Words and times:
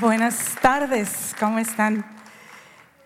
Buenas 0.00 0.54
tardes, 0.62 1.34
¿cómo 1.40 1.58
están? 1.58 2.06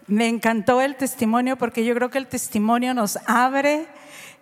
Me 0.06 0.28
encantó 0.28 0.82
el 0.82 0.96
testimonio 0.96 1.56
porque 1.56 1.86
yo 1.86 1.94
creo 1.94 2.10
que 2.10 2.18
el 2.18 2.26
testimonio 2.26 2.92
nos 2.92 3.16
abre 3.24 3.86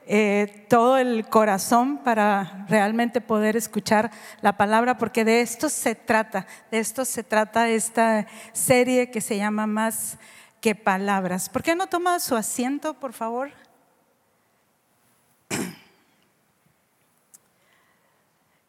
eh, 0.08 0.66
todo 0.68 0.98
el 0.98 1.28
corazón 1.28 1.98
para 1.98 2.66
realmente 2.68 3.20
poder 3.20 3.56
escuchar 3.56 4.10
la 4.40 4.56
palabra, 4.56 4.98
porque 4.98 5.24
de 5.24 5.42
esto 5.42 5.68
se 5.68 5.94
trata, 5.94 6.48
de 6.72 6.80
esto 6.80 7.04
se 7.04 7.22
trata 7.22 7.68
esta 7.68 8.26
serie 8.52 9.12
que 9.12 9.20
se 9.20 9.36
llama 9.36 9.68
Más 9.68 10.18
que 10.60 10.74
Palabras. 10.74 11.48
¿Por 11.48 11.62
qué 11.62 11.76
no 11.76 11.86
toma 11.86 12.18
su 12.18 12.34
asiento, 12.34 12.94
por 12.94 13.12
favor? 13.12 13.52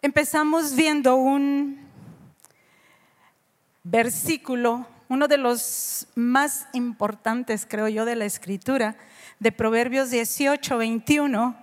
Empezamos 0.03 0.75
viendo 0.75 1.15
un 1.15 1.90
versículo, 3.83 4.87
uno 5.09 5.27
de 5.27 5.37
los 5.37 6.07
más 6.15 6.67
importantes, 6.73 7.65
creo 7.67 7.87
yo, 7.87 8.05
de 8.05 8.15
la 8.15 8.25
escritura, 8.25 8.95
de 9.39 9.51
Proverbios 9.51 10.09
18, 10.11 10.77
21, 10.77 11.55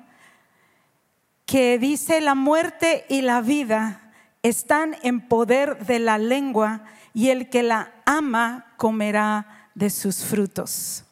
que 1.47 1.79
dice, 1.79 2.21
la 2.21 2.35
muerte 2.35 3.07
y 3.09 3.23
la 3.23 3.41
vida 3.41 4.13
están 4.43 4.97
en 5.03 5.21
poder 5.21 5.87
de 5.87 5.99
la 5.99 6.19
lengua 6.19 6.83
y 7.15 7.31
el 7.31 7.49
que 7.49 7.63
la 7.63 7.93
ama 8.05 8.67
comerá 8.77 9.71
de 9.75 9.91
sus 9.91 10.25
frutos. 10.25 11.05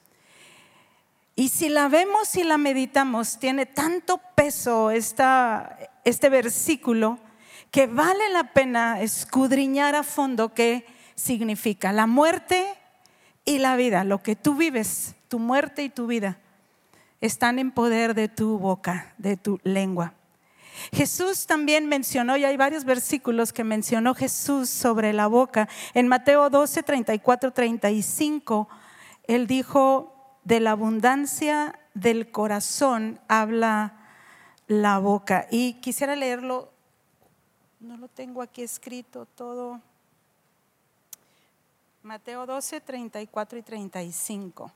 Y 1.36 1.48
si 1.48 1.68
la 1.68 1.88
vemos 1.88 2.34
y 2.36 2.44
la 2.44 2.58
meditamos, 2.58 3.38
tiene 3.38 3.66
tanto 3.66 4.20
peso 4.34 4.90
este 4.90 6.28
versículo 6.28 7.18
que 7.70 7.86
vale 7.86 8.30
la 8.30 8.52
pena 8.52 9.00
escudriñar 9.00 9.94
a 9.94 10.02
fondo 10.02 10.54
qué 10.54 10.86
significa 11.16 11.92
la 11.92 12.06
muerte 12.06 12.66
y 13.44 13.58
la 13.58 13.74
vida, 13.76 14.04
lo 14.04 14.22
que 14.22 14.36
tú 14.36 14.54
vives, 14.54 15.16
tu 15.28 15.38
muerte 15.38 15.82
y 15.82 15.88
tu 15.88 16.06
vida, 16.06 16.38
están 17.20 17.58
en 17.58 17.72
poder 17.72 18.14
de 18.14 18.28
tu 18.28 18.58
boca, 18.58 19.14
de 19.18 19.36
tu 19.36 19.58
lengua. 19.64 20.14
Jesús 20.92 21.46
también 21.46 21.88
mencionó, 21.88 22.36
y 22.36 22.44
hay 22.44 22.56
varios 22.56 22.84
versículos 22.84 23.52
que 23.52 23.64
mencionó 23.64 24.14
Jesús 24.14 24.68
sobre 24.68 25.12
la 25.12 25.26
boca. 25.26 25.68
En 25.94 26.06
Mateo 26.06 26.50
12, 26.50 26.82
34, 26.82 27.52
35, 27.52 28.68
él 29.26 29.46
dijo, 29.46 30.12
de 30.44 30.60
la 30.60 30.72
abundancia 30.72 31.78
del 31.94 32.30
corazón 32.30 33.18
habla 33.26 33.94
la 34.68 34.98
boca. 34.98 35.48
Y 35.50 35.74
quisiera 35.80 36.14
leerlo, 36.14 36.70
no 37.80 37.96
lo 37.96 38.08
tengo 38.08 38.42
aquí 38.42 38.62
escrito 38.62 39.26
todo. 39.26 39.80
Mateo 42.06 42.46
12, 42.46 42.80
34 42.82 43.58
y 43.58 43.62
35. 43.62 44.70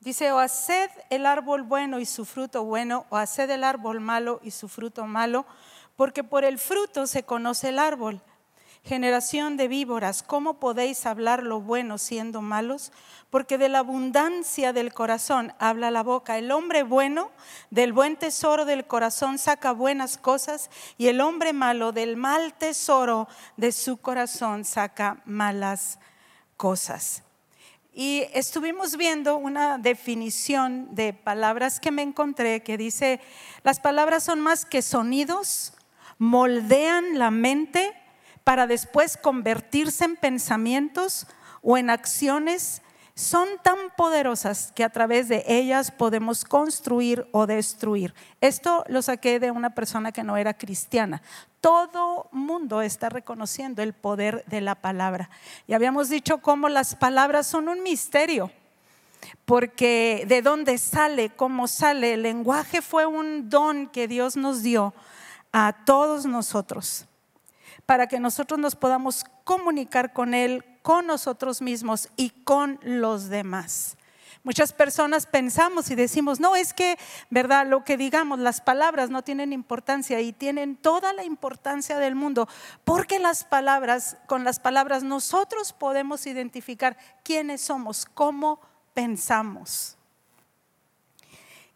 Dice, 0.00 0.30
o 0.30 0.38
haced 0.38 0.90
el 1.08 1.24
árbol 1.24 1.62
bueno 1.62 1.98
y 1.98 2.04
su 2.04 2.26
fruto 2.26 2.64
bueno, 2.64 3.06
o 3.08 3.16
haced 3.16 3.48
el 3.48 3.64
árbol 3.64 4.00
malo 4.00 4.40
y 4.42 4.50
su 4.50 4.68
fruto 4.68 5.06
malo, 5.06 5.46
porque 5.96 6.22
por 6.22 6.44
el 6.44 6.58
fruto 6.58 7.06
se 7.06 7.22
conoce 7.22 7.70
el 7.70 7.78
árbol. 7.78 8.20
Generación 8.82 9.58
de 9.58 9.68
víboras, 9.68 10.22
¿cómo 10.22 10.58
podéis 10.58 11.04
hablar 11.04 11.42
lo 11.42 11.60
bueno 11.60 11.98
siendo 11.98 12.40
malos? 12.40 12.92
Porque 13.28 13.58
de 13.58 13.68
la 13.68 13.80
abundancia 13.80 14.72
del 14.72 14.94
corazón 14.94 15.52
habla 15.58 15.90
la 15.90 16.02
boca. 16.02 16.38
El 16.38 16.50
hombre 16.50 16.82
bueno 16.82 17.30
del 17.70 17.92
buen 17.92 18.16
tesoro 18.16 18.64
del 18.64 18.86
corazón 18.86 19.36
saca 19.36 19.72
buenas 19.72 20.16
cosas 20.16 20.70
y 20.96 21.08
el 21.08 21.20
hombre 21.20 21.52
malo 21.52 21.92
del 21.92 22.16
mal 22.16 22.54
tesoro 22.54 23.28
de 23.58 23.70
su 23.72 23.98
corazón 23.98 24.64
saca 24.64 25.20
malas 25.26 25.98
cosas. 26.56 27.22
Y 27.92 28.24
estuvimos 28.32 28.96
viendo 28.96 29.36
una 29.36 29.76
definición 29.76 30.94
de 30.94 31.12
palabras 31.12 31.80
que 31.80 31.90
me 31.90 32.00
encontré 32.00 32.62
que 32.62 32.78
dice, 32.78 33.20
las 33.62 33.78
palabras 33.78 34.24
son 34.24 34.40
más 34.40 34.64
que 34.64 34.80
sonidos, 34.80 35.74
moldean 36.18 37.18
la 37.18 37.30
mente 37.30 37.99
para 38.50 38.66
después 38.66 39.16
convertirse 39.16 40.04
en 40.04 40.16
pensamientos 40.16 41.28
o 41.62 41.78
en 41.78 41.88
acciones, 41.88 42.82
son 43.14 43.46
tan 43.62 43.76
poderosas 43.96 44.72
que 44.72 44.82
a 44.82 44.88
través 44.88 45.28
de 45.28 45.44
ellas 45.46 45.92
podemos 45.92 46.44
construir 46.44 47.28
o 47.30 47.46
destruir. 47.46 48.12
Esto 48.40 48.82
lo 48.88 49.02
saqué 49.02 49.38
de 49.38 49.52
una 49.52 49.70
persona 49.70 50.10
que 50.10 50.24
no 50.24 50.36
era 50.36 50.54
cristiana. 50.54 51.22
Todo 51.60 52.28
mundo 52.32 52.82
está 52.82 53.08
reconociendo 53.08 53.82
el 53.82 53.92
poder 53.92 54.44
de 54.46 54.60
la 54.60 54.74
palabra. 54.74 55.30
Y 55.68 55.74
habíamos 55.74 56.08
dicho 56.08 56.38
cómo 56.38 56.68
las 56.68 56.96
palabras 56.96 57.46
son 57.46 57.68
un 57.68 57.84
misterio 57.84 58.50
porque 59.44 60.24
de 60.26 60.42
dónde 60.42 60.76
sale, 60.78 61.30
cómo 61.30 61.68
sale. 61.68 62.14
El 62.14 62.22
lenguaje 62.22 62.82
fue 62.82 63.06
un 63.06 63.48
don 63.48 63.86
que 63.86 64.08
Dios 64.08 64.36
nos 64.36 64.64
dio 64.64 64.92
a 65.52 65.84
todos 65.86 66.26
nosotros 66.26 67.06
para 67.90 68.06
que 68.06 68.20
nosotros 68.20 68.60
nos 68.60 68.76
podamos 68.76 69.24
comunicar 69.42 70.12
con 70.12 70.32
Él, 70.32 70.64
con 70.80 71.08
nosotros 71.08 71.60
mismos 71.60 72.08
y 72.14 72.30
con 72.30 72.78
los 72.84 73.28
demás. 73.28 73.96
Muchas 74.44 74.72
personas 74.72 75.26
pensamos 75.26 75.90
y 75.90 75.96
decimos, 75.96 76.38
no, 76.38 76.54
es 76.54 76.72
que, 76.72 76.96
¿verdad? 77.30 77.66
Lo 77.66 77.82
que 77.82 77.96
digamos, 77.96 78.38
las 78.38 78.60
palabras 78.60 79.10
no 79.10 79.22
tienen 79.22 79.52
importancia 79.52 80.20
y 80.20 80.32
tienen 80.32 80.76
toda 80.76 81.12
la 81.12 81.24
importancia 81.24 81.98
del 81.98 82.14
mundo, 82.14 82.48
porque 82.84 83.18
las 83.18 83.42
palabras, 83.42 84.18
con 84.28 84.44
las 84.44 84.60
palabras 84.60 85.02
nosotros 85.02 85.72
podemos 85.72 86.28
identificar 86.28 86.96
quiénes 87.24 87.60
somos, 87.60 88.06
cómo 88.06 88.60
pensamos. 88.94 89.98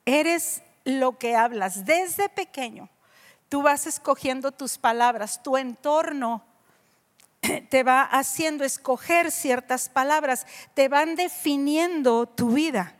Eres 0.04 0.62
lo 0.84 1.18
que 1.18 1.34
hablas 1.34 1.84
desde 1.84 2.28
pequeño. 2.28 2.88
Tú 3.54 3.62
vas 3.62 3.86
escogiendo 3.86 4.50
tus 4.50 4.78
palabras, 4.78 5.40
tu 5.40 5.56
entorno 5.56 6.44
te 7.70 7.84
va 7.84 8.02
haciendo 8.02 8.64
escoger 8.64 9.30
ciertas 9.30 9.88
palabras, 9.88 10.44
te 10.74 10.88
van 10.88 11.14
definiendo 11.14 12.26
tu 12.26 12.50
vida, 12.50 12.96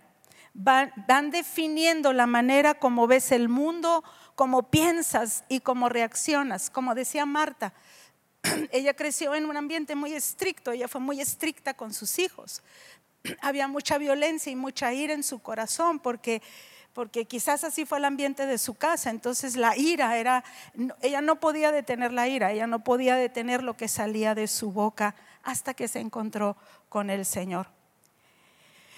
van, 0.52 0.92
definiendo 1.32 2.12
la 2.12 2.28
manera 2.28 2.74
como 2.74 3.08
ves 3.08 3.32
el 3.32 3.48
mundo, 3.48 4.04
cómo 4.36 4.70
piensas 4.70 5.42
y 5.48 5.58
cómo 5.58 5.88
reaccionas. 5.88 6.70
Como 6.70 6.94
decía 6.94 7.26
Marta, 7.26 7.74
ella 8.70 8.94
creció 8.94 9.34
en 9.34 9.46
un 9.46 9.56
ambiente 9.56 9.96
muy 9.96 10.12
estricto, 10.12 10.70
ella 10.70 10.86
fue 10.86 11.00
muy 11.00 11.20
estricta 11.20 11.74
con 11.74 11.92
sus 11.92 12.20
hijos. 12.20 12.62
Había 13.40 13.66
mucha 13.66 13.98
violencia 13.98 14.52
y 14.52 14.54
mucha 14.54 14.92
ira 14.92 15.14
en 15.14 15.24
su 15.24 15.40
corazón 15.40 15.98
porque 15.98 16.42
porque 16.94 17.24
quizás 17.26 17.64
así 17.64 17.84
fue 17.84 17.98
el 17.98 18.04
ambiente 18.04 18.46
de 18.46 18.56
su 18.56 18.74
casa, 18.74 19.10
entonces 19.10 19.56
la 19.56 19.76
ira 19.76 20.16
era, 20.16 20.44
ella 21.02 21.20
no 21.20 21.40
podía 21.40 21.72
detener 21.72 22.12
la 22.12 22.28
ira, 22.28 22.52
ella 22.52 22.68
no 22.68 22.84
podía 22.84 23.16
detener 23.16 23.62
lo 23.62 23.76
que 23.76 23.88
salía 23.88 24.34
de 24.34 24.46
su 24.46 24.70
boca 24.70 25.16
hasta 25.42 25.74
que 25.74 25.88
se 25.88 25.98
encontró 25.98 26.56
con 26.88 27.10
el 27.10 27.26
Señor. 27.26 27.66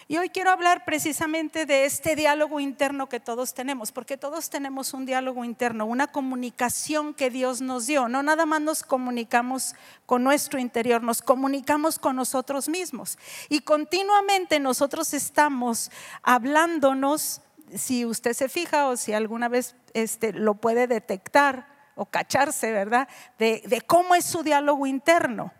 Y 0.09 0.19
hoy 0.19 0.29
quiero 0.29 0.51
hablar 0.51 0.85
precisamente 0.85 1.67
de 1.67 1.85
este 1.85 2.15
diálogo 2.15 2.61
interno 2.61 3.09
que 3.09 3.19
todos 3.19 3.55
tenemos, 3.55 3.91
porque 3.91 4.17
todos 4.17 4.51
tenemos 4.51 4.95
un 4.95 5.05
diálogo 5.05 5.45
interno, 5.45 5.85
una 5.85 6.06
comunicación 6.06 7.12
que 7.12 7.29
Dios 7.29 7.61
nos 7.61 7.89
dio. 7.89 8.06
No 8.09 8.23
nada 8.23 8.47
más 8.47 8.61
nos 8.61 8.85
comunicamos 8.85 9.75
con 10.05 10.23
nuestro 10.23 10.61
interior, 10.61 11.03
nos 11.03 11.23
comunicamos 11.23 11.99
con 11.99 12.15
nosotros 12.15 12.69
mismos. 12.69 13.19
Y 13.49 13.62
continuamente 13.62 14.61
nosotros 14.61 15.12
estamos 15.12 15.91
hablándonos 16.23 17.41
si 17.75 18.04
usted 18.04 18.32
se 18.32 18.49
fija 18.49 18.88
o 18.88 18.97
si 18.97 19.12
alguna 19.12 19.49
vez 19.49 19.77
este, 19.94 20.32
lo 20.32 20.54
puede 20.54 20.87
detectar 20.87 21.66
o 21.94 22.06
cacharse, 22.06 22.73
¿verdad? 22.73 23.08
De, 23.38 23.62
de 23.67 23.81
cómo 23.81 24.14
es 24.14 24.25
su 24.25 24.43
diálogo 24.43 24.87
interno. 24.87 25.52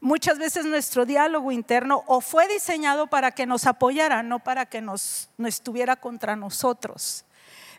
Muchas 0.00 0.38
veces 0.38 0.64
nuestro 0.64 1.06
diálogo 1.06 1.50
interno 1.50 2.04
o 2.06 2.20
fue 2.20 2.46
diseñado 2.46 3.08
para 3.08 3.32
que 3.32 3.46
nos 3.46 3.66
apoyara, 3.66 4.22
no 4.22 4.38
para 4.38 4.66
que 4.66 4.80
nos, 4.80 5.30
no 5.36 5.48
estuviera 5.48 5.96
contra 5.96 6.36
nosotros. 6.36 7.24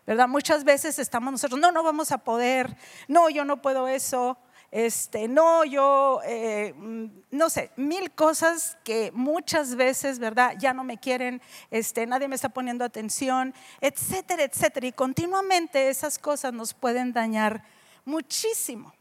¿Verdad? 0.05 0.27
Muchas 0.27 0.63
veces 0.63 0.97
estamos 0.99 1.31
nosotros, 1.31 1.59
no, 1.59 1.71
no 1.71 1.83
vamos 1.83 2.11
a 2.11 2.17
poder, 2.17 2.75
no, 3.07 3.29
yo 3.29 3.45
no 3.45 3.61
puedo 3.61 3.87
eso, 3.87 4.37
este, 4.71 5.27
no, 5.27 5.65
yo, 5.65 6.21
eh, 6.25 6.73
mm, 6.75 7.05
no 7.31 7.49
sé, 7.49 7.71
mil 7.75 8.11
cosas 8.11 8.77
que 8.83 9.11
muchas 9.13 9.75
veces, 9.75 10.19
¿verdad? 10.19 10.55
Ya 10.59 10.73
no 10.73 10.83
me 10.83 10.97
quieren, 10.97 11.41
este, 11.71 12.05
nadie 12.05 12.27
me 12.27 12.35
está 12.35 12.49
poniendo 12.49 12.85
atención, 12.85 13.53
etcétera, 13.81 14.43
etcétera. 14.43 14.87
Y 14.87 14.91
continuamente 14.91 15.89
esas 15.89 16.19
cosas 16.19 16.53
nos 16.53 16.73
pueden 16.73 17.13
dañar 17.13 17.63
muchísimo, 18.05 18.93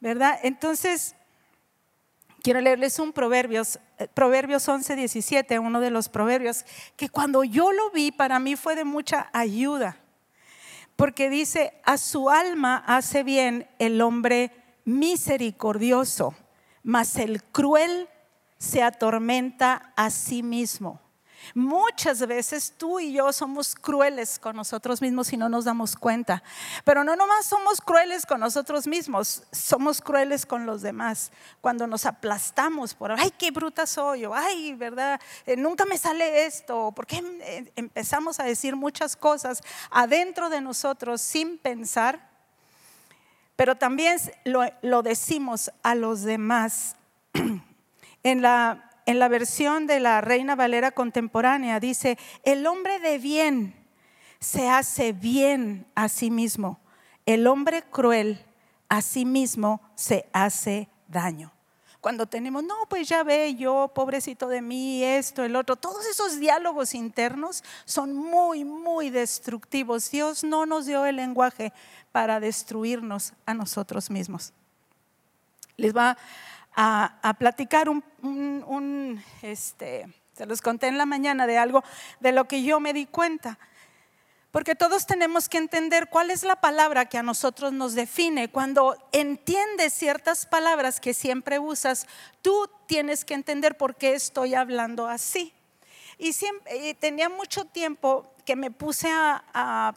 ¿verdad? 0.00 0.38
Entonces, 0.42 1.14
quiero 2.42 2.60
leerles 2.60 2.98
un 2.98 3.12
Proverbios, 3.12 3.78
eh, 3.98 4.08
Proverbios 4.12 4.68
11, 4.68 4.96
17, 4.96 5.58
uno 5.58 5.80
de 5.80 5.90
los 5.90 6.10
proverbios, 6.10 6.64
que 6.96 7.08
cuando 7.08 7.42
yo 7.42 7.72
lo 7.72 7.90
vi, 7.90 8.12
para 8.12 8.38
mí 8.38 8.54
fue 8.54 8.74
de 8.74 8.84
mucha 8.84 9.30
ayuda 9.32 9.98
porque 10.96 11.28
dice, 11.28 11.72
a 11.84 11.98
su 11.98 12.30
alma 12.30 12.82
hace 12.86 13.24
bien 13.24 13.68
el 13.78 14.00
hombre 14.00 14.52
misericordioso, 14.84 16.34
mas 16.82 17.16
el 17.16 17.42
cruel 17.42 18.08
se 18.58 18.82
atormenta 18.82 19.92
a 19.96 20.10
sí 20.10 20.42
mismo. 20.42 21.00
Muchas 21.52 22.26
veces 22.26 22.72
tú 22.78 23.00
y 23.00 23.12
yo 23.12 23.32
somos 23.32 23.74
crueles 23.74 24.38
con 24.38 24.56
nosotros 24.56 25.02
mismos 25.02 25.32
y 25.32 25.36
no 25.36 25.48
nos 25.48 25.64
damos 25.64 25.96
cuenta. 25.96 26.42
Pero 26.84 27.04
no 27.04 27.16
nomás 27.16 27.46
somos 27.46 27.80
crueles 27.80 28.24
con 28.24 28.40
nosotros 28.40 28.86
mismos, 28.86 29.42
somos 29.52 30.00
crueles 30.00 30.46
con 30.46 30.64
los 30.64 30.80
demás. 30.80 31.32
Cuando 31.60 31.86
nos 31.86 32.06
aplastamos 32.06 32.94
por, 32.94 33.12
ay, 33.12 33.30
qué 33.36 33.50
bruta 33.50 33.86
soy, 33.86 34.24
o 34.24 34.34
ay, 34.34 34.74
¿verdad? 34.74 35.20
Eh, 35.44 35.56
nunca 35.56 35.84
me 35.84 35.98
sale 35.98 36.46
esto, 36.46 36.92
porque 36.96 37.16
em, 37.16 37.68
empezamos 37.76 38.40
a 38.40 38.44
decir 38.44 38.76
muchas 38.76 39.16
cosas 39.16 39.60
adentro 39.90 40.48
de 40.48 40.60
nosotros 40.60 41.20
sin 41.20 41.58
pensar, 41.58 42.33
pero 43.56 43.76
también 43.76 44.18
lo, 44.44 45.02
decimos 45.02 45.70
a 45.82 45.94
los 45.94 46.22
demás. 46.22 46.96
en 48.22 48.42
la 48.42 48.90
en 49.06 49.18
la 49.18 49.28
versión 49.28 49.86
de 49.86 50.00
la 50.00 50.20
Reina 50.20 50.56
Valera 50.56 50.90
contemporánea 50.90 51.80
dice, 51.80 52.18
el 52.42 52.66
hombre 52.66 52.98
de 53.00 53.18
bien 53.18 53.74
se 54.40 54.68
hace 54.68 55.12
bien 55.12 55.86
a 55.94 56.08
sí 56.08 56.30
mismo, 56.30 56.80
el 57.26 57.46
hombre 57.46 57.82
cruel 57.82 58.44
a 58.88 59.02
sí 59.02 59.24
mismo 59.24 59.80
se 59.94 60.26
hace 60.32 60.88
daño. 61.08 61.52
Cuando 62.00 62.26
tenemos, 62.26 62.62
no, 62.62 62.74
pues 62.90 63.08
ya 63.08 63.22
ve 63.22 63.54
yo, 63.54 63.90
pobrecito 63.94 64.46
de 64.48 64.60
mí, 64.60 65.02
esto, 65.02 65.42
el 65.42 65.56
otro, 65.56 65.76
todos 65.76 66.04
esos 66.04 66.38
diálogos 66.38 66.94
internos 66.94 67.64
son 67.86 68.14
muy, 68.14 68.62
muy 68.62 69.08
destructivos. 69.08 70.10
Dios 70.10 70.44
no 70.44 70.66
nos 70.66 70.84
dio 70.84 71.06
el 71.06 71.16
lenguaje 71.16 71.72
para 72.14 72.38
destruirnos 72.38 73.32
a 73.44 73.54
nosotros 73.54 74.08
mismos. 74.08 74.52
Les 75.76 75.92
va 75.92 76.16
a, 76.76 77.34
platicar 77.40 77.88
un, 77.88 79.20
este, 79.42 80.06
se 80.32 80.46
los 80.46 80.62
conté 80.62 80.86
en 80.86 80.96
la 80.96 81.06
mañana 81.06 81.48
de 81.48 81.58
algo 81.58 81.82
de 82.20 82.30
lo 82.30 82.44
que 82.44 82.62
yo 82.62 82.78
me 82.78 82.92
di 82.92 83.06
cuenta. 83.06 83.58
Porque 84.52 84.76
todos 84.76 85.06
tenemos 85.06 85.48
que 85.48 85.58
entender 85.58 86.08
cuál 86.08 86.30
es 86.30 86.44
la 86.44 86.54
palabra 86.54 87.06
que 87.06 87.18
a 87.18 87.24
nosotros 87.24 87.72
nos 87.72 87.94
define. 87.94 88.48
Cuando 88.48 88.96
entiendes 89.10 89.92
ciertas 89.92 90.46
palabras 90.46 91.00
que 91.00 91.14
siempre 91.14 91.58
usas, 91.58 92.06
tú 92.42 92.70
tienes 92.86 93.24
que 93.24 93.34
entender 93.34 93.76
por 93.76 93.96
qué 93.96 94.14
estoy 94.14 94.54
hablando 94.54 95.08
así. 95.08 95.52
Y, 96.16 96.32
siempre, 96.32 96.94
tenía 96.94 97.28
mucho 97.28 97.64
tiempo 97.64 98.32
que 98.44 98.54
me 98.54 98.70
puse 98.70 99.08
a, 99.10 99.92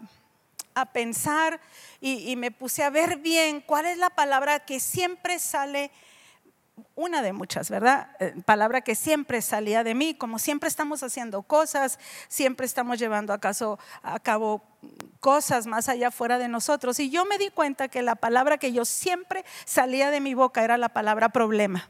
pensar 0.93 1.59
y, 1.99 2.35
me 2.35 2.51
puse 2.51 2.83
a 2.83 2.89
ver 2.89 3.17
bien 3.17 3.61
cuál 3.61 3.85
es 3.85 3.97
la 3.97 4.09
palabra 4.09 4.59
que 4.59 4.79
siempre 4.79 5.39
sale 5.39 5.91
una 6.95 7.21
de 7.21 7.33
muchas, 7.33 7.69
¿verdad? 7.69 8.09
Eh, 8.19 8.35
palabra 8.45 8.81
que 8.81 8.93
siempre 8.93 9.41
salía 9.41 9.83
de 9.83 9.95
mí, 9.95 10.13
como 10.13 10.37
siempre 10.37 10.69
estamos 10.69 11.01
haciendo 11.01 11.41
cosas, 11.41 11.99
siempre 12.27 12.65
estamos 12.65 12.99
llevando 12.99 13.33
a, 13.33 13.39
a 14.03 14.19
cabo 14.19 14.63
cosas 15.19 15.65
más 15.65 15.89
allá 15.89 16.11
fuera 16.11 16.37
de 16.37 16.47
nosotros. 16.47 16.99
Y 16.99 17.09
yo 17.09 17.25
me 17.25 17.37
di 17.37 17.49
cuenta 17.49 17.87
que 17.87 18.01
la 18.01 18.15
palabra 18.15 18.57
que 18.57 18.71
yo 18.73 18.85
siempre 18.85 19.43
salía 19.65 20.11
de 20.11 20.21
mi 20.21 20.33
boca 20.35 20.63
era 20.63 20.77
la 20.77 20.89
palabra 20.89 21.29
problema. 21.29 21.89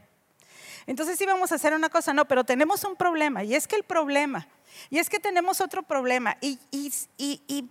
Entonces 0.88 1.20
íbamos 1.20 1.52
a 1.52 1.54
hacer 1.54 1.72
una 1.72 1.88
cosa, 1.88 2.12
no, 2.12 2.24
pero 2.24 2.42
tenemos 2.42 2.82
un 2.82 2.96
problema, 2.96 3.44
y 3.44 3.54
es 3.54 3.68
que 3.68 3.76
el 3.76 3.84
problema 3.84 4.48
y 4.90 4.98
es 4.98 5.08
que 5.08 5.18
tenemos 5.18 5.60
otro 5.60 5.82
problema. 5.82 6.36
Y, 6.40 6.58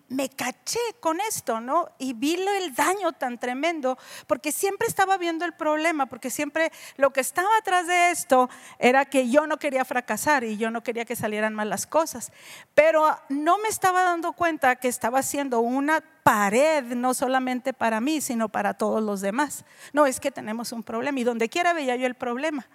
me 0.10 0.30
caché 0.30 0.80
con 1.00 1.20
esto, 1.20 1.60
¿no? 1.60 1.90
Y 1.98 2.14
vi 2.14 2.36
el 2.36 2.74
daño 2.76 3.14
tan 3.14 3.40
tremendo, 3.40 3.98
porque 4.26 4.52
siempre 4.52 4.88
estaba 4.88 5.18
viendo 5.18 5.46
el 5.46 5.54
problema, 5.54 6.06
porque 6.06 6.30
siempre 6.30 6.72
lo 6.98 7.12
que 7.12 7.22
estaba 7.22 7.50
atrás 7.58 7.88
de 7.88 8.12
esto 8.12 8.50
era 8.80 9.06
que 9.06 9.30
yo 9.30 9.48
no 9.48 9.58
quería 9.58 9.86
fracasar 9.86 10.44
y 10.44 10.58
yo 10.58 10.72
no 10.72 10.84
quería 10.84 11.06
que 11.06 11.16
salieran 11.16 11.54
mal 11.54 11.70
las 11.70 11.88
cosas. 11.88 12.32
Pero 12.74 13.18
no 13.30 13.58
me 13.58 13.70
estaba 13.70 14.04
dando 14.04 14.34
cuenta 14.34 14.76
que 14.76 14.88
estaba 14.88 15.20
haciendo 15.20 15.60
una 15.60 16.04
pared, 16.24 16.84
no 16.84 17.14
solamente 17.14 17.74
para 17.74 18.02
mí, 18.02 18.22
sino 18.22 18.50
para 18.50 18.74
todos 18.74 19.02
los 19.02 19.22
demás. 19.22 19.66
No, 19.94 20.06
es 20.06 20.20
que 20.20 20.32
tenemos 20.32 20.72
un 20.72 20.84
problema 20.84 21.20
y 21.20 21.24
donde 21.24 21.50
quiera 21.50 21.74
veía 21.74 21.96
yo 21.96 22.06
el 22.06 22.16
problema. 22.16 22.68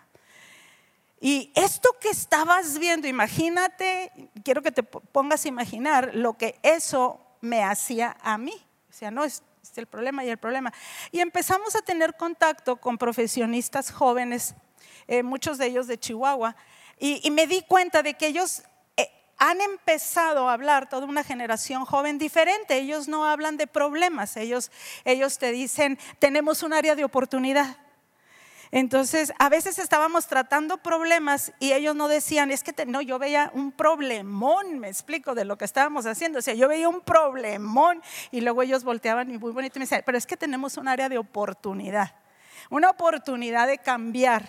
Y 1.24 1.52
esto 1.54 1.88
que 2.00 2.08
estabas 2.08 2.80
viendo, 2.80 3.06
imagínate, 3.06 4.10
quiero 4.42 4.60
que 4.60 4.72
te 4.72 4.82
pongas 4.82 5.44
a 5.44 5.48
imaginar 5.48 6.10
lo 6.14 6.32
que 6.32 6.58
eso 6.64 7.20
me 7.40 7.62
hacía 7.62 8.16
a 8.22 8.36
mí. 8.38 8.54
O 8.90 8.92
sea, 8.92 9.12
no 9.12 9.22
es, 9.22 9.40
el 9.76 9.86
problema 9.86 10.24
y 10.24 10.30
el 10.30 10.38
problema. 10.38 10.72
Y 11.12 11.20
empezamos 11.20 11.76
a 11.76 11.82
tener 11.82 12.16
contacto 12.16 12.74
con 12.74 12.98
profesionistas 12.98 13.92
jóvenes, 13.92 14.56
eh, 15.06 15.22
muchos 15.22 15.58
de 15.58 15.66
ellos 15.66 15.86
de 15.86 15.96
Chihuahua, 15.96 16.56
y, 16.98 17.30
me 17.30 17.46
di 17.46 17.62
cuenta 17.62 18.02
de 18.02 18.14
que 18.14 18.26
ellos 18.26 18.64
eh, 18.96 19.08
han 19.38 19.60
empezado 19.60 20.48
a 20.48 20.54
hablar 20.54 20.88
toda 20.88 21.06
una 21.06 21.22
generación 21.22 21.84
joven 21.84 22.18
diferente. 22.18 22.78
Ellos 22.78 23.06
no 23.06 23.24
hablan 23.26 23.56
de 23.56 23.68
problemas, 23.68 24.36
ellos, 24.36 24.72
ellos 25.04 25.38
te 25.38 25.52
dicen, 25.52 26.00
tenemos 26.18 26.64
un 26.64 26.72
área 26.72 26.96
de 26.96 27.04
oportunidad. 27.04 27.76
Entonces, 28.74 29.34
a 29.38 29.50
veces 29.50 29.78
estábamos 29.78 30.26
tratando 30.28 30.78
problemas 30.78 31.52
y 31.60 31.74
ellos 31.74 31.94
no 31.94 32.08
decían, 32.08 32.50
es 32.50 32.64
que 32.64 32.86
no, 32.86 33.02
yo 33.02 33.18
veía 33.18 33.50
un 33.52 33.70
problemón, 33.70 34.78
me 34.78 34.88
explico 34.88 35.34
de 35.34 35.44
lo 35.44 35.58
que 35.58 35.66
estábamos 35.66 36.06
haciendo. 36.06 36.38
O 36.38 36.42
sea, 36.42 36.54
yo 36.54 36.68
veía 36.68 36.88
un 36.88 37.02
problemón 37.02 38.02
y 38.30 38.40
luego 38.40 38.62
ellos 38.62 38.82
volteaban 38.82 39.30
y 39.30 39.36
muy 39.36 39.52
bonito 39.52 39.78
me 39.78 39.84
decían, 39.84 40.02
pero 40.06 40.16
es 40.16 40.26
que 40.26 40.38
tenemos 40.38 40.78
un 40.78 40.88
área 40.88 41.10
de 41.10 41.18
oportunidad, 41.18 42.14
una 42.70 42.88
oportunidad 42.88 43.66
de 43.66 43.76
cambiar 43.76 44.48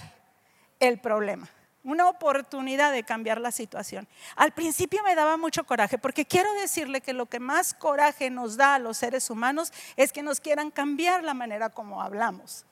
el 0.80 1.00
problema 1.00 1.50
una 1.86 2.08
oportunidad 2.08 2.94
de 2.94 3.04
cambiar 3.04 3.42
la 3.42 3.52
situación. 3.52 4.08
Al 4.38 4.54
principio 4.54 5.04
me 5.04 5.16
daba 5.16 5.36
mucho 5.36 5.66
coraje, 5.66 5.98
porque 5.98 6.26
quiero 6.26 6.52
decirle 6.54 7.02
que 7.02 7.12
lo 7.12 7.26
que 7.26 7.42
más 7.42 7.74
coraje 7.74 8.30
nos 8.30 8.56
da 8.56 8.76
a 8.76 8.80
los 8.80 8.96
seres 8.96 9.30
humanos 9.30 9.74
es 9.98 10.14
que 10.14 10.24
nos 10.24 10.40
quieran 10.40 10.72
cambiar 10.72 11.26
la 11.26 11.34
manera 11.34 11.70
como 11.70 12.02
hablamos. 12.02 12.66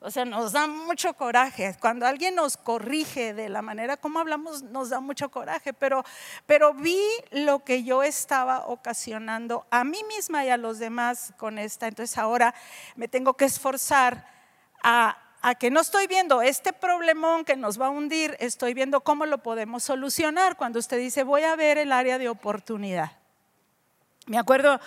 O 0.00 0.10
sea, 0.10 0.24
nos 0.24 0.52
da 0.52 0.66
mucho 0.66 1.14
coraje. 1.14 1.76
Cuando 1.80 2.06
alguien 2.06 2.36
nos 2.36 2.56
corrige 2.56 3.34
de 3.34 3.48
la 3.48 3.62
manera 3.62 3.96
como 3.96 4.20
hablamos, 4.20 4.62
nos 4.62 4.90
da 4.90 5.00
mucho 5.00 5.28
coraje. 5.30 5.72
Pero, 5.72 6.04
pero 6.46 6.72
vi 6.72 7.02
lo 7.30 7.64
que 7.64 7.82
yo 7.82 8.02
estaba 8.02 8.66
ocasionando 8.66 9.66
a 9.70 9.82
mí 9.82 9.98
misma 10.04 10.44
y 10.44 10.50
a 10.50 10.56
los 10.56 10.78
demás 10.78 11.32
con 11.36 11.58
esta. 11.58 11.88
Entonces 11.88 12.16
ahora 12.16 12.54
me 12.94 13.08
tengo 13.08 13.34
que 13.34 13.44
esforzar 13.44 14.28
a, 14.82 15.18
a 15.42 15.54
que 15.56 15.70
no 15.70 15.80
estoy 15.80 16.06
viendo 16.06 16.42
este 16.42 16.72
problemón 16.72 17.44
que 17.44 17.56
nos 17.56 17.80
va 17.80 17.86
a 17.86 17.90
hundir, 17.90 18.36
estoy 18.38 18.74
viendo 18.74 19.00
cómo 19.00 19.26
lo 19.26 19.38
podemos 19.38 19.82
solucionar. 19.82 20.56
Cuando 20.56 20.78
usted 20.78 20.98
dice, 20.98 21.24
voy 21.24 21.42
a 21.42 21.56
ver 21.56 21.76
el 21.76 21.90
área 21.90 22.18
de 22.18 22.28
oportunidad. 22.28 23.12
Me 24.26 24.38
acuerdo 24.38 24.78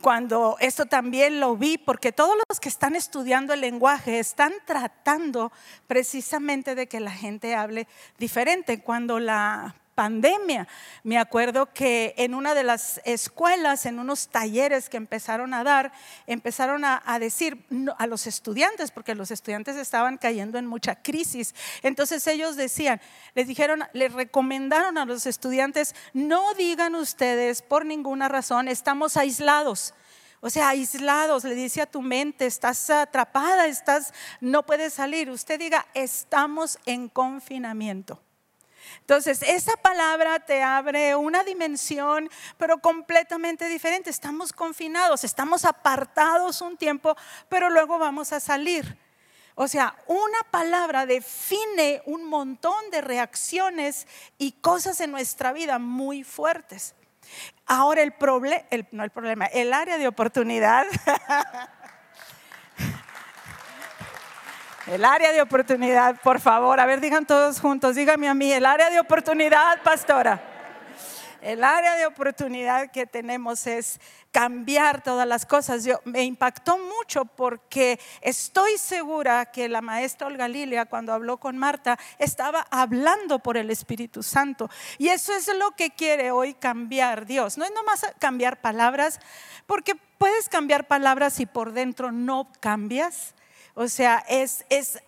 cuando 0.00 0.56
esto 0.60 0.86
también 0.86 1.40
lo 1.40 1.56
vi, 1.56 1.78
porque 1.78 2.12
todos 2.12 2.36
los 2.48 2.60
que 2.60 2.68
están 2.68 2.94
estudiando 2.96 3.52
el 3.54 3.60
lenguaje 3.60 4.18
están 4.18 4.52
tratando 4.64 5.52
precisamente 5.86 6.74
de 6.74 6.86
que 6.86 7.00
la 7.00 7.10
gente 7.10 7.54
hable 7.54 7.86
diferente. 8.18 8.80
Cuando 8.80 9.18
la 9.18 9.74
pandemia. 9.98 10.68
Me 11.02 11.18
acuerdo 11.18 11.72
que 11.72 12.14
en 12.18 12.32
una 12.32 12.54
de 12.54 12.62
las 12.62 13.00
escuelas, 13.04 13.84
en 13.84 13.98
unos 13.98 14.28
talleres 14.28 14.88
que 14.88 14.96
empezaron 14.96 15.52
a 15.52 15.64
dar, 15.64 15.90
empezaron 16.28 16.84
a, 16.84 17.18
decir 17.18 17.66
a 17.98 18.06
los 18.06 18.28
estudiantes, 18.28 18.92
porque 18.92 19.16
los 19.16 19.32
estudiantes 19.32 19.74
estaban 19.74 20.16
cayendo 20.16 20.56
en 20.56 20.68
mucha 20.68 21.02
crisis. 21.02 21.52
Entonces 21.82 22.24
ellos 22.28 22.54
decían, 22.54 23.00
les 23.34 23.48
dijeron, 23.48 23.82
les 23.92 24.12
recomendaron 24.12 24.98
a 24.98 25.04
los 25.04 25.26
estudiantes, 25.26 25.96
no 26.12 26.54
digan 26.54 26.94
ustedes 26.94 27.62
por 27.62 27.84
ninguna 27.84 28.28
razón, 28.28 28.68
estamos 28.68 29.16
aislados. 29.16 29.94
O 30.40 30.48
sea, 30.48 30.68
aislados, 30.68 31.42
le 31.42 31.56
dice 31.56 31.82
a 31.82 31.86
tu 31.86 32.02
mente, 32.02 32.46
estás 32.46 32.88
atrapada, 32.88 33.66
estás, 33.66 34.14
no 34.40 34.64
puedes 34.64 34.92
salir. 34.92 35.28
Usted 35.28 35.58
diga, 35.58 35.88
estamos 35.92 36.78
en 36.86 37.08
confinamiento. 37.08 38.22
Entonces, 39.00 39.42
esa 39.42 39.76
palabra 39.76 40.40
te 40.40 40.62
abre 40.62 41.16
una 41.16 41.44
dimensión, 41.44 42.30
pero 42.56 42.78
completamente 42.78 43.68
diferente. 43.68 44.10
Estamos 44.10 44.52
confinados, 44.52 45.24
estamos 45.24 45.64
apartados 45.64 46.60
un 46.60 46.76
tiempo, 46.76 47.16
pero 47.48 47.70
luego 47.70 47.98
vamos 47.98 48.32
a 48.32 48.40
salir. 48.40 48.98
O 49.54 49.66
sea, 49.66 49.96
una 50.06 50.38
palabra 50.50 51.04
define 51.04 52.02
un 52.06 52.24
montón 52.24 52.90
de 52.92 53.00
reacciones 53.00 54.06
y 54.38 54.52
cosas 54.52 55.00
en 55.00 55.10
nuestra 55.10 55.52
vida 55.52 55.80
muy 55.80 56.22
fuertes. 56.22 56.94
Ahora 57.66 58.02
el 58.02 58.12
problema, 58.12 58.62
no 58.92 59.04
el 59.04 59.10
problema, 59.10 59.46
el 59.46 59.72
área 59.72 59.98
de 59.98 60.08
oportunidad 60.08 60.86
El 64.88 65.04
área 65.04 65.34
de 65.34 65.42
oportunidad, 65.42 66.18
por 66.22 66.40
favor. 66.40 66.80
A 66.80 66.86
ver, 66.86 67.02
digan 67.02 67.26
todos 67.26 67.60
juntos, 67.60 67.94
dígame 67.94 68.26
a 68.26 68.32
mí, 68.32 68.50
el 68.50 68.64
área 68.64 68.88
de 68.88 68.98
oportunidad, 68.98 69.82
pastora. 69.82 70.42
el 71.42 71.62
área 71.62 71.94
de 71.96 72.06
oportunidad 72.06 72.90
que 72.90 73.06
tenemos 73.06 73.66
es 73.66 74.00
cambiar 74.32 75.02
todas 75.02 75.28
las 75.28 75.44
cosas. 75.44 75.84
Yo, 75.84 76.00
me 76.06 76.22
impactó 76.22 76.78
mucho 76.78 77.26
porque 77.26 78.00
estoy 78.22 78.78
segura 78.78 79.44
que 79.44 79.68
la 79.68 79.82
maestra 79.82 80.26
Olga 80.26 80.48
Lilia, 80.48 80.86
cuando 80.86 81.12
habló 81.12 81.36
con 81.36 81.58
Marta, 81.58 81.98
estaba 82.18 82.66
hablando 82.70 83.40
por 83.40 83.58
el 83.58 83.70
Espíritu 83.70 84.22
Santo. 84.22 84.70
Y 84.96 85.08
eso 85.08 85.34
es 85.34 85.54
lo 85.54 85.72
que 85.72 85.90
quiere 85.90 86.30
hoy 86.30 86.54
cambiar 86.54 87.26
Dios. 87.26 87.58
No 87.58 87.66
es 87.66 87.72
nomás 87.72 88.06
cambiar 88.18 88.62
palabras, 88.62 89.20
porque 89.66 89.96
puedes 90.16 90.48
cambiar 90.48 90.86
palabras 90.86 91.40
y 91.40 91.46
por 91.46 91.72
dentro 91.72 92.10
no 92.10 92.50
cambias. 92.60 93.34
O 93.78 93.86
sea, 93.86 94.24
es, 94.28 94.64
es 94.70 94.98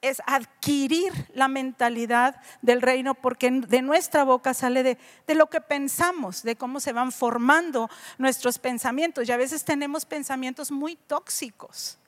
es 0.00 0.22
adquirir 0.26 1.12
la 1.34 1.48
mentalidad 1.48 2.40
del 2.62 2.82
reino, 2.82 3.14
porque 3.14 3.50
de 3.50 3.82
nuestra 3.82 4.24
boca 4.24 4.54
sale 4.54 4.82
de, 4.82 4.98
de, 5.26 5.34
lo 5.34 5.48
que 5.48 5.60
pensamos, 5.60 6.42
de 6.42 6.54
cómo 6.54 6.80
se 6.80 6.92
van 6.92 7.10
formando 7.10 7.90
nuestros 8.16 8.58
pensamientos. 8.58 9.26
Y 9.26 9.32
a 9.32 9.36
veces 9.36 9.64
tenemos 9.64 10.04
pensamientos 10.04 10.70
muy 10.70 10.96
tóxicos, 10.96 11.98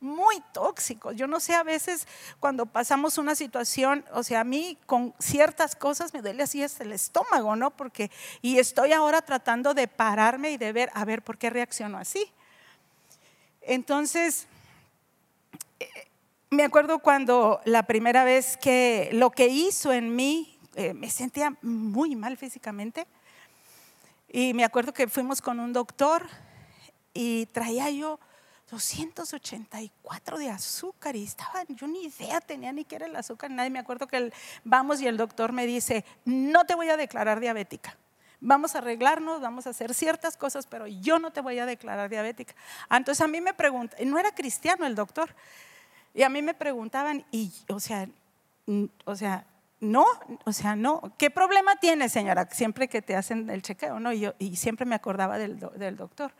muy 0.00 0.42
tóxicos. 0.52 1.16
Yo 1.16 1.26
no 1.26 1.40
sé, 1.40 1.54
a 1.54 1.62
veces 1.62 2.06
cuando 2.40 2.66
pasamos 2.66 3.16
una 3.16 3.34
situación, 3.34 4.04
o 4.12 4.22
sea, 4.22 4.40
a 4.40 4.44
mí 4.44 4.76
con 4.84 5.14
ciertas 5.18 5.76
cosas 5.76 6.12
me 6.12 6.22
duele 6.22 6.42
así 6.42 6.62
el 6.62 6.92
estómago, 6.92 7.56
¿no? 7.56 7.70
Porque, 7.70 8.10
y 8.42 8.58
estoy 8.58 8.92
ahora 8.92 9.22
tratando 9.22 9.74
de 9.74 9.88
pararme 9.88 10.50
y 10.50 10.58
de 10.58 10.72
ver, 10.72 10.90
a 10.92 11.06
ver, 11.06 11.22
¿por 11.22 11.38
qué 11.38 11.48
reacciono 11.48 11.96
así? 11.96 12.30
Entonces, 13.62 14.46
me 16.50 16.64
acuerdo 16.64 16.98
cuando 16.98 17.60
la 17.64 17.84
primera 17.84 18.24
vez 18.24 18.56
que 18.56 19.10
lo 19.12 19.30
que 19.30 19.46
hizo 19.46 19.92
en 19.92 20.16
mí, 20.16 20.58
eh, 20.74 20.94
me 20.94 21.08
sentía 21.10 21.56
muy 21.62 22.16
mal 22.16 22.36
físicamente. 22.36 23.06
Y 24.28 24.54
me 24.54 24.64
acuerdo 24.64 24.92
que 24.92 25.08
fuimos 25.08 25.40
con 25.40 25.60
un 25.60 25.72
doctor 25.72 26.26
y 27.14 27.46
traía 27.46 27.90
yo 27.90 28.20
284 28.70 30.38
de 30.38 30.50
azúcar 30.50 31.16
y 31.16 31.24
estaba, 31.24 31.64
yo 31.68 31.88
ni 31.88 32.04
idea 32.04 32.40
tenía 32.40 32.72
ni 32.72 32.84
qué 32.84 32.96
era 32.96 33.06
el 33.06 33.16
azúcar, 33.16 33.50
nadie 33.50 33.70
me 33.70 33.80
acuerdo 33.80 34.06
que 34.06 34.32
vamos 34.62 35.00
y 35.00 35.08
el 35.08 35.16
doctor 35.16 35.52
me 35.52 35.66
dice, 35.66 36.04
no 36.24 36.64
te 36.64 36.76
voy 36.76 36.88
a 36.88 36.96
declarar 36.96 37.40
diabética. 37.40 37.96
Vamos 38.40 38.74
a 38.74 38.78
arreglarnos, 38.78 39.40
vamos 39.40 39.66
a 39.66 39.70
hacer 39.70 39.92
ciertas 39.92 40.36
cosas, 40.36 40.66
pero 40.66 40.86
yo 40.86 41.18
no 41.18 41.32
te 41.32 41.40
voy 41.40 41.58
a 41.58 41.66
declarar 41.66 42.08
diabética. 42.08 42.54
Entonces 42.88 43.20
a 43.22 43.28
mí 43.28 43.40
me 43.40 43.52
pregunta, 43.52 43.96
no 44.04 44.18
era 44.18 44.32
cristiano 44.32 44.86
el 44.86 44.94
doctor, 44.94 45.34
y 46.14 46.22
a 46.22 46.28
mí 46.28 46.42
me 46.42 46.54
preguntaban, 46.54 47.24
y, 47.30 47.52
o 47.68 47.80
sea, 47.80 48.08
o 49.04 49.16
sea, 49.16 49.46
no, 49.80 50.04
o 50.44 50.52
sea, 50.52 50.76
no. 50.76 51.14
¿Qué 51.16 51.30
problema 51.30 51.76
tiene, 51.76 52.08
señora? 52.08 52.48
Siempre 52.50 52.88
que 52.88 53.00
te 53.00 53.16
hacen 53.16 53.48
el 53.48 53.62
chequeo, 53.62 53.98
¿no? 53.98 54.12
Y, 54.12 54.30
y 54.38 54.56
siempre 54.56 54.84
me 54.86 54.94
acordaba 54.94 55.38
del, 55.38 55.58
del 55.76 55.96
doctor. 55.96 56.32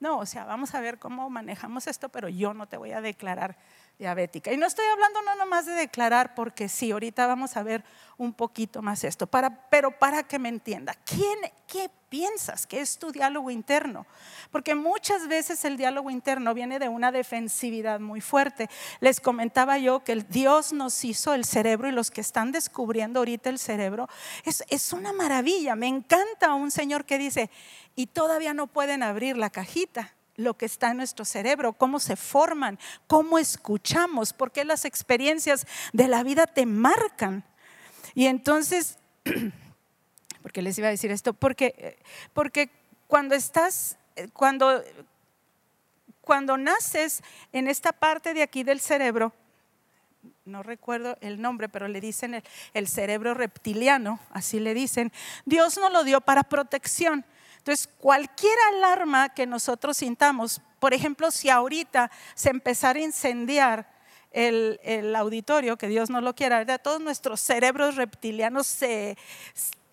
No, 0.00 0.18
o 0.18 0.26
sea, 0.26 0.44
vamos 0.44 0.74
a 0.74 0.80
ver 0.80 0.98
cómo 0.98 1.30
manejamos 1.30 1.86
esto, 1.86 2.08
pero 2.08 2.28
yo 2.28 2.54
no 2.54 2.68
te 2.68 2.76
voy 2.76 2.92
a 2.92 3.00
declarar 3.00 3.56
diabética. 3.98 4.52
Y 4.52 4.56
no 4.56 4.66
estoy 4.66 4.84
hablando 4.86 5.22
no 5.22 5.36
nomás 5.36 5.66
de 5.66 5.72
declarar, 5.72 6.34
porque 6.34 6.68
sí, 6.68 6.90
ahorita 6.90 7.26
vamos 7.26 7.56
a 7.56 7.62
ver 7.62 7.84
un 8.16 8.32
poquito 8.32 8.82
más 8.82 9.04
esto, 9.04 9.26
para, 9.26 9.68
pero 9.68 9.98
para 9.98 10.22
que 10.22 10.38
me 10.38 10.48
entienda, 10.48 10.94
¿quién, 11.04 11.38
¿qué 11.66 11.90
piensas 12.08 12.66
que 12.66 12.80
es 12.80 12.98
tu 12.98 13.10
diálogo 13.10 13.50
interno? 13.50 14.06
Porque 14.50 14.74
muchas 14.74 15.26
veces 15.26 15.64
el 15.64 15.76
diálogo 15.76 16.10
interno 16.10 16.54
viene 16.54 16.78
de 16.78 16.88
una 16.88 17.12
defensividad 17.12 18.00
muy 18.00 18.20
fuerte. 18.20 18.68
Les 19.00 19.20
comentaba 19.20 19.78
yo 19.78 20.04
que 20.04 20.12
el 20.12 20.28
Dios 20.28 20.72
nos 20.72 21.04
hizo 21.04 21.34
el 21.34 21.44
cerebro 21.44 21.88
y 21.88 21.92
los 21.92 22.10
que 22.10 22.20
están 22.20 22.52
descubriendo 22.52 23.20
ahorita 23.20 23.50
el 23.50 23.58
cerebro, 23.58 24.08
es, 24.44 24.64
es 24.68 24.92
una 24.92 25.12
maravilla. 25.12 25.74
Me 25.76 25.88
encanta 25.88 26.54
un 26.54 26.70
señor 26.70 27.04
que 27.04 27.18
dice, 27.18 27.50
y 27.96 28.06
todavía 28.06 28.54
no 28.54 28.66
pueden 28.66 29.02
abrir 29.02 29.36
la 29.36 29.50
cajita 29.50 30.14
lo 30.36 30.54
que 30.54 30.66
está 30.66 30.90
en 30.90 30.98
nuestro 30.98 31.24
cerebro, 31.24 31.72
cómo 31.72 32.00
se 32.00 32.16
forman, 32.16 32.78
cómo 33.06 33.38
escuchamos, 33.38 34.32
por 34.32 34.52
qué 34.52 34.64
las 34.64 34.84
experiencias 34.84 35.66
de 35.92 36.08
la 36.08 36.22
vida 36.22 36.46
te 36.46 36.66
marcan. 36.66 37.44
Y 38.14 38.26
entonces, 38.26 38.98
porque 40.42 40.62
les 40.62 40.78
iba 40.78 40.88
a 40.88 40.90
decir 40.90 41.10
esto, 41.10 41.34
porque, 41.34 41.98
porque 42.32 42.70
cuando 43.06 43.34
estás, 43.34 43.96
cuando, 44.32 44.82
cuando 46.20 46.56
naces 46.56 47.22
en 47.52 47.68
esta 47.68 47.92
parte 47.92 48.34
de 48.34 48.42
aquí 48.42 48.64
del 48.64 48.80
cerebro, 48.80 49.32
no 50.44 50.62
recuerdo 50.62 51.16
el 51.20 51.40
nombre, 51.40 51.68
pero 51.68 51.88
le 51.88 52.00
dicen 52.00 52.34
el, 52.34 52.44
el, 52.72 52.88
cerebro 52.88 53.34
reptiliano, 53.34 54.20
así 54.30 54.58
le 54.58 54.74
dicen, 54.74 55.12
Dios 55.44 55.78
nos 55.78 55.92
lo 55.92 56.04
dio 56.04 56.20
para 56.20 56.42
protección. 56.42 57.24
Entonces, 57.64 57.88
cualquier 57.96 58.58
alarma 58.74 59.30
que 59.30 59.46
nosotros 59.46 59.96
sintamos, 59.96 60.60
por 60.78 60.92
ejemplo, 60.92 61.30
si 61.30 61.48
ahorita 61.48 62.10
se 62.34 62.50
empezara 62.50 62.98
a 62.98 63.02
incendiar 63.02 63.88
el, 64.32 65.16
auditorio, 65.16 65.78
que 65.78 65.88
Dios 65.88 66.10
no 66.10 66.20
lo 66.20 66.34
quiera, 66.34 66.58
¿verdad? 66.58 66.78
todos 66.82 67.00
nuestros 67.00 67.40
cerebros 67.40 67.96
reptilianos 67.96 68.66
se, 68.66 69.16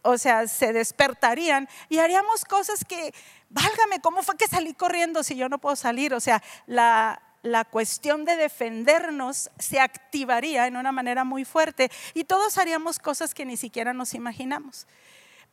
o 0.01 0.17
sea, 0.17 0.49
se 0.49 0.73
despertarían 0.73 1.69
y 1.87 1.99
haríamos 1.99 2.43
cosas 2.43 2.83
que, 2.83 3.13
válgame, 3.49 4.01
¿cómo 4.01 4.21
fue 4.21 4.35
que 4.35 4.49
salí 4.49 4.73
corriendo 4.73 5.23
si 5.23 5.37
yo 5.37 5.47
no 5.47 5.57
puedo 5.57 5.77
salir? 5.77 6.13
O 6.13 6.19
sea, 6.19 6.43
la, 6.65 7.21
la 7.41 7.63
cuestión 7.63 8.25
de 8.25 8.35
defendernos 8.35 9.49
se 9.59 9.79
activaría 9.79 10.67
en 10.67 10.75
una 10.75 10.91
manera 10.91 11.23
muy 11.23 11.45
fuerte 11.45 11.89
y 12.13 12.25
todos 12.25 12.57
haríamos 12.57 12.99
cosas 12.99 13.33
que 13.33 13.45
ni 13.45 13.55
siquiera 13.55 13.93
nos 13.93 14.13
imaginamos. 14.13 14.87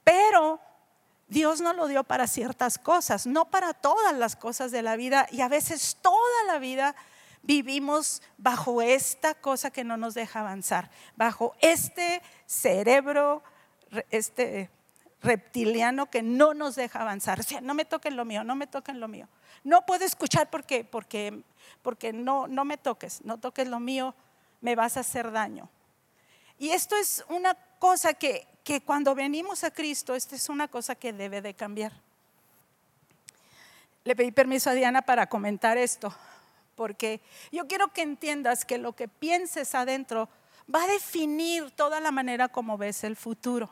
Pero 0.03 0.61
Dios 1.29 1.61
no 1.61 1.73
lo 1.75 1.87
dio 1.87 2.05
para 2.05 2.27
ciertas 2.27 2.79
cosas, 2.79 3.27
no 3.27 3.47
para 3.47 3.75
todas 3.75 4.17
las 4.17 4.35
cosas 4.35 4.71
de 4.71 4.83
la 4.83 4.97
vida 4.97 5.27
y 5.31 5.43
a 5.43 5.49
veces 5.49 5.99
toda 6.01 6.45
la 6.47 6.59
vida 6.59 6.95
vivimos 7.43 8.23
bajo 8.39 8.83
esta 8.83 9.35
cosa 9.35 9.71
que 9.71 9.85
no 9.85 9.97
nos 9.97 10.15
deja 10.15 10.41
avanzar, 10.41 10.91
bajo 11.17 11.55
este 11.61 12.23
cerebro, 12.47 13.43
este 14.11 14.71
reptiliano 15.23 16.11
que 16.11 16.23
no 16.23 16.55
nos 16.55 16.77
deja 16.77 17.01
avanzar. 17.01 17.41
O 17.41 17.43
sea, 17.43 17.61
no 17.61 17.75
me 17.75 17.85
toquen 17.85 18.17
lo 18.17 18.25
mío, 18.25 18.45
no 18.45 18.57
me 18.57 18.67
toquen 18.67 19.01
lo 19.01 19.09
mío. 19.09 19.29
No 19.65 19.85
puedo 19.85 20.05
escuchar 20.05 20.51
porque, 20.51 20.85
porque, 20.85 21.43
porque 21.83 22.13
no, 22.13 22.47
no 22.47 22.65
me 22.65 22.77
toques, 22.77 23.25
no 23.25 23.39
toques 23.39 23.69
lo 23.69 23.81
mío, 23.81 24.15
me 24.61 24.75
vas 24.75 24.97
a 24.97 25.01
hacer 25.01 25.31
daño. 25.31 25.69
Y 26.59 26.71
esto 26.71 26.97
es 26.97 27.25
una 27.29 27.55
cosa 27.79 28.15
que, 28.15 28.47
que 28.69 28.83
cuando 28.83 29.15
venimos 29.15 29.65
a 29.65 29.71
Cristo, 29.71 30.15
esta 30.15 30.37
es 30.37 30.51
una 30.51 30.69
cosa 30.69 30.95
que 30.95 31.15
debe 31.15 31.41
de 31.41 31.55
cambiar. 31.55 31.91
Le 34.05 34.15
pedí 34.15 34.31
permiso 34.31 34.69
a 34.69 34.75
Diana 34.75 35.01
para 35.01 35.27
comentar 35.27 35.79
esto, 35.79 36.15
porque 36.77 37.23
yo 37.51 37.67
quiero 37.67 37.95
que 37.95 38.03
entiendas 38.03 38.67
que 38.67 38.77
lo 38.77 38.93
que 38.95 39.09
pienses 39.09 39.75
adentro 39.75 40.29
va 40.73 40.83
a 40.83 40.87
definir 40.87 41.71
toda 41.71 41.99
la 41.99 42.11
manera 42.11 42.49
como 42.49 42.77
ves 42.77 43.05
el 43.05 43.17
futuro. 43.17 43.71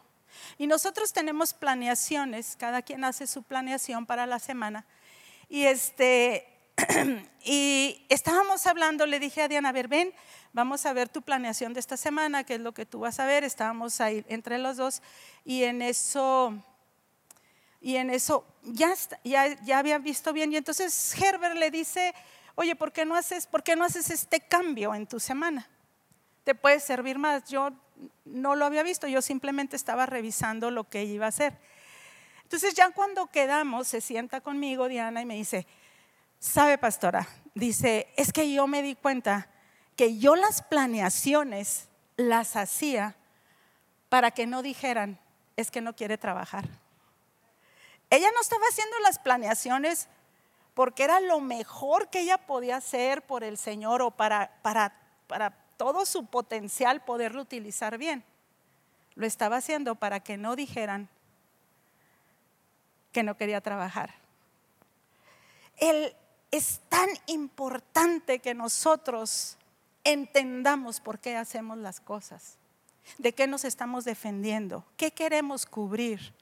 Y 0.57 0.67
nosotros 0.67 1.13
tenemos 1.13 1.53
planeaciones, 1.53 2.57
cada 2.57 2.81
quien 2.81 3.05
hace 3.05 3.27
su 3.27 3.43
planeación 3.43 4.07
para 4.07 4.25
la 4.25 4.39
semana. 4.39 4.87
Y 5.51 5.65
este 5.65 6.49
y 7.45 8.05
estábamos 8.09 8.67
hablando, 8.67 9.07
le 9.07 9.19
dije 9.19 9.43
a 9.43 9.49
Diana, 9.49 9.71
a 9.71 9.73
ver, 9.73 9.89
ven, 9.89 10.13
vamos 10.53 10.85
a 10.87 10.93
ver 10.93 11.09
tu 11.09 11.23
planeación 11.23 11.73
de 11.73 11.81
esta 11.81 11.97
semana, 11.97 12.45
qué 12.45 12.55
es 12.55 12.61
lo 12.61 12.73
que 12.73 12.87
tú 12.87 13.01
vas 13.01 13.19
a 13.21 13.27
ver. 13.27 13.45
Estábamos 13.45 14.01
ahí 14.01 14.25
entre 14.29 14.59
los 14.59 14.77
dos 14.77 15.03
y 15.45 15.65
en 15.65 15.83
eso, 15.83 16.55
y 17.81 17.97
en 17.97 18.11
eso 18.11 18.45
ya, 18.63 18.95
ya, 19.25 19.61
ya 19.63 19.79
había 19.79 19.99
visto 19.99 20.33
bien. 20.33 20.53
Y 20.53 20.57
entonces 20.57 21.15
Herbert 21.21 21.57
le 21.57 21.71
dice, 21.71 22.15
oye, 22.55 22.77
¿por 22.77 22.93
qué, 22.93 23.05
no 23.05 23.15
haces, 23.15 23.47
¿por 23.47 23.63
qué 23.63 23.77
no 23.77 23.85
haces 23.85 24.11
este 24.11 24.41
cambio 24.41 24.95
en 24.95 25.07
tu 25.07 25.21
semana? 25.21 25.69
Te 26.45 26.55
puede 26.55 26.81
servir 26.81 27.19
más. 27.19 27.45
Yo 27.45 27.71
no 28.25 28.55
lo 28.55 28.67
había 28.67 28.83
visto, 28.83 29.07
yo 29.07 29.23
simplemente 29.23 29.77
estaba 29.77 30.05
revisando 30.05 30.71
lo 30.71 30.85
que 30.85 31.05
iba 31.05 31.27
a 31.27 31.31
hacer. 31.31 31.59
Entonces 32.43 32.75
ya 32.75 32.91
cuando 32.91 33.27
quedamos, 33.27 33.89
se 33.89 34.01
sienta 34.01 34.41
conmigo 34.41 34.89
Diana 34.89 35.23
y 35.23 35.25
me 35.25 35.35
dice, 35.35 35.67
sabe 36.47 36.79
pastora, 36.79 37.27
dice, 37.55 38.09
es 38.17 38.33
que 38.33 38.53
yo 38.53 38.67
me 38.67 38.83
di 38.83 38.95
cuenta 38.95 39.49
que 39.97 40.19
yo 40.19 40.37
las 40.37 40.63
planeaciones 40.63 41.89
las 42.17 42.57
hacía 42.57 43.17
para 44.09 44.31
que 44.31 44.47
no 44.47 44.63
dijeran, 44.63 45.19
es 45.57 45.71
que 45.71 45.81
no 45.81 45.97
quiere 45.97 46.19
trabajar. 46.19 46.67
Ella 48.11 48.31
no 48.33 48.41
estaba 48.41 48.65
haciendo 48.71 48.99
las 49.01 49.19
planeaciones 49.19 50.09
porque 50.75 51.05
era 51.05 51.21
lo 51.21 51.41
mejor 51.41 52.09
que 52.09 52.21
ella 52.21 52.39
podía 52.39 52.77
hacer 52.77 53.23
por 53.23 53.43
el 53.43 53.59
Señor 53.59 54.03
o 54.03 54.11
para, 54.11 54.53
para, 54.63 54.95
para 55.27 55.51
todo 55.77 56.07
su 56.07 56.27
potencial 56.27 57.03
poderlo 57.05 57.43
utilizar 57.43 57.99
bien. 57.99 58.23
Lo 59.15 59.27
estaba 59.27 59.57
haciendo 59.57 59.95
para 59.95 60.21
que 60.21 60.37
no 60.37 60.55
dijeran 60.55 61.09
que 63.13 63.23
no 63.23 63.37
quería 63.37 63.63
trabajar. 63.63 64.15
Es 66.51 66.81
tan 66.89 67.09
importante 67.27 68.39
que 68.39 68.55
nosotros 68.55 69.57
entendamos 70.05 71.01
por 71.01 71.19
qué 71.19 71.37
hacemos 71.37 71.79
las 71.79 72.01
cosas, 72.01 72.59
de 73.19 73.33
qué 73.33 73.47
nos 73.47 73.65
estamos 73.65 74.05
defendiendo, 74.05 74.85
qué 74.97 75.11
queremos 75.11 75.67
cubrir. 75.67 76.35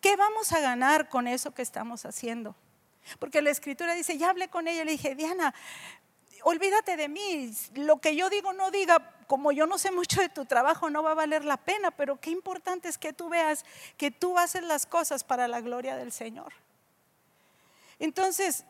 ¿Qué 0.00 0.16
vamos 0.16 0.52
a 0.52 0.60
ganar 0.60 1.08
con 1.08 1.26
eso 1.26 1.52
que 1.52 1.62
estamos 1.62 2.06
haciendo? 2.06 2.54
Porque 3.18 3.42
la 3.42 3.50
escritura 3.50 3.94
dice, 3.94 4.16
ya 4.16 4.30
hablé 4.30 4.48
con 4.48 4.66
ella, 4.66 4.84
le 4.84 4.92
dije, 4.92 5.14
Diana, 5.14 5.54
olvídate 6.42 6.96
de 6.96 7.08
mí, 7.08 7.52
lo 7.74 7.98
que 7.98 8.16
yo 8.16 8.30
digo 8.30 8.52
no 8.52 8.70
diga, 8.70 9.14
como 9.26 9.52
yo 9.52 9.66
no 9.66 9.78
sé 9.78 9.90
mucho 9.90 10.20
de 10.20 10.28
tu 10.28 10.46
trabajo, 10.46 10.90
no 10.90 11.02
va 11.02 11.12
a 11.12 11.14
valer 11.14 11.44
la 11.44 11.58
pena, 11.58 11.90
pero 11.90 12.20
qué 12.20 12.30
importante 12.30 12.88
es 12.88 12.98
que 12.98 13.12
tú 13.12 13.28
veas 13.28 13.64
que 13.96 14.10
tú 14.10 14.38
haces 14.38 14.62
las 14.62 14.86
cosas 14.86 15.22
para 15.22 15.48
la 15.48 15.60
gloria 15.60 15.96
del 15.96 16.12
Señor. 16.12 16.52
Entonces, 17.98 18.64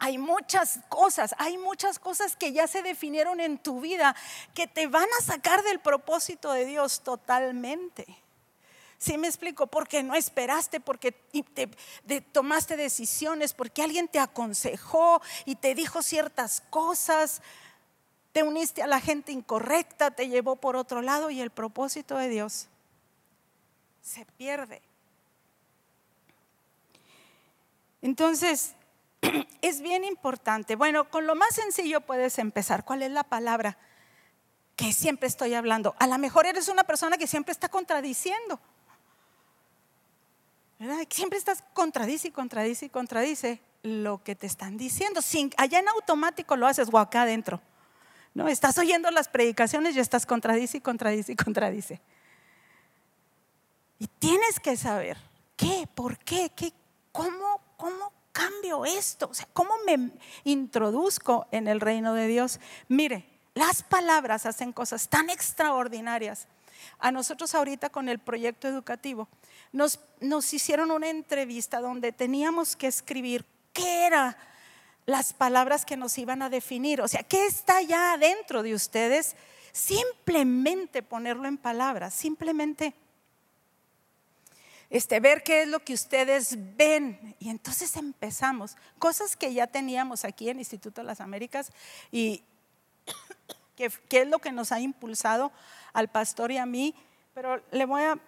hay 0.00 0.16
muchas 0.16 0.80
cosas, 0.88 1.34
hay 1.38 1.58
muchas 1.58 1.98
cosas 1.98 2.34
que 2.34 2.52
ya 2.52 2.66
se 2.66 2.80
definieron 2.80 3.38
en 3.38 3.58
tu 3.58 3.80
vida 3.80 4.16
que 4.54 4.66
te 4.66 4.86
van 4.86 5.06
a 5.18 5.22
sacar 5.22 5.62
del 5.62 5.78
propósito 5.78 6.52
de 6.52 6.64
Dios 6.64 7.02
totalmente. 7.02 8.06
¿Sí 8.96 9.18
me 9.18 9.28
explico? 9.28 9.66
Porque 9.66 10.02
no 10.02 10.14
esperaste, 10.14 10.80
porque 10.80 11.12
te, 11.12 12.20
tomaste 12.32 12.78
decisiones, 12.78 13.52
porque 13.52 13.82
alguien 13.82 14.08
te 14.08 14.18
aconsejó 14.18 15.20
y 15.44 15.56
te 15.56 15.74
dijo 15.74 16.02
ciertas 16.02 16.62
cosas, 16.70 17.42
te 18.32 18.42
uniste 18.42 18.82
a 18.82 18.86
la 18.86 19.00
gente 19.00 19.32
incorrecta, 19.32 20.10
te 20.10 20.28
llevó 20.28 20.56
por 20.56 20.76
otro 20.76 21.02
lado 21.02 21.28
y 21.28 21.42
el 21.42 21.50
propósito 21.50 22.16
de 22.16 22.30
Dios 22.30 22.68
se 24.02 24.24
pierde. 24.38 24.80
Entonces, 28.00 28.74
es 29.62 29.80
bien 29.80 30.04
importante. 30.04 30.76
Bueno, 30.76 31.08
con 31.10 31.26
lo 31.26 31.34
más 31.34 31.54
sencillo 31.54 32.00
puedes 32.00 32.38
empezar. 32.38 32.84
¿Cuál 32.84 33.02
es 33.02 33.10
la 33.10 33.24
palabra 33.24 33.78
que 34.76 34.92
siempre 34.92 35.28
estoy 35.28 35.54
hablando? 35.54 35.94
A 35.98 36.06
lo 36.06 36.18
mejor 36.18 36.46
eres 36.46 36.68
una 36.68 36.84
persona 36.84 37.18
que 37.18 37.26
siempre 37.26 37.52
está 37.52 37.68
contradiciendo. 37.68 38.60
¿verdad? 40.78 41.06
Siempre 41.10 41.38
estás 41.38 41.62
contradice 41.74 42.28
y 42.28 42.30
contradice 42.30 42.86
y 42.86 42.88
contradice 42.88 43.60
lo 43.82 44.22
que 44.24 44.34
te 44.34 44.46
están 44.46 44.78
diciendo. 44.78 45.20
Sin, 45.20 45.50
allá 45.58 45.78
en 45.78 45.88
automático 45.88 46.56
lo 46.56 46.66
haces 46.66 46.88
o 46.90 46.98
acá 46.98 47.22
adentro. 47.22 47.60
¿no? 48.32 48.48
Estás 48.48 48.78
oyendo 48.78 49.10
las 49.10 49.28
predicaciones 49.28 49.94
y 49.94 50.00
estás 50.00 50.24
contradice 50.24 50.78
y 50.78 50.80
contradice 50.80 51.32
y 51.32 51.36
contradice. 51.36 52.00
Y 53.98 54.06
tienes 54.06 54.58
que 54.58 54.78
saber 54.78 55.18
qué, 55.56 55.86
por 55.94 56.18
qué, 56.18 56.50
qué, 56.56 56.72
cómo, 57.12 57.60
cómo 57.76 58.12
cambio 58.32 58.84
esto? 58.84 59.28
O 59.30 59.34
sea, 59.34 59.48
¿cómo 59.52 59.72
me 59.86 60.10
introduzco 60.44 61.46
en 61.50 61.68
el 61.68 61.80
reino 61.80 62.14
de 62.14 62.26
Dios? 62.26 62.60
Mire, 62.88 63.26
las 63.54 63.82
palabras 63.82 64.46
hacen 64.46 64.72
cosas 64.72 65.08
tan 65.08 65.30
extraordinarias. 65.30 66.46
A 66.98 67.12
nosotros 67.12 67.54
ahorita 67.54 67.90
con 67.90 68.08
el 68.08 68.18
proyecto 68.18 68.68
educativo 68.68 69.28
nos, 69.72 70.00
nos 70.20 70.52
hicieron 70.52 70.90
una 70.90 71.10
entrevista 71.10 71.80
donde 71.80 72.12
teníamos 72.12 72.76
que 72.76 72.86
escribir 72.86 73.44
qué 73.72 74.06
eran 74.06 74.36
las 75.06 75.32
palabras 75.32 75.84
que 75.84 75.96
nos 75.96 76.16
iban 76.18 76.42
a 76.42 76.50
definir. 76.50 77.00
O 77.00 77.08
sea, 77.08 77.22
¿qué 77.22 77.46
está 77.46 77.82
ya 77.82 78.14
adentro 78.14 78.62
de 78.62 78.74
ustedes? 78.74 79.36
Simplemente 79.72 81.02
ponerlo 81.02 81.46
en 81.46 81.58
palabras, 81.58 82.14
simplemente 82.14 82.94
este, 84.90 85.20
ver 85.20 85.44
qué 85.44 85.62
es 85.62 85.68
lo 85.68 85.80
que 85.80 85.94
ustedes 85.94 86.56
ven. 86.76 87.36
Y 87.38 87.48
entonces 87.48 87.96
empezamos, 87.96 88.76
cosas 88.98 89.36
que 89.36 89.54
ya 89.54 89.68
teníamos 89.68 90.24
aquí 90.24 90.50
en 90.50 90.58
Instituto 90.58 91.00
de 91.00 91.06
las 91.06 91.20
Américas 91.20 91.72
y 92.10 92.42
que, 93.76 93.90
es 94.10 94.28
lo 94.28 94.40
que 94.40 94.50
nos 94.50 94.72
ha 94.72 94.80
impulsado 94.80 95.52
al 95.92 96.08
pastor 96.08 96.50
y 96.50 96.58
a 96.58 96.66
mí, 96.66 96.94
pero 97.34 97.62
le 97.70 97.86
voy 97.86 98.02
a, 98.02 98.18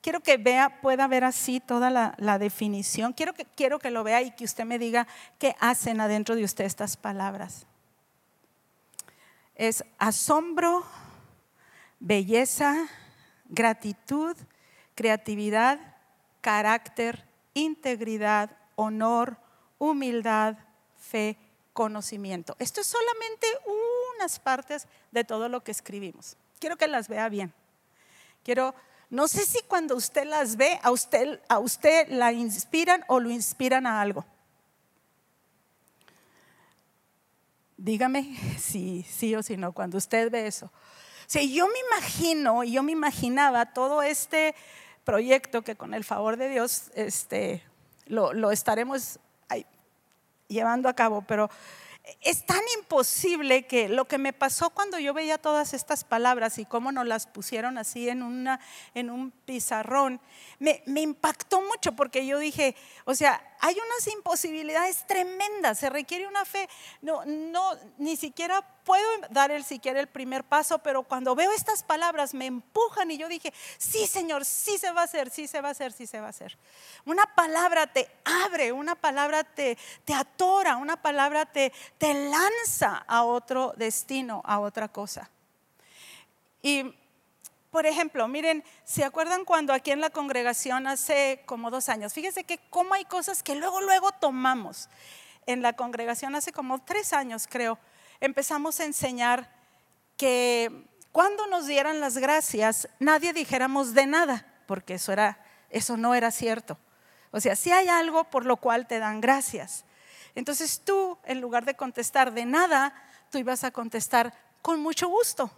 quiero 0.00 0.20
que 0.20 0.38
vea, 0.38 0.80
pueda 0.80 1.06
ver 1.06 1.22
así 1.22 1.60
toda 1.60 1.90
la, 1.90 2.14
la 2.16 2.38
definición, 2.38 3.12
quiero 3.12 3.34
que, 3.34 3.44
quiero 3.44 3.78
que 3.78 3.90
lo 3.90 4.02
vea 4.02 4.22
y 4.22 4.30
que 4.30 4.44
usted 4.44 4.64
me 4.64 4.78
diga 4.78 5.06
qué 5.38 5.54
hacen 5.60 6.00
adentro 6.00 6.34
de 6.34 6.44
usted 6.44 6.64
estas 6.64 6.96
palabras. 6.96 7.66
Es 9.54 9.84
asombro, 9.98 10.84
belleza, 12.00 12.88
gratitud, 13.48 14.36
creatividad, 14.94 15.95
carácter, 16.46 17.24
integridad, 17.54 18.56
honor, 18.76 19.36
humildad, 19.78 20.56
fe, 20.96 21.36
conocimiento. 21.72 22.54
Esto 22.60 22.82
es 22.82 22.86
solamente 22.86 23.48
unas 24.14 24.38
partes 24.38 24.86
de 25.10 25.24
todo 25.24 25.48
lo 25.48 25.64
que 25.64 25.72
escribimos. 25.72 26.36
Quiero 26.60 26.76
que 26.76 26.86
las 26.86 27.08
vea 27.08 27.28
bien. 27.28 27.52
Quiero, 28.44 28.76
no 29.10 29.26
sé 29.26 29.44
si 29.44 29.60
cuando 29.62 29.96
usted 29.96 30.24
las 30.24 30.54
ve, 30.54 30.78
a 30.84 30.92
usted, 30.92 31.40
a 31.48 31.58
usted 31.58 32.10
la 32.10 32.30
inspiran 32.30 33.04
o 33.08 33.18
lo 33.18 33.28
inspiran 33.28 33.84
a 33.84 34.00
algo. 34.00 34.24
Dígame 37.76 38.38
si 38.60 39.02
sí 39.02 39.34
o 39.34 39.42
si 39.42 39.56
no, 39.56 39.72
cuando 39.72 39.98
usted 39.98 40.30
ve 40.30 40.46
eso. 40.46 40.70
Si 41.26 41.52
yo 41.52 41.66
me 41.66 41.80
imagino, 41.90 42.62
yo 42.62 42.84
me 42.84 42.92
imaginaba 42.92 43.72
todo 43.72 44.00
este 44.00 44.54
proyecto 45.06 45.62
que 45.62 45.76
con 45.76 45.94
el 45.94 46.04
favor 46.04 46.36
de 46.36 46.50
Dios 46.50 46.90
este, 46.96 47.62
lo, 48.06 48.34
lo 48.34 48.50
estaremos 48.50 49.20
llevando 50.48 50.88
a 50.88 50.94
cabo, 50.94 51.22
pero 51.22 51.50
es 52.20 52.46
tan 52.46 52.60
imposible 52.78 53.66
que 53.66 53.88
lo 53.88 54.04
que 54.04 54.18
me 54.18 54.32
pasó 54.32 54.70
cuando 54.70 54.98
yo 54.98 55.12
veía 55.12 55.38
todas 55.38 55.74
estas 55.74 56.04
palabras 56.04 56.58
y 56.58 56.64
cómo 56.64 56.92
nos 56.92 57.06
las 57.06 57.26
pusieron 57.26 57.78
así 57.78 58.08
en, 58.08 58.22
una, 58.22 58.60
en 58.94 59.10
un 59.10 59.32
pizarrón, 59.32 60.20
me, 60.60 60.82
me, 60.86 61.00
impactó 61.00 61.60
mucho 61.62 61.92
porque 61.92 62.24
yo 62.24 62.38
dije, 62.38 62.76
o 63.04 63.14
sea, 63.14 63.42
hay 63.60 63.74
unas 63.74 64.06
imposibilidades 64.08 65.06
tremendas, 65.06 65.78
se 65.78 65.90
requiere 65.90 66.26
una 66.26 66.44
fe, 66.44 66.68
no, 67.02 67.24
no, 67.24 67.72
ni 67.98 68.16
siquiera 68.16 68.62
puedo 68.84 69.06
dar 69.30 69.50
el 69.50 69.64
siquiera 69.64 70.00
el 70.00 70.06
primer 70.06 70.44
paso, 70.44 70.78
pero 70.78 71.02
cuando 71.02 71.34
veo 71.34 71.50
estas 71.52 71.82
palabras 71.82 72.34
me 72.34 72.46
empujan 72.46 73.10
y 73.10 73.18
yo 73.18 73.28
dije, 73.28 73.52
sí 73.78 74.06
Señor, 74.06 74.44
sí 74.44 74.78
se 74.78 74.92
va 74.92 75.02
a 75.02 75.04
hacer, 75.04 75.30
sí 75.30 75.48
se 75.48 75.60
va 75.60 75.68
a 75.68 75.72
hacer, 75.72 75.92
sí 75.92 76.06
se 76.06 76.20
va 76.20 76.26
a 76.26 76.30
hacer. 76.30 76.56
Una 77.04 77.26
palabra 77.34 77.86
te 77.86 78.08
abre, 78.24 78.72
una 78.72 78.94
palabra 78.94 79.44
te, 79.44 79.76
te 80.04 80.14
atora, 80.14 80.76
una 80.76 81.00
palabra 81.00 81.46
te, 81.46 81.72
te 81.98 82.14
lanza 82.14 83.04
a 83.06 83.24
otro 83.24 83.74
destino, 83.76 84.42
a 84.44 84.60
otra 84.60 84.88
cosa. 84.88 85.30
Y 86.62 86.94
por 87.70 87.86
ejemplo, 87.86 88.26
miren, 88.28 88.64
¿se 88.84 89.04
acuerdan 89.04 89.44
cuando 89.44 89.72
aquí 89.72 89.90
en 89.90 90.00
la 90.00 90.10
congregación 90.10 90.86
hace 90.86 91.42
como 91.46 91.70
dos 91.70 91.88
años? 91.88 92.12
Fíjense 92.12 92.44
que 92.44 92.58
cómo 92.70 92.94
hay 92.94 93.04
cosas 93.04 93.42
que 93.42 93.54
luego, 93.54 93.80
luego 93.80 94.12
tomamos. 94.12 94.88
En 95.46 95.62
la 95.62 95.74
congregación 95.74 96.34
hace 96.34 96.52
como 96.52 96.82
tres 96.82 97.12
años, 97.12 97.46
creo, 97.48 97.78
empezamos 98.20 98.80
a 98.80 98.84
enseñar 98.84 99.50
que 100.16 100.86
cuando 101.12 101.46
nos 101.46 101.66
dieran 101.66 102.00
las 102.00 102.18
gracias, 102.18 102.88
nadie 102.98 103.32
dijéramos 103.32 103.94
de 103.94 104.06
nada, 104.06 104.46
porque 104.66 104.94
eso, 104.94 105.12
era, 105.12 105.38
eso 105.70 105.96
no 105.96 106.14
era 106.14 106.30
cierto. 106.30 106.78
O 107.30 107.40
sea, 107.40 107.56
si 107.56 107.72
hay 107.72 107.88
algo 107.88 108.24
por 108.24 108.44
lo 108.44 108.56
cual 108.56 108.86
te 108.86 108.98
dan 108.98 109.20
gracias. 109.20 109.84
Entonces 110.34 110.82
tú, 110.84 111.18
en 111.24 111.40
lugar 111.40 111.64
de 111.64 111.74
contestar 111.74 112.32
de 112.32 112.44
nada, 112.44 112.94
tú 113.30 113.38
ibas 113.38 113.64
a 113.64 113.70
contestar 113.70 114.32
con 114.62 114.80
mucho 114.80 115.08
gusto, 115.08 115.50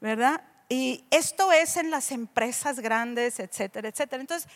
¿verdad? 0.00 0.42
Y 0.72 1.04
esto 1.10 1.50
es 1.50 1.76
en 1.76 1.90
las 1.90 2.12
empresas 2.12 2.78
grandes, 2.78 3.40
etcétera, 3.40 3.88
etcétera. 3.88 4.20
Entonces, 4.20 4.48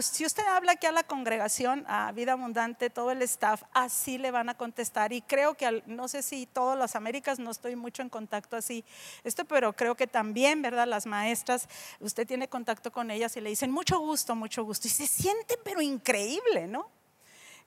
si 0.00 0.26
usted 0.26 0.44
habla 0.48 0.72
aquí 0.72 0.86
a 0.88 0.90
la 0.90 1.04
congregación, 1.04 1.84
a 1.86 2.10
Vida 2.10 2.32
Abundante, 2.32 2.90
todo 2.90 3.12
el 3.12 3.22
staff, 3.22 3.62
así 3.72 4.18
le 4.18 4.32
van 4.32 4.48
a 4.48 4.54
contestar. 4.54 5.12
Y 5.12 5.22
creo 5.22 5.54
que, 5.54 5.84
no 5.86 6.08
sé 6.08 6.22
si 6.22 6.46
todas 6.46 6.76
las 6.76 6.96
Américas, 6.96 7.38
no 7.38 7.52
estoy 7.52 7.76
mucho 7.76 8.02
en 8.02 8.08
contacto 8.08 8.56
así, 8.56 8.84
esto, 9.22 9.44
pero 9.44 9.74
creo 9.74 9.94
que 9.94 10.08
también, 10.08 10.60
¿verdad? 10.60 10.88
Las 10.88 11.06
maestras, 11.06 11.68
usted 12.00 12.26
tiene 12.26 12.48
contacto 12.48 12.90
con 12.90 13.12
ellas 13.12 13.36
y 13.36 13.40
le 13.40 13.50
dicen 13.50 13.70
mucho 13.70 14.00
gusto, 14.00 14.34
mucho 14.34 14.64
gusto. 14.64 14.88
Y 14.88 14.90
se 14.90 15.06
siente, 15.06 15.56
pero 15.62 15.80
increíble, 15.80 16.66
¿no? 16.66 16.90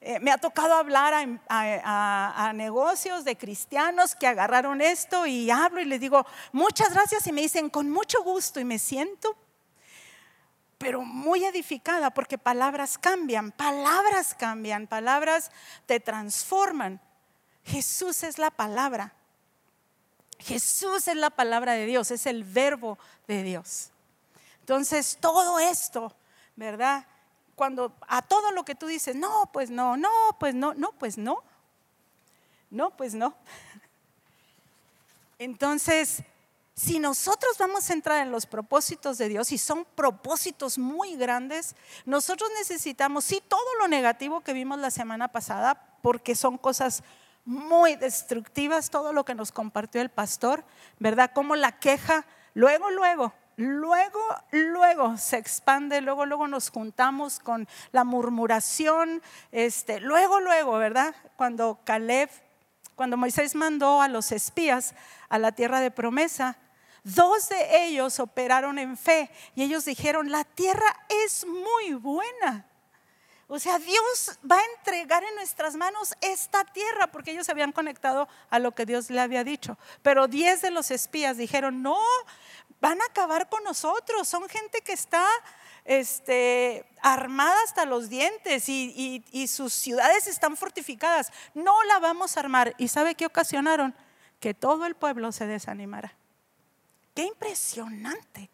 Eh, 0.02 0.20
me 0.22 0.32
ha 0.32 0.38
tocado 0.38 0.76
hablar 0.76 1.14
a, 1.50 2.54
negocios 2.54 3.26
de 3.26 3.38
cristianos 3.38 4.16
que 4.16 4.28
agarraron 4.28 4.82
esto 4.82 5.26
y 5.26 5.52
hablo 5.52 5.82
y 5.82 5.86
les 5.86 6.00
digo, 6.00 6.26
muchas 6.54 6.94
gracias 6.94 7.28
y 7.28 7.34
me 7.34 7.42
dicen, 7.42 7.70
con 7.70 7.90
mucho 7.90 8.24
gusto 8.24 8.62
y 8.62 8.66
me 8.66 8.80
siento, 8.80 9.36
pero 10.78 11.02
muy 11.02 11.44
edificada 11.44 12.12
porque 12.12 12.38
palabras 12.38 12.98
cambian, 12.98 13.52
palabras 13.52 14.34
cambian, 14.36 14.88
palabras 14.88 15.52
te 15.86 16.00
transforman. 16.00 17.02
Jesús 17.66 18.24
es 18.24 18.38
la 18.38 18.52
palabra. 18.52 19.14
Jesús 20.40 21.10
es 21.10 21.16
la 21.18 21.30
palabra 21.30 21.74
de 21.74 21.86
Dios, 21.86 22.12
es 22.12 22.26
el 22.26 22.46
verbo 22.46 22.98
de 23.28 23.44
Dios. 23.44 23.92
Entonces, 24.62 25.18
todo 25.20 25.60
esto, 25.60 26.16
¿verdad? 26.56 27.06
Cuando 27.60 27.94
a 28.08 28.22
todo 28.22 28.54
lo 28.54 28.64
que 28.64 28.74
tú 28.74 28.88
dices, 28.88 29.18
no, 29.18 29.50
pues 29.52 29.70
no, 29.70 29.98
no, 29.98 30.10
pues 30.40 30.56
no, 30.56 30.74
no, 30.76 30.94
pues 30.94 31.18
no, 31.18 31.44
no, 32.70 32.96
pues 32.96 33.14
no. 33.16 33.36
Entonces, 35.40 36.24
si 36.74 37.00
nosotros 37.00 37.58
vamos 37.58 37.90
a 37.90 37.94
entrar 37.94 38.26
en 38.26 38.32
los 38.32 38.46
propósitos 38.46 39.18
de 39.18 39.28
Dios 39.28 39.52
y 39.52 39.58
son 39.58 39.84
propósitos 39.84 40.78
muy 40.78 41.18
grandes, 41.18 41.76
nosotros 42.06 42.50
necesitamos, 42.58 43.26
sí, 43.26 43.44
todo 43.46 43.76
lo 43.78 43.90
negativo 43.90 44.40
que 44.40 44.54
vimos 44.54 44.80
la 44.80 44.90
semana 44.90 45.28
pasada, 45.28 45.98
porque 46.02 46.36
son 46.36 46.58
cosas 46.58 47.04
muy 47.44 47.98
destructivas, 47.98 48.90
todo 48.90 49.12
lo 49.12 49.26
que 49.26 49.36
nos 49.36 49.52
compartió 49.52 50.00
el 50.00 50.08
pastor, 50.08 50.64
¿verdad? 50.98 51.32
Como 51.36 51.58
la 51.58 51.78
queja, 51.78 52.26
luego, 52.54 52.90
luego, 52.90 53.34
luego, 53.60 54.22
luego 54.52 55.18
se 55.18 55.38
expande, 55.38 56.00
luego, 56.00 56.26
luego 56.26 56.48
nos 56.48 56.70
juntamos 56.70 57.40
con 57.40 57.68
la 57.92 58.06
murmuración, 58.06 59.22
este, 59.52 60.00
luego, 60.00 60.40
luego, 60.40 60.78
¿verdad? 60.78 61.14
Cuando 61.36 61.80
Caleb, 61.84 62.30
cuando 62.96 63.18
Moisés 63.18 63.56
mandó 63.56 64.02
a 64.02 64.08
los 64.08 64.32
espías 64.32 64.96
a 65.28 65.38
la 65.38 65.52
tierra 65.52 65.82
de 65.82 65.92
promesa, 65.92 66.58
Dos 67.04 67.48
de 67.48 67.86
ellos 67.86 68.20
operaron 68.20 68.78
en 68.78 68.98
fe 68.98 69.32
y 69.56 69.64
ellos 69.64 69.86
dijeron, 69.86 70.32
la 70.32 70.44
tierra 70.44 71.06
es 71.26 71.46
muy 71.46 71.94
buena. 71.94 72.66
O 73.48 73.58
sea, 73.58 73.80
Dios 73.80 74.38
va 74.50 74.58
a 74.58 74.78
entregar 74.78 75.24
en 75.24 75.34
nuestras 75.36 75.76
manos 75.76 76.14
esta 76.22 76.64
tierra 76.66 77.08
porque 77.08 77.32
ellos 77.32 77.48
se 77.48 77.52
habían 77.52 77.72
conectado 77.72 78.28
a 78.50 78.60
lo 78.60 78.76
que 78.76 78.86
Dios 78.86 79.10
le 79.10 79.22
había 79.22 79.44
dicho. 79.44 79.78
Pero 80.04 80.28
diez 80.28 80.62
de 80.62 80.70
los 80.70 80.92
espías 80.92 81.38
dijeron, 81.38 81.82
no, 81.82 81.98
van 82.82 83.02
a 83.02 83.06
acabar 83.06 83.50
con 83.50 83.64
nosotros. 83.64 84.28
Son 84.28 84.48
gente 84.50 84.82
que 84.82 84.94
está 84.94 85.26
este, 85.86 86.86
armada 87.02 87.56
hasta 87.64 87.86
los 87.86 88.10
dientes 88.10 88.70
y, 88.70 89.24
y 89.32 89.48
sus 89.48 89.74
ciudades 89.74 90.28
están 90.28 90.58
fortificadas. 90.58 91.32
No 91.54 91.84
la 91.84 92.00
vamos 92.00 92.38
a 92.38 92.42
armar. 92.42 92.76
¿Y 92.78 92.88
sabe 92.88 93.16
qué 93.16 93.26
ocasionaron? 93.26 93.96
Que 94.40 94.54
todo 94.54 94.86
el 94.86 94.96
pueblo 94.96 95.32
se 95.32 95.48
desanimara. 95.48 96.14
Qué 97.14 97.24
impresionante. 97.24 98.50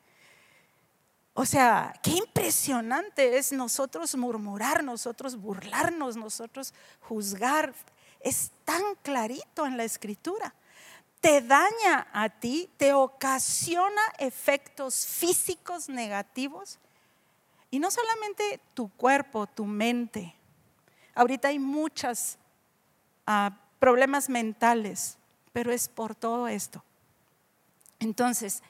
O 1.38 1.46
sea, 1.46 1.94
qué 2.02 2.12
impresionante 2.12 3.38
es 3.38 3.52
nosotros 3.52 4.16
murmurar, 4.16 4.84
nosotros 4.84 5.36
burlarnos, 5.36 6.16
nosotros 6.16 6.74
juzgar. 7.02 7.74
Es 8.22 8.52
tan 8.64 8.82
clarito 9.02 9.66
en 9.66 9.76
la 9.76 9.84
escritura. 9.84 10.56
Te 11.26 11.42
daña 11.42 12.06
a 12.14 12.30
ti, 12.30 12.70
te 12.78 12.94
ocasiona 12.94 14.02
efectos 14.20 15.08
físicos 15.08 15.90
negativos. 15.90 16.78
Y 17.72 17.80
no 17.80 17.90
solamente 17.90 18.60
tu 18.76 18.90
cuerpo, 18.90 19.48
tu 19.48 19.66
mente. 19.66 20.36
Ahorita 21.16 21.48
hay 21.48 21.58
muchos 21.58 22.38
ah, 23.26 23.58
problemas 23.80 24.30
mentales, 24.30 25.18
pero 25.52 25.72
es 25.72 25.90
por 25.90 26.14
todo 26.14 26.48
esto. 26.48 26.84
Entonces, 27.98 28.62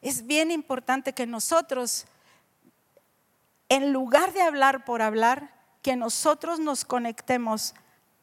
es 0.00 0.26
bien 0.26 0.50
importante 0.50 1.12
que 1.12 1.26
nosotros, 1.26 2.06
en 3.68 3.92
lugar 3.92 4.32
de 4.32 4.40
hablar 4.40 4.86
por 4.86 5.02
hablar, 5.02 5.54
que 5.82 5.96
nosotros 5.96 6.60
nos 6.60 6.86
conectemos 6.86 7.74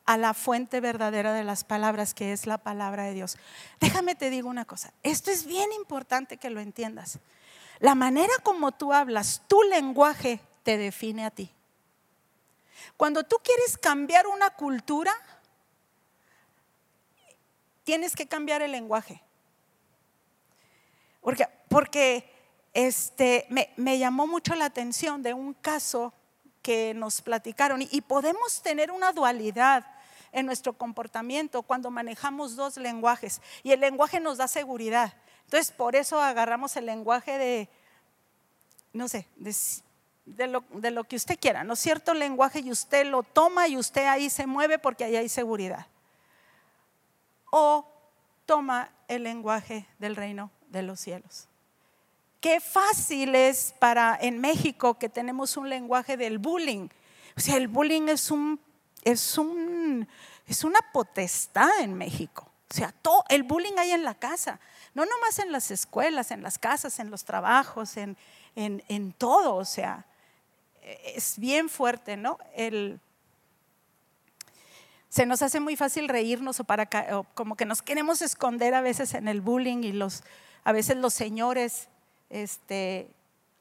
a 0.08 0.18
la 0.18 0.34
fuente 0.34 0.80
verdadera 0.80 1.34
de 1.34 1.44
las 1.44 1.64
palabras, 1.64 2.16
que 2.16 2.34
es 2.34 2.48
la 2.48 2.58
palabra 2.58 3.04
de 3.04 3.14
Dios. 3.14 3.38
Déjame 3.80 4.16
te 4.16 4.32
digo 4.32 4.50
una 4.50 4.66
cosa, 4.66 4.92
esto 5.04 5.30
es 5.30 5.46
bien 5.46 5.72
importante 5.74 6.38
que 6.38 6.50
lo 6.50 6.60
entiendas. 6.60 7.20
La 7.80 7.94
manera 7.94 8.34
como 8.42 8.72
tú 8.72 8.94
hablas, 8.94 9.44
tu 9.48 9.62
lenguaje 9.64 10.40
te 10.64 10.78
define 10.78 11.26
a 11.26 11.32
ti. 11.32 11.52
Cuando 12.96 13.24
tú 13.24 13.36
quieres 13.44 13.78
cambiar 13.78 14.26
una 14.28 14.50
cultura, 14.50 15.14
tienes 17.84 18.16
que 18.16 18.28
cambiar 18.28 18.62
el 18.62 18.72
lenguaje. 18.72 19.22
Porque, 21.22 21.48
porque 21.68 22.32
este, 22.74 23.46
me, 23.50 24.00
llamó 24.00 24.26
mucho 24.26 24.56
la 24.56 24.66
atención 24.66 25.22
de 25.22 25.34
un 25.34 25.54
caso 25.54 26.14
que 26.62 26.94
nos 26.94 27.22
platicaron 27.22 27.82
y, 27.82 28.02
podemos 28.02 28.62
tener 28.62 28.92
una 28.92 29.12
dualidad 29.12 29.86
en 30.32 30.46
nuestro 30.46 30.74
comportamiento 30.74 31.64
cuando 31.64 31.92
manejamos 31.92 32.56
dos 32.56 32.78
lenguajes 32.78 33.42
y 33.64 33.72
el 33.72 33.80
lenguaje 33.80 34.20
nos 34.20 34.38
da 34.38 34.48
seguridad. 34.48 35.14
Entonces, 35.44 35.72
por 35.72 35.96
eso 35.96 36.22
agarramos 36.22 36.76
el 36.76 36.86
lenguaje 36.86 37.38
de, 37.38 37.70
no 38.94 39.08
sé, 39.08 39.28
de, 40.26 40.48
lo, 40.48 40.64
de, 40.72 40.92
lo, 40.92 41.06
que 41.06 41.16
usted 41.16 41.40
quiera, 41.40 41.64
¿no 41.64 41.76
cierto? 41.76 42.14
Lenguaje 42.14 42.60
y 42.60 42.72
usted 42.72 43.06
lo 43.06 43.24
toma 43.24 43.68
y 43.68 43.78
usted 43.78 44.06
ahí 44.08 44.30
se 44.30 44.46
mueve 44.46 44.78
porque 44.78 45.06
ahí 45.06 45.16
hay 45.16 45.30
seguridad. 45.30 45.88
O 47.50 47.88
toma 48.46 48.92
el 49.08 49.24
lenguaje 49.24 49.88
del 50.00 50.16
reino 50.16 50.52
de 50.70 50.82
los 50.82 51.00
cielos. 51.00 51.48
Qué 52.42 52.60
fácil 52.60 53.36
es 53.36 53.74
para 53.80 54.18
en 54.20 54.40
México 54.40 55.00
que 55.00 55.10
tenemos 55.10 55.58
un 55.58 55.70
lenguaje 55.70 56.18
del 56.18 56.38
bullying. 56.38 56.90
O 57.36 57.40
sea, 57.40 57.58
el 57.58 57.68
bullying 57.68 58.10
es 58.10 58.32
un 58.32 58.60
es 59.04 59.38
un 59.38 60.08
es 60.48 60.64
una 60.64 60.80
potestad 60.94 61.80
en 61.82 61.94
México. 61.94 62.50
O 62.70 62.74
sea, 62.74 62.94
todo, 63.02 63.24
el 63.30 63.44
bullying 63.44 63.78
hay 63.78 63.92
en 63.92 64.04
la 64.04 64.16
casa, 64.16 64.60
no 64.94 65.06
nomás 65.06 65.40
en 65.40 65.52
las 65.52 65.72
escuelas, 65.72 66.32
en 66.32 66.42
las 66.42 66.58
casas, 66.58 67.00
en 67.00 67.12
los 67.12 67.24
trabajos, 67.24 67.96
en, 67.98 68.18
en, 68.56 68.84
en 68.88 69.14
todo. 69.14 69.56
O 69.56 69.66
sea, 69.66 70.06
es 70.82 71.38
bien 71.38 71.70
fuerte, 71.70 72.18
¿no? 72.18 72.38
El, 72.56 73.00
se 75.10 75.26
nos 75.26 75.42
hace 75.42 75.60
muy 75.60 75.76
fácil 75.76 76.10
reírnos 76.10 76.60
o, 76.60 76.64
para, 76.64 76.88
como 77.34 77.56
que 77.56 77.66
nos 77.66 77.82
queremos 77.82 78.22
esconder 78.22 78.74
a 78.74 78.82
veces 78.82 79.14
en 79.14 79.28
el 79.28 79.42
bullying 79.42 79.84
y 79.84 79.94
los, 79.94 80.24
a 80.64 80.72
veces 80.72 80.98
los 80.98 81.14
señores, 81.14 81.88
este, 82.30 83.10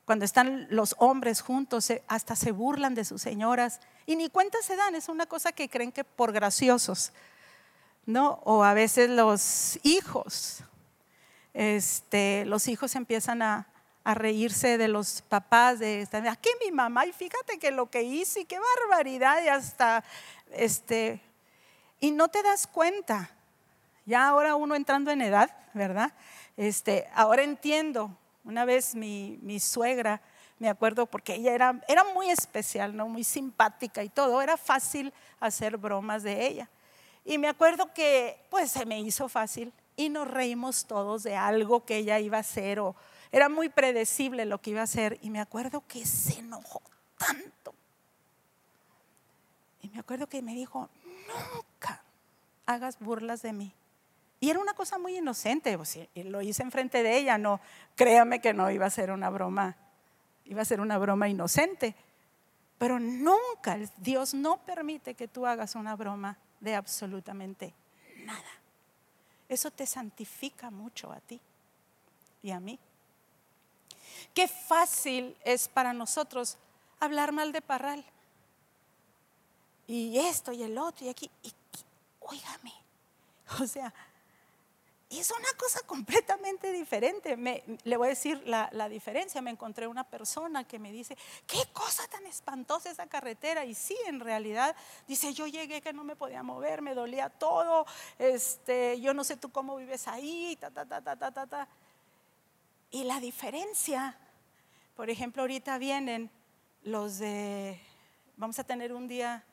cuando 0.06 0.24
están 0.24 0.68
los 0.70 0.94
hombres 0.98 1.42
juntos, 1.42 1.92
hasta 2.06 2.36
se 2.36 2.52
burlan 2.52 2.94
de 2.94 3.04
sus 3.04 3.20
señoras 3.20 3.80
y 4.06 4.14
ni 4.14 4.30
cuenta 4.30 4.56
se 4.62 4.76
dan, 4.76 4.94
es 4.94 5.08
una 5.08 5.26
cosa 5.26 5.50
que 5.50 5.68
creen 5.68 5.90
que 5.90 6.04
por 6.04 6.32
graciosos, 6.32 7.12
¿no? 8.06 8.40
O 8.44 8.62
a 8.62 8.72
veces 8.72 9.10
los 9.10 9.80
hijos, 9.82 10.60
este, 11.54 12.44
los 12.46 12.68
hijos 12.68 12.94
empiezan 12.94 13.42
a, 13.42 13.66
reírse 14.04 14.78
de 14.78 14.86
los 14.86 15.22
papás, 15.22 15.80
de 15.80 16.06
aquí 16.30 16.50
mi 16.64 16.70
mamá, 16.70 17.06
y 17.06 17.12
fíjate 17.12 17.58
que 17.58 17.72
lo 17.72 17.90
que 17.90 18.04
hice, 18.04 18.44
qué 18.44 18.56
barbaridad, 18.60 19.42
y 19.42 19.48
hasta, 19.48 20.04
este, 20.52 21.20
y 21.98 22.12
no 22.12 22.28
te 22.28 22.44
das 22.44 22.68
cuenta, 22.68 23.28
ya 24.04 24.28
ahora 24.28 24.54
uno 24.54 24.76
entrando 24.76 25.10
en 25.10 25.22
edad, 25.22 25.50
¿verdad? 25.74 26.12
Este, 26.56 27.08
ahora 27.16 27.42
entiendo, 27.42 28.16
una 28.46 28.64
vez 28.64 28.94
mi, 28.94 29.60
suegra, 29.60 30.22
me 30.58 30.68
acuerdo 30.68 31.06
porque 31.06 31.34
ella 31.34 31.52
era, 31.52 31.82
era 31.88 32.04
muy 32.14 32.30
especial, 32.30 32.96
¿no? 32.96 33.08
muy 33.08 33.24
simpática 33.24 34.02
y 34.02 34.08
todo, 34.08 34.40
era 34.40 34.56
fácil 34.56 35.12
hacer 35.40 35.76
bromas 35.76 36.22
de 36.22 36.46
ella. 36.46 36.70
Y 37.24 37.38
me 37.38 37.48
acuerdo 37.48 37.92
que 37.92 38.38
pues 38.48 38.70
se 38.70 38.86
me 38.86 39.00
hizo 39.00 39.28
fácil 39.28 39.72
y 39.96 40.08
nos 40.08 40.28
reímos 40.28 40.86
todos 40.86 41.24
de 41.24 41.36
algo 41.36 41.84
que 41.84 41.96
ella 41.96 42.20
iba 42.20 42.36
a 42.36 42.40
hacer 42.40 42.78
o 42.78 42.94
era 43.32 43.48
muy 43.48 43.68
predecible 43.68 44.46
lo 44.46 44.60
que 44.60 44.70
iba 44.70 44.80
a 44.80 44.84
hacer 44.84 45.18
y 45.22 45.30
me 45.30 45.40
acuerdo 45.40 45.82
que 45.86 46.06
se 46.06 46.38
enojó 46.38 46.80
tanto. 47.18 47.74
Y 49.82 49.88
me 49.88 49.98
acuerdo 49.98 50.28
que 50.28 50.40
me 50.40 50.54
dijo, 50.54 50.88
nunca 51.04 52.02
hagas 52.64 52.98
burlas 53.00 53.42
de 53.42 53.52
mí. 53.52 53.74
Y 54.46 54.50
era 54.50 54.60
una 54.60 54.74
cosa 54.74 54.96
muy 54.96 55.18
inocente, 55.18 55.76
lo 56.14 56.40
hice 56.40 56.62
enfrente 56.62 57.02
de 57.02 57.18
ella, 57.18 57.36
no, 57.36 57.60
créame 57.96 58.40
que 58.40 58.54
no 58.54 58.70
iba 58.70 58.86
a 58.86 58.90
ser 58.90 59.10
una 59.10 59.28
broma, 59.28 59.74
iba 60.44 60.62
a 60.62 60.64
ser 60.64 60.80
una 60.80 60.98
broma 60.98 61.28
inocente. 61.28 61.96
Pero 62.78 63.00
nunca, 63.00 63.76
Dios 63.96 64.34
no 64.34 64.58
permite 64.58 65.14
que 65.14 65.26
tú 65.26 65.46
hagas 65.46 65.74
una 65.74 65.96
broma 65.96 66.38
de 66.60 66.76
absolutamente 66.76 67.74
nada. 68.24 68.52
Eso 69.48 69.72
te 69.72 69.84
santifica 69.84 70.70
mucho 70.70 71.10
a 71.10 71.18
ti 71.18 71.40
y 72.40 72.52
a 72.52 72.60
mí. 72.60 72.78
Qué 74.32 74.46
fácil 74.46 75.36
es 75.42 75.66
para 75.66 75.92
nosotros 75.92 76.56
hablar 77.00 77.32
mal 77.32 77.50
de 77.50 77.62
Parral. 77.62 78.04
Y 79.88 80.16
esto 80.18 80.52
y 80.52 80.62
el 80.62 80.78
otro 80.78 81.04
y 81.04 81.08
aquí. 81.08 81.28
Y, 81.42 81.52
óigame, 82.20 82.72
o 83.60 83.66
sea, 83.66 83.92
es 85.08 85.30
una 85.30 85.48
cosa 85.56 85.80
completamente 85.86 86.72
diferente. 86.72 87.36
le 87.36 87.96
voy 87.96 88.06
a 88.06 88.10
decir 88.10 88.42
la, 88.46 88.88
diferencia. 88.88 89.40
Me 89.40 89.50
encontré 89.50 89.86
una 89.86 90.04
persona 90.04 90.64
que 90.64 90.78
me 90.78 90.90
dice, 90.90 91.16
qué 91.46 91.58
cosa 91.72 92.06
tan 92.08 92.26
espantosa 92.26 92.90
esa 92.90 93.06
carretera. 93.06 93.64
Y 93.64 93.74
sí, 93.74 93.96
en 94.06 94.20
realidad, 94.20 94.74
dice, 95.06 95.32
yo 95.32 95.46
llegué 95.46 95.80
que 95.80 95.92
no 95.92 96.02
me 96.02 96.16
podía 96.16 96.42
mover, 96.42 96.82
me 96.82 96.94
dolía 96.94 97.30
todo. 97.30 97.86
Este, 98.18 99.00
yo 99.00 99.14
no 99.14 99.22
sé 99.22 99.36
tú 99.36 99.50
cómo 99.50 99.76
vives 99.76 100.08
ahí, 100.08 100.56
ta, 100.60 100.70
ta, 100.70 100.84
ta, 100.84 101.00
ta, 101.00 101.16
ta, 101.16 101.30
ta, 101.30 101.46
ta. 101.46 101.68
Y 102.90 103.04
la 103.04 103.20
diferencia, 103.20 104.18
por 104.96 105.08
ejemplo, 105.08 105.42
ahorita 105.42 105.78
vienen 105.78 106.30
los 106.82 107.18
de, 107.18 107.80
vamos 108.36 108.58
a 108.58 108.64
tener 108.64 108.92
un 108.92 109.06
día 109.06 109.44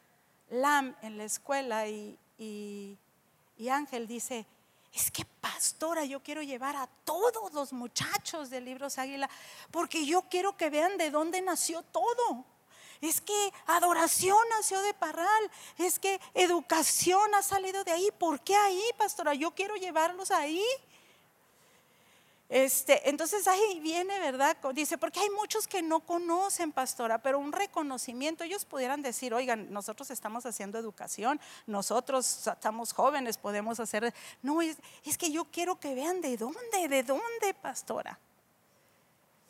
LAM 0.49 0.95
en 1.01 1.17
la 1.17 1.25
escuela 1.25 1.87
y, 1.87 2.17
y 2.37 3.69
Ángel 3.69 4.07
dice, 4.07 4.45
es 4.93 5.09
que 5.09 5.25
pastora, 5.25 6.05
yo 6.05 6.21
quiero 6.21 6.43
llevar 6.43 6.75
a 6.75 6.87
todos 7.03 7.51
los 7.53 7.73
muchachos 7.73 8.49
de 8.51 8.61
Libros 8.61 8.99
Águila, 8.99 9.29
porque 9.71 10.05
yo 10.05 10.21
quiero 10.29 10.55
que 10.55 10.69
vean 10.69 10.97
de 10.97 11.09
dónde 11.09 11.41
nació 11.41 11.81
todo. 11.81 12.45
Es 13.01 13.19
que 13.19 13.53
adoración 13.65 14.37
nació 14.51 14.81
de 14.81 14.93
Parral, 14.93 15.51
es 15.77 15.99
que 15.99 16.21
educación 16.35 17.33
ha 17.35 17.41
salido 17.41 17.83
de 17.83 17.91
ahí. 17.91 18.09
¿Por 18.17 18.39
qué 18.41 18.55
ahí, 18.55 18.83
pastora? 18.97 19.33
Yo 19.33 19.51
quiero 19.51 19.75
llevarlos 19.75 20.31
ahí. 20.31 20.63
Este, 22.53 23.09
entonces 23.09 23.47
ahí 23.47 23.79
viene, 23.79 24.19
¿verdad? 24.19 24.55
Dice, 24.75 24.99
porque 24.99 25.19
hay 25.19 25.29
muchos 25.31 25.67
que 25.67 25.81
no 25.81 26.01
conocen, 26.01 26.71
pastora, 26.71 27.17
pero 27.17 27.39
un 27.39 27.51
reconocimiento, 27.51 28.43
ellos 28.43 28.63
pudieran 28.63 29.01
decir, 29.01 29.33
oigan, 29.33 29.73
nosotros 29.73 30.11
estamos 30.11 30.45
haciendo 30.45 30.77
educación, 30.77 31.41
nosotros 31.65 32.45
estamos 32.45 32.93
jóvenes, 32.93 33.39
podemos 33.39 33.79
hacer... 33.79 34.13
No, 34.43 34.61
es, 34.61 34.77
que 35.17 35.31
yo 35.31 35.45
quiero 35.45 35.79
que 35.79 35.95
vean 35.95 36.21
de 36.21 36.37
dónde, 36.37 36.87
de 36.87 37.01
dónde, 37.01 37.55
pastora. 37.59 38.19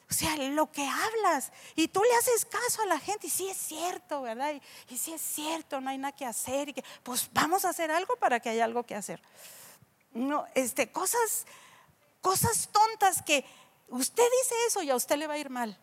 O 0.10 0.13
sea, 0.13 0.38
lo 0.38 0.72
que 0.72 0.88
hablas. 0.88 1.52
Y 1.76 1.89
tú 1.89 2.02
le 2.02 2.16
haces 2.16 2.46
caso 2.46 2.84
a 2.84 2.86
la 2.86 3.00
gente. 3.00 3.28
Y 3.28 3.32
sí 3.32 3.50
es 3.50 3.58
cierto, 3.58 4.22
¿verdad? 4.22 4.54
Y, 4.88 4.98
sí 4.98 5.12
es 5.12 5.22
cierto, 5.22 5.82
no 5.82 5.89
hay 5.89 5.98
nada 5.98 6.16
que 6.16 6.26
hacer. 6.26 6.70
Y 6.70 6.74
que, 6.74 6.86
pues 7.04 7.30
vamos 7.34 7.66
a 7.66 7.70
hacer 7.72 7.92
algo 7.92 8.16
para 8.16 8.39
que 8.39 8.48
haya 8.50 8.63
algo 8.63 8.84
que 8.84 8.96
hacer. 8.96 9.22
No, 10.13 10.46
este, 10.56 10.89
cosas 10.89 11.46
Cosas 12.24 12.70
tontas 12.72 13.22
que 13.22 13.44
usted 13.90 14.24
dice 14.42 14.56
eso 14.68 14.82
y 14.82 14.90
a 14.90 14.96
usted 14.96 15.18
le 15.18 15.28
va 15.28 15.34
a 15.34 15.38
ir 15.38 15.50
mal. 15.50 15.78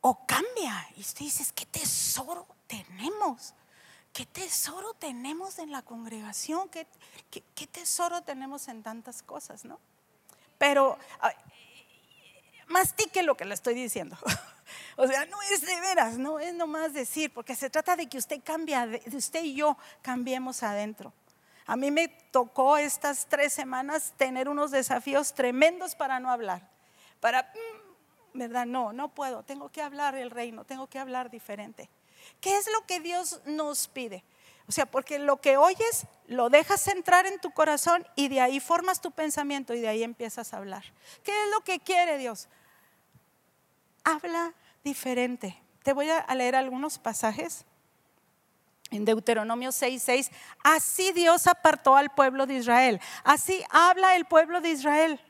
O 0.00 0.24
cambia 0.24 0.88
y 0.96 1.00
usted 1.00 1.24
dice, 1.24 1.44
¿qué 1.56 1.66
tesoro 1.66 2.46
tenemos? 2.68 3.52
¿Qué 4.12 4.24
tesoro 4.26 4.94
tenemos 4.94 5.58
en 5.58 5.72
la 5.72 5.82
congregación? 5.82 6.68
¿Qué, 6.68 6.86
tesoro 7.66 8.22
tenemos 8.22 8.68
en 8.68 8.84
tantas 8.84 9.24
cosas, 9.24 9.64
no? 9.64 9.80
Pero 10.56 10.96
mastique 12.68 13.24
lo 13.24 13.36
que 13.36 13.44
le 13.44 13.54
estoy 13.54 13.74
diciendo. 13.74 14.16
O 14.96 15.06
sea, 15.06 15.26
no 15.26 15.36
es 15.42 15.60
de 15.60 15.80
veras, 15.80 16.18
no 16.18 16.38
es 16.38 16.54
nomás 16.54 16.94
decir, 16.94 17.32
porque 17.34 17.54
se 17.54 17.68
trata 17.68 17.96
de 17.96 18.08
que 18.08 18.16
usted 18.16 18.40
cambie, 18.42 18.78
de 18.86 19.16
usted 19.16 19.42
y 19.42 19.54
yo 19.54 19.76
cambiemos 20.00 20.62
adentro. 20.62 21.12
A 21.66 21.76
mí 21.76 21.90
me 21.90 22.08
tocó 22.08 22.76
estas 22.76 23.26
tres 23.26 23.52
semanas 23.52 24.12
tener 24.16 24.48
unos 24.48 24.70
desafíos 24.70 25.32
tremendos 25.32 25.94
para 25.94 26.20
no 26.20 26.30
hablar. 26.30 26.68
Para, 27.20 27.42
mm, 27.42 28.38
¿verdad? 28.38 28.66
No, 28.66 28.92
no 28.92 29.14
puedo. 29.14 29.42
Tengo 29.42 29.70
que 29.70 29.80
hablar 29.80 30.14
el 30.14 30.30
reino, 30.30 30.64
tengo 30.64 30.86
que 30.88 30.98
hablar 30.98 31.30
diferente. 31.30 31.88
¿Qué 32.40 32.56
es 32.56 32.70
lo 32.70 32.86
que 32.86 33.00
Dios 33.00 33.40
nos 33.46 33.88
pide? 33.88 34.24
O 34.66 34.72
sea, 34.72 34.86
porque 34.86 35.18
lo 35.18 35.40
que 35.40 35.56
oyes 35.56 36.06
lo 36.26 36.48
dejas 36.50 36.86
entrar 36.88 37.26
en 37.26 37.38
tu 37.38 37.50
corazón 37.50 38.06
y 38.16 38.28
de 38.28 38.40
ahí 38.40 38.60
formas 38.60 39.00
tu 39.00 39.10
pensamiento 39.10 39.74
y 39.74 39.80
de 39.80 39.88
ahí 39.88 40.02
empiezas 40.02 40.52
a 40.52 40.58
hablar. 40.58 40.84
¿Qué 41.22 41.32
es 41.32 41.50
lo 41.50 41.60
que 41.62 41.80
quiere 41.80 42.18
Dios? 42.18 42.48
Habla 44.04 44.54
diferente. 44.82 45.58
Te 45.82 45.92
voy 45.92 46.08
a 46.10 46.34
leer 46.34 46.56
algunos 46.56 46.98
pasajes 46.98 47.66
en 48.96 49.04
Deuteronomio 49.04 49.70
6:6, 49.70 50.30
así 50.62 51.12
Dios 51.12 51.46
apartó 51.46 51.96
al 51.96 52.10
pueblo 52.10 52.46
de 52.46 52.54
Israel. 52.54 53.00
Así 53.24 53.64
habla 53.70 54.16
el 54.16 54.24
pueblo 54.24 54.60
de 54.60 54.70
Israel. 54.70 55.20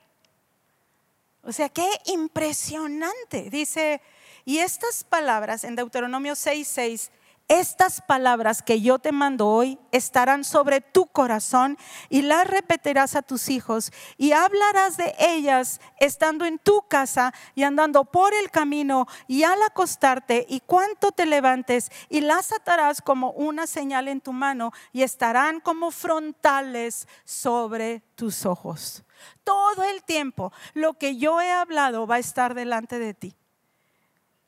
O 1.42 1.52
sea, 1.52 1.68
qué 1.68 1.88
impresionante. 2.06 3.50
Dice, 3.50 4.00
y 4.44 4.58
estas 4.58 5.04
palabras 5.04 5.64
en 5.64 5.76
Deuteronomio 5.76 6.34
6:6 6.34 7.10
estas 7.48 8.00
palabras 8.00 8.62
que 8.62 8.80
yo 8.80 8.98
te 8.98 9.12
mando 9.12 9.48
hoy 9.48 9.78
estarán 9.92 10.44
sobre 10.44 10.80
tu 10.80 11.06
corazón 11.06 11.76
y 12.08 12.22
las 12.22 12.46
repetirás 12.46 13.16
a 13.16 13.22
tus 13.22 13.50
hijos 13.50 13.92
y 14.16 14.32
hablarás 14.32 14.96
de 14.96 15.14
ellas 15.18 15.80
estando 16.00 16.46
en 16.46 16.58
tu 16.58 16.82
casa 16.88 17.34
y 17.54 17.64
andando 17.64 18.06
por 18.06 18.32
el 18.32 18.50
camino 18.50 19.06
y 19.28 19.42
al 19.42 19.62
acostarte 19.62 20.46
y 20.48 20.60
cuanto 20.60 21.12
te 21.12 21.26
levantes 21.26 21.90
y 22.08 22.22
las 22.22 22.52
atarás 22.52 23.02
como 23.02 23.32
una 23.32 23.66
señal 23.66 24.08
en 24.08 24.22
tu 24.22 24.32
mano 24.32 24.72
y 24.92 25.02
estarán 25.02 25.60
como 25.60 25.90
frontales 25.90 27.06
sobre 27.24 28.00
tus 28.14 28.46
ojos. 28.46 29.04
Todo 29.44 29.84
el 29.84 30.02
tiempo 30.02 30.52
lo 30.72 30.94
que 30.94 31.16
yo 31.16 31.40
he 31.40 31.52
hablado 31.52 32.06
va 32.06 32.16
a 32.16 32.20
estar 32.20 32.54
delante 32.54 32.98
de 32.98 33.12
ti. 33.12 33.36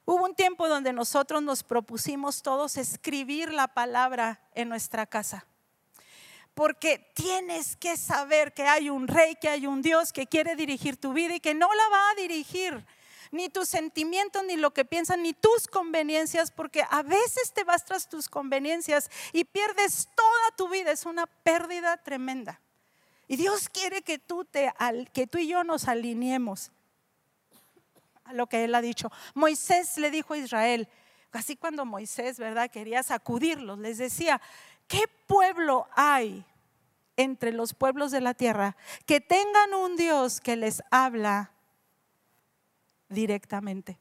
Hubo 0.06 0.24
un 0.24 0.36
tiempo 0.36 0.68
donde 0.68 0.92
nosotros 0.92 1.42
nos 1.42 1.64
propusimos 1.64 2.40
todos 2.40 2.76
escribir 2.76 3.52
la 3.52 3.66
palabra 3.66 4.40
en 4.54 4.68
nuestra 4.68 5.04
casa. 5.04 5.46
Porque 6.54 7.10
tienes 7.14 7.74
que 7.74 7.96
saber 7.96 8.54
que 8.54 8.62
hay 8.62 8.88
un 8.88 9.08
rey, 9.08 9.34
que 9.34 9.48
hay 9.48 9.66
un 9.66 9.82
Dios 9.82 10.12
que 10.12 10.28
quiere 10.28 10.54
dirigir 10.54 10.96
tu 10.96 11.12
vida 11.12 11.34
y 11.34 11.40
que 11.40 11.54
no 11.54 11.68
la 11.74 11.88
va 11.88 12.10
a 12.10 12.14
dirigir 12.14 12.86
ni 13.32 13.48
tus 13.48 13.68
sentimientos, 13.68 14.44
ni 14.44 14.56
lo 14.56 14.72
que 14.72 14.84
piensan, 14.84 15.22
ni 15.22 15.32
tus 15.32 15.66
conveniencias, 15.66 16.52
porque 16.52 16.84
a 16.88 17.02
veces 17.02 17.52
te 17.52 17.64
vas 17.64 17.84
tras 17.84 18.08
tus 18.08 18.28
conveniencias 18.28 19.10
y 19.32 19.42
pierdes 19.42 20.08
toda 20.14 20.56
tu 20.56 20.68
vida. 20.68 20.92
Es 20.92 21.04
una 21.04 21.26
pérdida 21.26 21.96
tremenda. 21.96 22.60
Y 23.26 23.34
Dios 23.34 23.68
quiere 23.68 24.02
que 24.02 24.20
tú, 24.20 24.44
te, 24.44 24.72
que 25.12 25.26
tú 25.26 25.38
y 25.38 25.48
yo 25.48 25.64
nos 25.64 25.88
alineemos 25.88 26.70
lo 28.32 28.46
que 28.46 28.64
él 28.64 28.74
ha 28.74 28.80
dicho. 28.80 29.10
Moisés 29.34 29.96
le 29.98 30.10
dijo 30.10 30.34
a 30.34 30.38
Israel, 30.38 30.88
así 31.32 31.56
cuando 31.56 31.84
Moisés, 31.84 32.38
¿verdad? 32.38 32.70
Quería 32.70 33.02
sacudirlos, 33.02 33.78
les 33.78 33.98
decía, 33.98 34.40
¿qué 34.88 35.04
pueblo 35.26 35.86
hay 35.94 36.44
entre 37.16 37.52
los 37.52 37.74
pueblos 37.74 38.10
de 38.10 38.20
la 38.20 38.34
tierra 38.34 38.76
que 39.06 39.20
tengan 39.20 39.74
un 39.74 39.96
Dios 39.96 40.40
que 40.40 40.56
les 40.56 40.82
habla 40.90 41.52
directamente? 43.08 43.98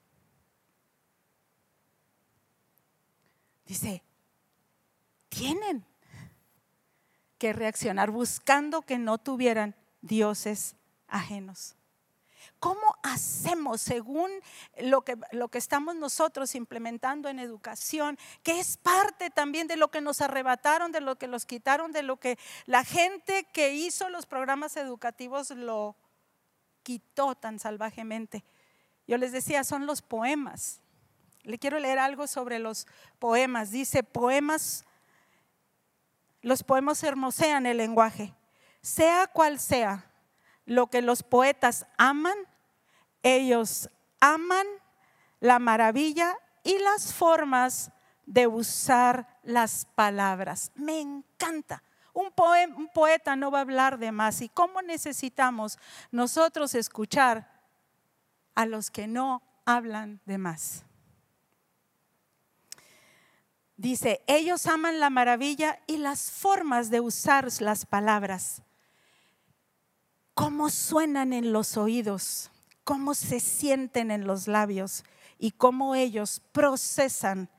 Dice, 3.66 4.04
tienen 5.30 5.86
que 7.38 7.52
reaccionar 7.52 8.12
buscando 8.12 8.84
que 8.84 8.98
no 8.98 9.18
tuvieran 9.18 9.76
dioses 10.02 10.76
ajenos. 11.08 11.76
¿Cómo 12.60 12.96
hacemos 13.04 13.82
según 13.82 14.32
lo 14.80 15.02
que, 15.04 15.18
lo 15.32 15.50
que 15.50 15.58
estamos 15.58 15.96
nosotros 15.96 16.56
implementando 16.56 17.30
en 17.30 17.40
educación, 17.40 18.18
que 18.44 18.60
es 18.60 18.78
parte 18.78 19.30
también 19.30 19.68
de 19.68 19.76
lo 19.76 19.92
que 19.92 20.02
nos 20.02 20.22
arrebataron, 20.22 20.92
de 20.92 21.02
lo 21.02 21.18
que 21.18 21.28
nos 21.28 21.46
quitaron, 21.46 21.92
de 21.92 22.04
lo 22.04 22.18
que 22.18 22.40
la 22.66 22.84
gente 22.84 23.44
que 23.54 23.74
hizo 23.74 24.10
los 24.10 24.26
programas 24.26 24.78
educativos 24.78 25.52
lo 25.52 25.96
quitó 26.84 27.36
tan 27.36 27.60
salvajemente? 27.60 28.44
Yo 29.08 29.18
les 29.18 29.32
decía, 29.32 29.64
son 29.64 29.86
los 29.86 30.02
poemas. 30.02 30.82
Le 31.44 31.60
quiero 31.60 31.78
leer 31.78 32.00
algo 32.00 32.26
sobre 32.26 32.58
los 32.58 32.88
poemas. 33.20 33.70
Dice, 33.70 34.02
poemas, 34.02 34.86
los 36.42 36.64
poemas 36.64 37.04
hermosean 37.04 37.68
el 37.68 37.78
lenguaje, 37.78 38.34
sea 38.82 39.28
cual 39.28 39.60
sea 39.60 40.12
lo 40.66 40.88
que 40.88 41.02
los 41.02 41.24
poetas 41.24 41.86
aman, 41.98 42.38
ellos 43.24 43.90
aman 44.20 44.66
la 45.40 45.60
maravilla 45.60 46.38
y 46.64 46.80
las 46.80 47.14
formas 47.14 47.92
de 48.26 48.48
usar 48.48 49.40
las 49.44 49.86
palabras. 49.96 50.72
Me 50.76 51.00
encanta. 51.00 51.84
Un, 52.14 52.32
un, 52.78 52.88
poeta 52.88 53.36
no 53.36 53.52
va 53.52 53.60
a 53.60 53.62
hablar 53.62 54.00
de 54.00 54.12
más. 54.12 54.42
¿Y 54.42 54.50
cómo 54.50 54.82
necesitamos 54.82 55.78
nosotros 56.12 56.74
escuchar 56.74 57.52
a 58.56 58.66
los 58.66 58.90
que 58.90 59.06
no 59.06 59.44
hablan 59.66 60.22
de 60.26 60.38
más? 60.38 60.86
Dice, 63.78 64.24
ellos 64.28 64.66
aman 64.68 65.02
la 65.02 65.10
maravilla 65.10 65.80
y 65.86 65.98
las 65.98 66.32
formas 66.32 66.90
de 66.90 67.02
usar 67.02 67.50
las 67.60 67.86
palabras 67.86 68.64
cómo 70.36 70.70
suenan 70.70 71.34
en 71.34 71.52
los 71.52 71.78
oídos, 71.78 72.52
cómo 72.84 73.16
se 73.16 73.40
sienten 73.40 74.12
en 74.12 74.28
los 74.28 74.48
labios 74.48 75.04
y 75.40 75.52
cómo 75.52 75.96
ellos 75.96 76.42
procesan 76.52 77.50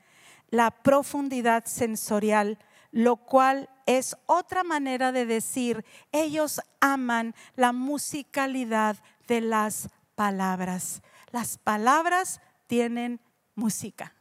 la 0.50 0.70
profundidad 0.70 1.64
sensorial, 1.64 2.58
lo 2.92 3.16
cual 3.16 3.68
es 3.86 4.16
otra 4.26 4.62
manera 4.62 5.10
de 5.10 5.26
decir, 5.26 5.84
ellos 6.12 6.60
aman 6.80 7.34
la 7.56 7.72
musicalidad 7.72 8.96
de 9.26 9.40
las 9.40 9.88
palabras. 10.14 11.02
Las 11.32 11.58
palabras 11.58 12.40
tienen 12.66 13.20
música. 13.54 14.12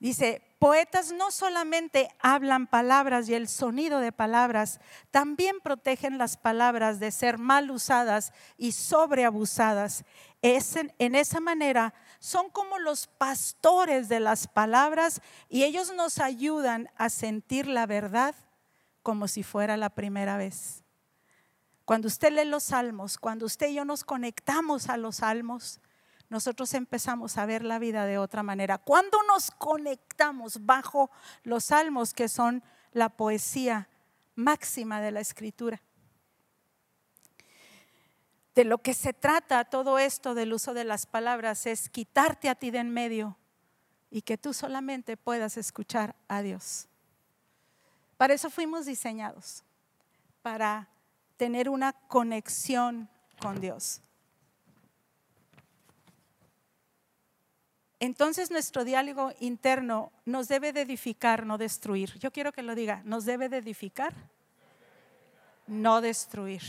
Dice, 0.00 0.47
poetas 0.58 1.12
no 1.12 1.30
solamente 1.30 2.08
hablan 2.18 2.66
palabras 2.66 3.28
y 3.28 3.34
el 3.34 3.48
sonido 3.48 4.00
de 4.00 4.12
palabras, 4.12 4.80
también 5.10 5.60
protegen 5.60 6.18
las 6.18 6.36
palabras 6.36 6.98
de 7.00 7.10
ser 7.10 7.38
mal 7.38 7.70
usadas 7.70 8.32
y 8.56 8.72
sobreabusadas. 8.72 10.04
es 10.42 10.76
en, 10.76 11.14
esa 11.14 11.40
manera, 11.40 11.94
son 12.18 12.50
como 12.50 12.78
los 12.78 13.06
pastores 13.06 14.08
de 14.08 14.20
las 14.20 14.48
palabras 14.48 15.20
y 15.48 15.64
ellos 15.64 15.92
nos 15.94 16.18
ayudan 16.18 16.88
a 16.96 17.08
sentir 17.10 17.66
la 17.66 17.86
verdad 17.86 18.34
como 19.02 19.28
si 19.28 19.42
fuera 19.42 19.76
la 19.76 19.90
primera 19.90 20.36
vez. 20.36 20.84
Cuando 21.84 22.08
usted 22.08 22.32
lee 22.32 22.44
los 22.44 22.64
salmos, 22.64 23.16
cuando 23.16 23.46
usted 23.46 23.68
y 23.68 23.74
yo 23.74 23.84
nos 23.84 24.04
conectamos 24.04 24.88
a 24.90 24.96
los 24.96 25.16
salmos, 25.16 25.80
nosotros 26.28 26.74
empezamos 26.74 27.38
a 27.38 27.46
ver 27.46 27.64
la 27.64 27.78
vida 27.78 28.04
de 28.04 28.18
otra 28.18 28.42
manera. 28.42 28.78
Cuando 28.78 29.18
nos 29.22 29.50
conectamos 29.50 30.66
bajo 30.66 31.10
los 31.42 31.64
salmos, 31.64 32.12
que 32.12 32.28
son 32.28 32.62
la 32.92 33.08
poesía 33.08 33.88
máxima 34.34 35.00
de 35.00 35.10
la 35.10 35.20
escritura. 35.20 35.82
De 38.54 38.64
lo 38.64 38.78
que 38.78 38.92
se 38.92 39.12
trata 39.12 39.64
todo 39.64 39.98
esto 39.98 40.34
del 40.34 40.52
uso 40.52 40.74
de 40.74 40.84
las 40.84 41.06
palabras 41.06 41.66
es 41.66 41.88
quitarte 41.88 42.48
a 42.48 42.54
ti 42.54 42.70
de 42.70 42.78
en 42.78 42.90
medio 42.90 43.36
y 44.10 44.22
que 44.22 44.36
tú 44.36 44.52
solamente 44.52 45.16
puedas 45.16 45.56
escuchar 45.56 46.14
a 46.28 46.42
Dios. 46.42 46.88
Para 48.16 48.34
eso 48.34 48.50
fuimos 48.50 48.84
diseñados, 48.84 49.62
para 50.42 50.88
tener 51.36 51.68
una 51.68 51.92
conexión 51.92 53.08
con 53.40 53.60
Dios. 53.60 54.02
Entonces 58.00 58.50
nuestro 58.50 58.84
diálogo 58.84 59.32
interno 59.40 60.12
nos 60.24 60.46
debe 60.48 60.72
de 60.72 60.82
edificar, 60.82 61.44
no 61.44 61.58
destruir. 61.58 62.16
Yo 62.18 62.30
quiero 62.30 62.52
que 62.52 62.62
lo 62.62 62.74
diga, 62.74 63.02
nos 63.04 63.24
debe 63.24 63.48
de 63.48 63.58
edificar, 63.58 64.14
no 65.66 66.00
destruir. 66.00 66.62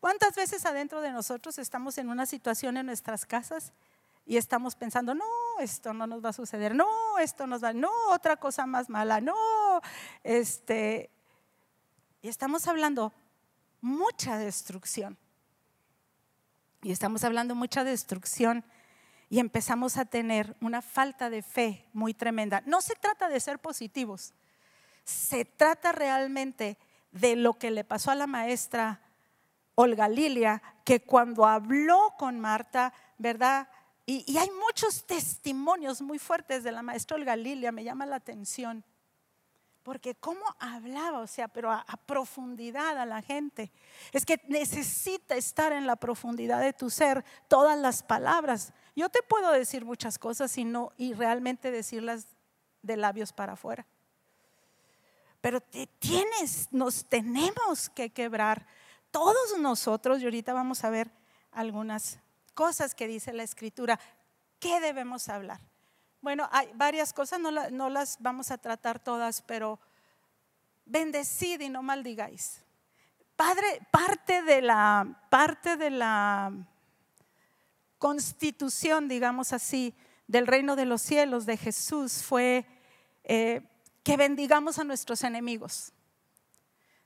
¿Cuántas 0.00 0.34
veces 0.34 0.64
adentro 0.66 1.00
de 1.00 1.10
nosotros 1.12 1.58
estamos 1.58 1.98
en 1.98 2.08
una 2.08 2.26
situación 2.26 2.76
en 2.76 2.86
nuestras 2.86 3.26
casas 3.26 3.72
y 4.24 4.36
estamos 4.36 4.76
pensando, 4.76 5.14
no, 5.14 5.24
esto 5.58 5.92
no 5.92 6.06
nos 6.06 6.24
va 6.24 6.30
a 6.30 6.32
suceder, 6.32 6.74
no, 6.74 7.18
esto 7.18 7.46
nos 7.46 7.62
va, 7.62 7.72
no, 7.72 7.90
otra 8.10 8.36
cosa 8.36 8.66
más 8.66 8.88
mala, 8.88 9.20
no, 9.20 9.80
este, 10.22 11.10
y 12.20 12.28
estamos 12.28 12.68
hablando 12.68 13.12
mucha 13.80 14.38
destrucción. 14.38 15.18
Y 16.82 16.90
estamos 16.90 17.22
hablando 17.24 17.54
mucha 17.54 17.84
destrucción 17.84 18.64
y 19.32 19.38
empezamos 19.38 19.96
a 19.96 20.04
tener 20.04 20.54
una 20.60 20.82
falta 20.82 21.30
de 21.30 21.40
fe 21.40 21.86
muy 21.94 22.12
tremenda. 22.12 22.62
No 22.66 22.82
se 22.82 22.94
trata 22.94 23.30
de 23.30 23.40
ser 23.40 23.58
positivos, 23.60 24.34
se 25.04 25.46
trata 25.46 25.90
realmente 25.90 26.76
de 27.12 27.34
lo 27.36 27.54
que 27.54 27.70
le 27.70 27.82
pasó 27.82 28.10
a 28.10 28.14
la 28.14 28.26
maestra 28.26 29.00
Olga 29.74 30.06
Lilia, 30.06 30.62
que 30.84 31.00
cuando 31.00 31.46
habló 31.46 32.14
con 32.18 32.40
Marta, 32.40 32.92
¿verdad? 33.16 33.70
Y, 34.04 34.36
hay 34.36 34.50
muchos 34.66 35.06
testimonios 35.06 36.02
muy 36.02 36.18
fuertes 36.18 36.62
de 36.62 36.72
la 36.72 36.82
maestra 36.82 37.16
Olga 37.16 37.34
Lilia, 37.34 37.72
me 37.72 37.84
llama 37.84 38.04
la 38.04 38.16
atención. 38.16 38.84
Porque 39.82 40.14
cómo 40.14 40.44
hablaba, 40.58 41.20
o 41.20 41.26
sea, 41.26 41.48
pero 41.48 41.72
a, 41.72 41.86
profundidad 42.04 42.98
a 42.98 43.06
la 43.06 43.22
gente. 43.22 43.72
Es 44.12 44.26
que 44.26 44.42
necesita 44.48 45.36
estar 45.36 45.72
en 45.72 45.86
la 45.86 45.96
profundidad 45.96 46.60
de 46.60 46.74
tu 46.74 46.90
ser 46.90 47.24
todas 47.48 47.78
las 47.78 48.02
palabras. 48.02 48.74
Yo 48.94 49.08
te 49.08 49.22
puedo 49.22 49.50
decir 49.52 49.84
muchas 49.84 50.18
cosas 50.18 50.56
y, 50.58 50.64
no, 50.64 50.92
y 50.96 51.14
realmente 51.14 51.70
decirlas 51.70 52.26
de 52.82 52.96
labios 52.96 53.32
para 53.32 53.54
afuera. 53.54 53.86
Pero 55.40 55.60
te 55.60 55.86
tienes, 55.98 56.72
nos 56.72 57.04
tenemos 57.04 57.88
que 57.90 58.10
quebrar 58.10 58.66
todos 59.10 59.58
nosotros, 59.58 60.20
y 60.20 60.24
ahorita 60.24 60.52
vamos 60.52 60.84
a 60.84 60.90
ver 60.90 61.10
algunas 61.50 62.18
cosas 62.54 62.94
que 62.94 63.06
dice 63.06 63.32
la 63.32 63.42
escritura, 63.42 63.98
¿qué 64.58 64.80
debemos 64.80 65.28
hablar? 65.28 65.60
Bueno, 66.20 66.48
hay 66.52 66.70
varias 66.74 67.12
cosas, 67.12 67.40
no, 67.40 67.50
no 67.50 67.90
las 67.90 68.16
vamos 68.20 68.50
a 68.50 68.58
tratar 68.58 69.00
todas, 69.00 69.42
pero 69.42 69.80
bendecid 70.84 71.60
y 71.60 71.68
no 71.68 71.82
maldigáis. 71.82 72.62
Padre, 73.36 73.80
parte 73.90 74.42
de 74.42 74.62
la, 74.62 75.26
parte 75.28 75.76
de 75.76 75.90
la 75.90 76.52
constitución, 78.02 79.06
digamos 79.06 79.52
así, 79.52 79.94
del 80.26 80.48
reino 80.48 80.74
de 80.74 80.86
los 80.86 81.00
cielos 81.00 81.46
de 81.46 81.56
Jesús 81.56 82.24
fue 82.24 82.66
eh, 83.22 83.62
que 84.02 84.16
bendigamos 84.16 84.80
a 84.80 84.82
nuestros 84.82 85.22
enemigos. 85.22 85.92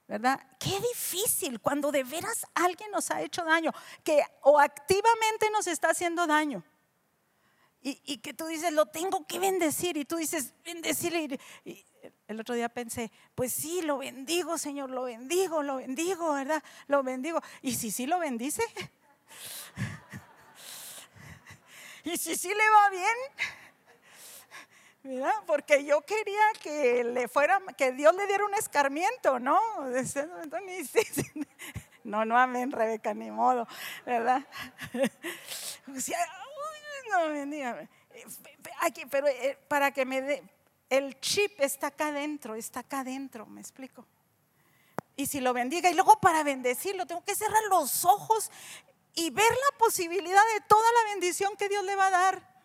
¿Verdad? 0.09 0.41
Qué 0.59 0.81
difícil 0.81 1.61
cuando 1.61 1.93
de 1.93 2.03
veras 2.03 2.47
alguien 2.55 2.91
nos 2.93 3.11
ha 3.11 3.21
hecho 3.21 3.45
daño, 3.45 3.73
que 4.03 4.23
o 4.41 4.59
activamente 4.59 5.51
nos 5.51 5.67
está 5.67 5.91
haciendo 5.91 6.27
daño. 6.27 6.65
Y, 7.83 8.17
que 8.17 8.33
tú 8.33 8.47
dices, 8.47 8.73
lo 8.73 8.87
tengo 8.87 9.27
que 9.27 9.39
bendecir. 9.39 9.99
Y 9.99 10.07
tú 10.07 10.17
dices, 10.17 10.55
bendecirle. 10.65 11.39
El 12.27 12.41
otro 12.41 12.55
día 12.55 12.71
pensé, 12.71 13.13
pues 13.35 13.53
sí, 13.53 13.83
lo 13.83 13.99
bendigo, 13.99 14.57
Señor, 14.57 14.91
lo 14.91 15.03
bendigo, 15.03 15.63
lo 15.63 15.77
bendigo, 15.77 16.33
¿verdad? 16.33 16.65
Lo 16.89 17.03
bendigo. 17.03 17.41
Y 17.61 17.75
si 17.75 17.91
sí 17.91 18.07
lo 18.07 18.19
bendice, 18.19 18.63
y 22.13 22.17
si 22.17 22.37
sí 22.37 22.49
le 22.49 22.71
va 22.71 22.91
bien, 22.91 23.17
¿verdad? 25.03 25.35
Porque 25.45 25.85
yo 25.85 26.03
quería 26.03 26.53
que 26.63 27.03
le 27.03 27.27
fuera, 27.27 27.61
que 27.77 27.91
Dios 27.93 28.15
le 28.15 28.27
diera 28.29 28.45
un 28.45 28.55
escarmiento, 28.55 29.39
¿no? 29.41 29.61
No, 32.05 32.25
no, 32.25 32.39
amén, 32.39 32.71
Rebeca, 32.71 33.13
ni 33.15 33.33
modo, 33.33 33.67
¿verdad? 34.05 34.47
O 35.89 35.93
no, 37.11 37.33
bendiga. 37.33 37.89
Aquí, 38.81 39.05
pero 39.07 39.27
eh, 39.27 39.59
para 39.67 39.91
que 39.91 40.05
me 40.05 40.23
dé, 40.23 40.43
el 40.89 41.19
chip 41.19 41.61
está 41.61 41.89
acá 41.89 42.09
adentro, 42.09 42.55
está 42.55 42.81
acá 42.81 43.01
adentro, 43.01 43.47
me 43.47 43.61
explico. 43.61 44.07
Y 45.17 45.27
si 45.27 45.41
lo 45.41 45.53
bendiga, 45.53 45.91
y 45.91 45.95
luego 45.95 46.21
para 46.21 46.45
bendecirlo, 46.45 47.07
tengo 47.07 47.25
que 47.25 47.35
cerrar 47.35 47.63
los 47.71 48.05
ojos 48.05 48.53
y 49.17 49.31
ver 49.31 49.51
la 49.51 49.79
posibilidad 49.79 50.43
de 50.55 50.61
toda 50.69 50.89
la 50.93 51.11
bendición 51.11 51.57
que 51.57 51.69
Dios 51.69 51.83
le 51.85 51.97
va 51.97 52.07
a 52.07 52.11
dar. 52.11 52.57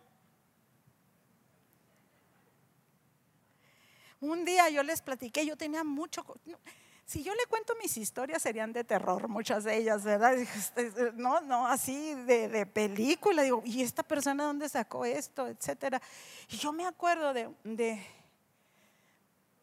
Un 4.20 4.46
día 4.46 4.70
yo 4.70 4.84
les 4.84 5.02
platiqué, 5.02 5.46
yo 5.46 5.58
tenía 5.58 5.84
mucho... 5.84 6.24
Si 7.06 7.24
yo 7.24 7.34
le 7.34 7.46
cuento 7.48 7.74
mis 7.82 7.98
historias 7.98 8.42
serían 8.42 8.72
de 8.72 8.86
terror, 8.86 9.28
muchas 9.28 9.64
de 9.66 9.76
ellas, 9.76 10.04
¿verdad? 10.04 10.38
Este, 10.76 11.12
no, 11.16 11.42
no, 11.42 11.68
así 11.68 12.14
de, 12.16 12.66
película. 12.66 13.42
Digo, 13.42 13.64
¿y 13.66 13.82
esta 13.82 14.04
persona 14.04 14.46
dónde 14.46 14.70
sacó 14.70 15.04
esto? 15.04 15.48
Etcétera. 15.48 16.02
Y 16.50 16.58
yo 16.58 16.72
me 16.72 16.86
acuerdo 16.86 17.34
de, 17.34 17.50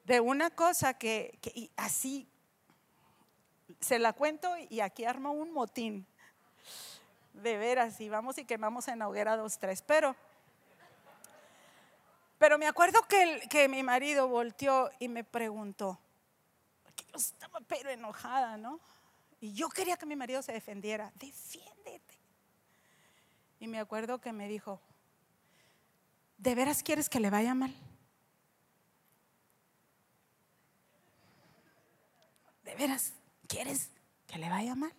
de, 0.04 0.20
una 0.20 0.50
cosa 0.50 0.94
que, 0.94 1.38
que 1.40 1.70
así 1.76 2.28
se 3.80 3.98
la 3.98 4.12
cuento 4.12 4.50
y 4.68 4.80
aquí 4.80 5.04
armo 5.04 5.32
un 5.32 5.52
motín 5.52 6.06
de 7.42 7.56
veras, 7.56 8.00
y 8.00 8.08
vamos 8.08 8.38
y 8.38 8.44
quemamos 8.44 8.88
en 8.88 8.98
la 8.98 9.08
hoguera 9.08 9.36
dos, 9.36 9.58
tres. 9.58 9.82
Pero, 9.82 10.14
pero 12.38 12.58
me 12.58 12.66
acuerdo 12.66 13.02
que, 13.02 13.48
que 13.48 13.68
mi 13.68 13.82
marido 13.82 14.28
volteó 14.28 14.90
y 14.98 15.08
me 15.08 15.24
preguntó, 15.24 15.98
que 16.96 17.04
yo 17.12 17.16
estaba 17.16 17.60
pero 17.60 17.90
enojada, 17.90 18.56
¿no? 18.56 18.80
Y 19.40 19.52
yo 19.52 19.68
quería 19.68 19.96
que 19.96 20.06
mi 20.06 20.16
marido 20.16 20.42
se 20.42 20.52
defendiera, 20.52 21.12
defiéndete. 21.16 22.18
Y 23.60 23.68
me 23.68 23.78
acuerdo 23.78 24.20
que 24.20 24.32
me 24.32 24.48
dijo, 24.48 24.80
¿de 26.38 26.54
veras 26.54 26.82
quieres 26.82 27.08
que 27.08 27.20
le 27.20 27.30
vaya 27.30 27.54
mal? 27.54 27.74
¿De 32.64 32.74
veras 32.74 33.12
quieres 33.46 33.90
que 34.26 34.38
le 34.38 34.48
vaya 34.48 34.74
mal? 34.74 34.92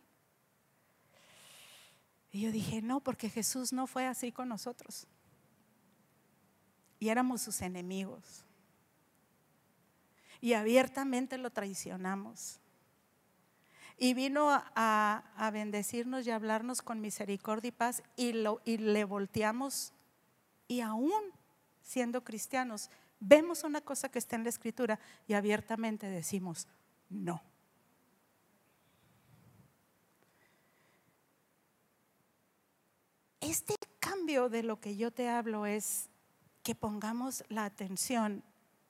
Y 2.31 2.41
yo 2.41 2.51
dije, 2.51 2.81
no, 2.81 2.99
porque 2.99 3.29
Jesús 3.29 3.73
no 3.73 3.87
fue 3.87 4.05
así 4.05 4.31
con 4.31 4.49
nosotros. 4.49 5.07
Y 6.99 7.09
éramos 7.09 7.41
sus 7.41 7.61
enemigos. 7.61 8.45
Y 10.41 10.53
abiertamente 10.53 11.37
lo 11.37 11.49
traicionamos. 11.49 12.59
Y 13.97 14.13
vino 14.13 14.49
a, 14.51 15.51
bendecirnos 15.51 16.25
y 16.25 16.31
a 16.31 16.35
hablarnos 16.35 16.81
con 16.81 17.01
misericordia 17.01 17.69
y 17.69 17.71
paz 17.71 18.03
y, 18.15 18.33
lo, 18.33 18.61
y 18.63 18.77
le 18.77 19.03
volteamos. 19.03 19.93
Y 20.67 20.81
aún 20.81 21.21
siendo 21.81 22.23
cristianos, 22.23 22.89
vemos 23.19 23.63
una 23.63 23.81
cosa 23.81 24.09
que 24.09 24.19
está 24.19 24.35
en 24.35 24.43
la 24.43 24.49
escritura 24.49 24.99
y 25.27 25.33
abiertamente 25.33 26.07
decimos, 26.07 26.67
no. 27.09 27.41
Este 33.49 33.73
cambio 33.99 34.47
de 34.47 34.61
lo 34.61 34.79
que 34.79 34.95
yo 34.95 35.09
te 35.09 35.27
hablo 35.27 35.65
es 35.65 36.07
que 36.61 36.75
pongamos 36.75 37.43
la 37.49 37.65
atención 37.65 38.43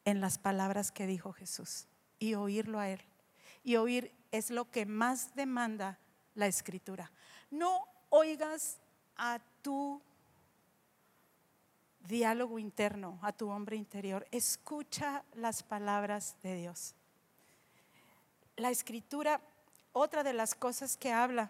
en 0.03 0.19
las 0.19 0.37
palabras 0.37 0.91
que 0.91 1.07
dijo 1.07 1.31
Jesús 1.31 1.87
y 2.19 2.33
oírlo 2.33 2.77
a 2.77 2.89
Él. 2.89 2.99
Y 3.63 3.77
oír 3.77 4.13
es 4.33 4.49
lo 4.49 4.69
que 4.69 4.85
más 4.85 5.33
demanda 5.33 5.97
la 6.35 6.47
escritura. 6.47 7.09
No 7.49 7.85
oigas 8.09 8.79
a 9.15 9.39
tu 9.61 10.01
diálogo 12.01 12.59
interno, 12.59 13.17
a 13.21 13.31
tu 13.31 13.49
hombre 13.49 13.77
interior. 13.77 14.27
Escucha 14.29 15.23
las 15.35 15.63
palabras 15.63 16.35
de 16.43 16.55
Dios. 16.55 16.95
La 18.57 18.71
escritura, 18.71 19.39
otra 19.93 20.21
de 20.21 20.33
las 20.33 20.53
cosas 20.53 20.97
que 20.97 21.13
habla 21.13 21.49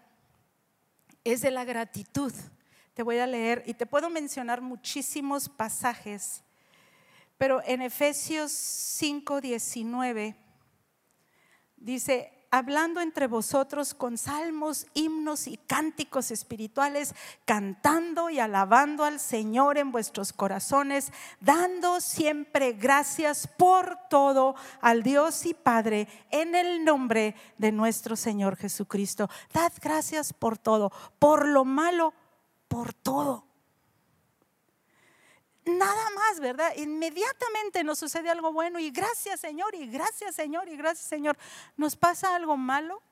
es 1.24 1.40
de 1.40 1.50
la 1.50 1.64
gratitud. 1.64 2.32
Te 3.00 3.04
voy 3.04 3.16
a 3.16 3.26
leer 3.26 3.62
y 3.64 3.72
te 3.72 3.86
puedo 3.86 4.10
mencionar 4.10 4.60
muchísimos 4.60 5.48
pasajes, 5.48 6.42
pero 7.38 7.62
en 7.64 7.80
Efesios 7.80 8.52
5, 8.52 9.40
19 9.40 10.36
dice, 11.78 12.30
hablando 12.50 13.00
entre 13.00 13.26
vosotros 13.26 13.94
con 13.94 14.18
salmos, 14.18 14.86
himnos 14.92 15.46
y 15.46 15.56
cánticos 15.56 16.30
espirituales, 16.30 17.14
cantando 17.46 18.28
y 18.28 18.38
alabando 18.38 19.04
al 19.04 19.18
Señor 19.18 19.78
en 19.78 19.92
vuestros 19.92 20.34
corazones, 20.34 21.10
dando 21.40 22.02
siempre 22.02 22.74
gracias 22.74 23.46
por 23.46 23.96
todo 24.10 24.56
al 24.82 25.02
Dios 25.02 25.46
y 25.46 25.54
Padre 25.54 26.06
en 26.30 26.54
el 26.54 26.84
nombre 26.84 27.34
de 27.56 27.72
nuestro 27.72 28.14
Señor 28.14 28.56
Jesucristo. 28.56 29.30
Dad 29.54 29.72
gracias 29.80 30.34
por 30.34 30.58
todo, 30.58 30.92
por 31.18 31.48
lo 31.48 31.64
malo, 31.64 32.12
por 32.70 32.94
todo 32.94 33.50
nada 35.64 36.10
más, 36.10 36.40
¿verdad? 36.40 36.72
Inmediatamente 36.76 37.84
nos 37.84 37.98
sucede 37.98 38.30
algo 38.30 38.52
bueno 38.52 38.78
y 38.78 38.90
gracias 38.90 39.40
Señor, 39.40 39.74
y 39.74 39.86
gracias 39.86 40.34
Señor, 40.34 40.68
y 40.68 40.76
gracias 40.76 41.06
Señor. 41.06 41.36
Nos 41.76 41.96
pasa 41.96 42.34
algo 42.34 42.56
malo. 42.56 43.02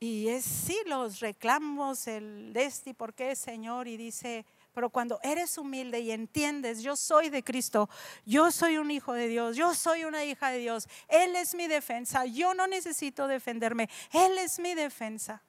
Y 0.00 0.28
es 0.28 0.44
sí 0.44 0.76
los 0.86 1.20
reclamos, 1.20 2.06
el 2.08 2.52
este, 2.54 2.92
¿por 2.92 3.14
qué 3.14 3.34
Señor? 3.34 3.88
Y 3.88 3.96
dice, 3.96 4.44
pero 4.74 4.90
cuando 4.90 5.18
eres 5.22 5.56
humilde 5.56 6.00
y 6.00 6.10
entiendes, 6.10 6.82
yo 6.82 6.94
soy 6.94 7.30
de 7.30 7.42
Cristo, 7.42 7.88
yo 8.26 8.50
soy 8.50 8.76
un 8.76 8.90
hijo 8.90 9.14
de 9.14 9.28
Dios, 9.28 9.56
yo 9.56 9.74
soy 9.74 10.04
una 10.04 10.24
hija 10.24 10.50
de 10.50 10.58
Dios, 10.58 10.88
Él 11.08 11.36
es 11.36 11.54
mi 11.54 11.68
defensa, 11.68 12.26
yo 12.26 12.52
no 12.52 12.66
necesito 12.66 13.28
defenderme, 13.28 13.88
Él 14.12 14.36
es 14.36 14.58
mi 14.58 14.74
defensa. 14.74 15.42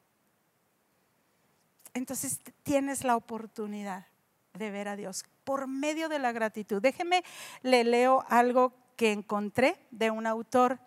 Entonces 1.95 2.41
tienes 2.63 3.05
la 3.05 3.15
oportunidad 3.15 4.05
de 4.53 4.69
ver 4.69 4.89
a 4.89 4.97
Dios 4.97 5.23
por 5.45 5.65
medio 5.67 6.09
de 6.09 6.19
la 6.19 6.33
gratitud. 6.33 6.81
Déjeme, 6.81 7.23
le 7.63 7.85
leo 7.85 8.25
algo 8.27 8.73
que 8.97 9.13
encontré 9.13 9.77
de 9.91 10.11
un 10.11 10.27
autor. 10.27 10.77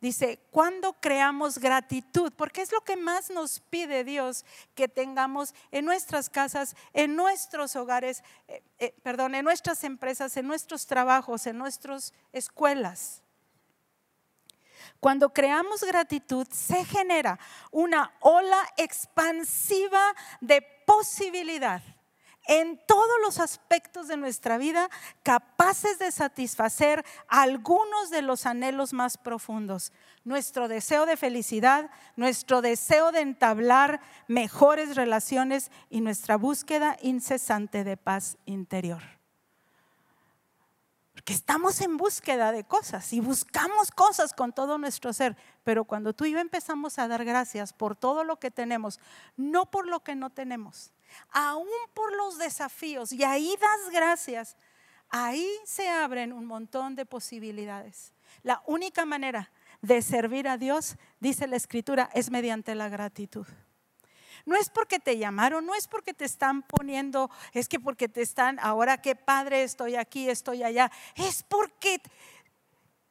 Dice, 0.00 0.40
cuando 0.50 0.94
creamos 0.94 1.58
gratitud, 1.58 2.32
porque 2.34 2.62
es 2.62 2.72
lo 2.72 2.80
que 2.80 2.96
más 2.96 3.30
nos 3.30 3.60
pide 3.60 4.04
Dios 4.04 4.46
que 4.74 4.88
tengamos 4.88 5.54
en 5.70 5.84
nuestras 5.84 6.30
casas, 6.30 6.76
en 6.94 7.14
nuestros 7.14 7.76
hogares, 7.76 8.22
eh, 8.48 8.62
eh, 8.78 8.94
perdón, 9.02 9.34
en 9.34 9.44
nuestras 9.44 9.84
empresas, 9.84 10.36
en 10.38 10.46
nuestros 10.46 10.86
trabajos, 10.86 11.46
en 11.46 11.58
nuestras 11.58 12.14
escuelas. 12.32 13.23
Cuando 15.04 15.34
creamos 15.34 15.84
gratitud, 15.84 16.48
se 16.50 16.82
genera 16.82 17.38
una 17.70 18.14
ola 18.20 18.58
expansiva 18.78 20.00
de 20.40 20.62
posibilidad 20.86 21.82
en 22.46 22.80
todos 22.86 23.12
los 23.22 23.38
aspectos 23.38 24.08
de 24.08 24.16
nuestra 24.16 24.56
vida 24.56 24.88
capaces 25.22 25.98
de 25.98 26.10
satisfacer 26.10 27.04
algunos 27.28 28.08
de 28.08 28.22
los 28.22 28.46
anhelos 28.46 28.94
más 28.94 29.18
profundos. 29.18 29.92
Nuestro 30.24 30.68
deseo 30.68 31.04
de 31.04 31.18
felicidad, 31.18 31.90
nuestro 32.16 32.62
deseo 32.62 33.12
de 33.12 33.20
entablar 33.20 34.00
mejores 34.26 34.96
relaciones 34.96 35.70
y 35.90 36.00
nuestra 36.00 36.38
búsqueda 36.38 36.96
incesante 37.02 37.84
de 37.84 37.98
paz 37.98 38.38
interior. 38.46 39.02
Porque 41.24 41.32
estamos 41.32 41.80
en 41.80 41.96
búsqueda 41.96 42.52
de 42.52 42.64
cosas 42.64 43.10
y 43.14 43.20
buscamos 43.20 43.90
cosas 43.90 44.34
con 44.34 44.52
todo 44.52 44.76
nuestro 44.76 45.10
ser. 45.14 45.38
Pero 45.62 45.86
cuando 45.86 46.12
tú 46.12 46.26
y 46.26 46.32
yo 46.32 46.38
empezamos 46.38 46.98
a 46.98 47.08
dar 47.08 47.24
gracias 47.24 47.72
por 47.72 47.96
todo 47.96 48.24
lo 48.24 48.38
que 48.38 48.50
tenemos, 48.50 49.00
no 49.34 49.70
por 49.70 49.86
lo 49.86 50.00
que 50.00 50.14
no 50.16 50.28
tenemos, 50.28 50.92
aún 51.30 51.66
por 51.94 52.14
los 52.14 52.36
desafíos, 52.36 53.10
y 53.10 53.24
ahí 53.24 53.56
das 53.58 53.90
gracias, 53.90 54.58
ahí 55.08 55.50
se 55.64 55.88
abren 55.88 56.30
un 56.30 56.44
montón 56.44 56.94
de 56.94 57.06
posibilidades. 57.06 58.12
La 58.42 58.62
única 58.66 59.06
manera 59.06 59.50
de 59.80 60.02
servir 60.02 60.46
a 60.46 60.58
Dios, 60.58 60.98
dice 61.20 61.46
la 61.46 61.56
Escritura, 61.56 62.10
es 62.12 62.30
mediante 62.30 62.74
la 62.74 62.90
gratitud. 62.90 63.46
No 64.46 64.56
es 64.56 64.68
porque 64.68 64.98
te 64.98 65.16
llamaron, 65.16 65.64
no 65.64 65.74
es 65.74 65.88
porque 65.88 66.12
te 66.12 66.24
están 66.24 66.62
poniendo, 66.62 67.30
es 67.52 67.66
que 67.66 67.80
porque 67.80 68.08
te 68.08 68.20
están, 68.20 68.58
ahora 68.58 69.00
qué 69.00 69.16
padre 69.16 69.62
estoy 69.62 69.96
aquí, 69.96 70.28
estoy 70.28 70.62
allá. 70.62 70.90
Es 71.14 71.42
porque 71.44 72.02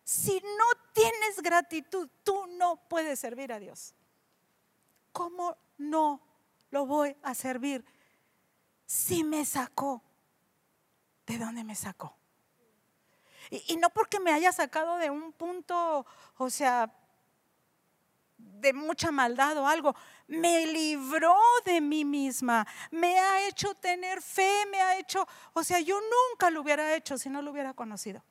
si 0.03 0.39
no 0.41 0.65
tienes 0.93 1.41
gratitud, 1.41 2.07
tú 2.23 2.45
no 2.57 2.75
puedes 2.87 3.19
servir 3.19 3.51
a 3.51 3.59
Dios. 3.59 3.95
¿Cómo 5.11 5.57
no 5.77 6.21
lo 6.69 6.85
voy 6.85 7.15
a 7.23 7.33
servir 7.33 7.83
si 8.85 9.23
me 9.23 9.43
sacó? 9.43 10.03
¿De 11.25 11.39
dónde 11.39 11.63
me 11.63 11.75
sacó? 11.75 12.15
Y, 13.49 13.73
y, 13.73 13.77
no 13.77 13.89
porque 13.89 14.19
me 14.19 14.31
haya 14.31 14.51
sacado 14.51 14.97
de 14.97 15.09
un 15.09 15.33
punto, 15.33 16.05
o 16.37 16.49
sea, 16.49 16.91
de 18.37 18.73
mucha 18.73 19.11
maldad 19.11 19.57
o 19.57 19.67
algo, 19.67 19.95
me 20.27 20.65
libró 20.65 21.35
de 21.65 21.81
mí 21.81 22.05
misma, 22.05 22.65
me 22.91 23.19
ha 23.19 23.47
hecho 23.47 23.75
tener 23.75 24.21
fe, 24.21 24.65
me 24.71 24.81
ha 24.81 24.97
hecho, 24.97 25.27
o 25.53 25.63
sea, 25.63 25.79
yo 25.79 25.99
nunca 25.99 26.49
lo 26.49 26.61
hubiera 26.61 26.95
hecho 26.95 27.17
si 27.17 27.29
no 27.29 27.41
lo 27.41 27.51
hubiera 27.51 27.73
conocido. 27.73 28.23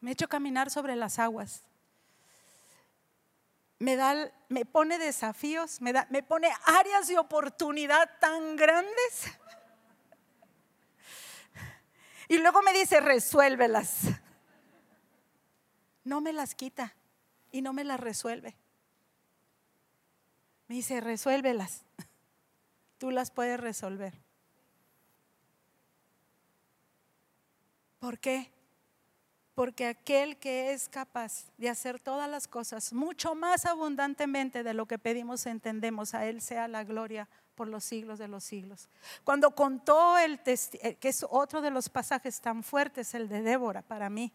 Me 0.00 0.10
ha 0.10 0.12
hecho 0.12 0.28
caminar 0.28 0.70
sobre 0.70 0.96
las 0.96 1.18
aguas. 1.18 1.64
Me, 3.80 3.96
da, 3.96 4.32
me 4.48 4.64
pone 4.64 4.98
desafíos, 4.98 5.80
me, 5.80 5.92
da, 5.92 6.06
me 6.10 6.22
pone 6.22 6.50
áreas 6.66 7.06
de 7.08 7.18
oportunidad 7.18 8.18
tan 8.20 8.56
grandes. 8.56 9.30
Y 12.28 12.38
luego 12.38 12.60
me 12.62 12.72
dice, 12.72 13.00
resuélvelas. 13.00 14.02
No 16.04 16.20
me 16.20 16.32
las 16.32 16.54
quita 16.54 16.94
y 17.50 17.62
no 17.62 17.72
me 17.72 17.84
las 17.84 18.00
resuelve. 18.00 18.56
Me 20.68 20.76
dice, 20.76 21.00
resuélvelas. 21.00 21.82
Tú 22.98 23.10
las 23.10 23.30
puedes 23.30 23.58
resolver. 23.58 24.14
¿Por 27.98 28.18
qué? 28.18 28.52
Porque 29.54 29.86
aquel 29.86 30.36
que 30.36 30.72
es 30.72 30.88
capaz 30.88 31.46
de 31.56 31.68
hacer 31.68 31.98
todas 31.98 32.30
las 32.30 32.46
cosas 32.46 32.92
mucho 32.92 33.34
más 33.34 33.66
abundantemente 33.66 34.62
de 34.62 34.74
lo 34.74 34.86
que 34.86 34.98
pedimos 34.98 35.46
entendemos, 35.46 36.14
a 36.14 36.26
Él 36.26 36.40
sea 36.40 36.68
la 36.68 36.84
gloria 36.84 37.28
por 37.56 37.66
los 37.66 37.82
siglos 37.82 38.20
de 38.20 38.28
los 38.28 38.44
siglos. 38.44 38.88
Cuando 39.24 39.52
contó 39.52 40.16
el 40.16 40.38
testimonio, 40.38 40.92
eh, 40.92 40.94
que 40.94 41.08
es 41.08 41.26
otro 41.28 41.60
de 41.60 41.70
los 41.70 41.88
pasajes 41.88 42.40
tan 42.40 42.62
fuertes, 42.62 43.14
el 43.14 43.28
de 43.28 43.42
Débora 43.42 43.82
para 43.82 44.08
mí. 44.08 44.32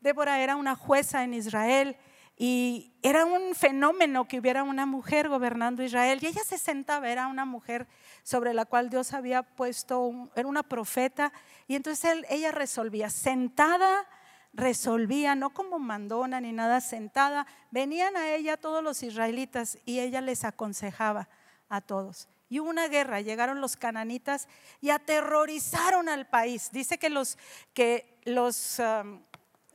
Débora 0.00 0.40
era 0.40 0.54
una 0.54 0.76
jueza 0.76 1.24
en 1.24 1.34
Israel 1.34 1.96
y 2.36 2.94
era 3.02 3.24
un 3.24 3.54
fenómeno 3.54 4.26
que 4.26 4.38
hubiera 4.38 4.62
una 4.62 4.86
mujer 4.86 5.28
gobernando 5.28 5.82
Israel. 5.82 6.18
Y 6.22 6.26
ella 6.26 6.42
se 6.44 6.58
sentaba, 6.58 7.08
era 7.08 7.26
una 7.26 7.44
mujer 7.44 7.86
sobre 8.22 8.54
la 8.54 8.64
cual 8.64 8.90
Dios 8.90 9.12
había 9.12 9.42
puesto, 9.42 10.30
era 10.34 10.48
una 10.48 10.62
profeta. 10.62 11.32
Y 11.68 11.76
entonces 11.76 12.24
ella 12.28 12.50
resolvía, 12.52 13.10
sentada 13.10 14.06
resolvía, 14.52 15.34
no 15.34 15.50
como 15.50 15.78
mandona 15.78 16.40
ni 16.40 16.52
nada, 16.52 16.80
sentada. 16.80 17.46
Venían 17.70 18.16
a 18.16 18.34
ella 18.34 18.56
todos 18.56 18.82
los 18.82 19.02
israelitas 19.02 19.78
y 19.84 20.00
ella 20.00 20.20
les 20.20 20.44
aconsejaba 20.44 21.28
a 21.68 21.80
todos. 21.80 22.28
Y 22.48 22.60
hubo 22.60 22.68
una 22.68 22.88
guerra, 22.88 23.22
llegaron 23.22 23.62
los 23.62 23.76
cananitas 23.76 24.46
y 24.80 24.90
aterrorizaron 24.90 26.08
al 26.08 26.28
país. 26.28 26.70
Dice 26.70 26.98
que 26.98 27.08
los, 27.08 27.38
que 27.72 28.20
los 28.24 28.78
um, 28.78 29.22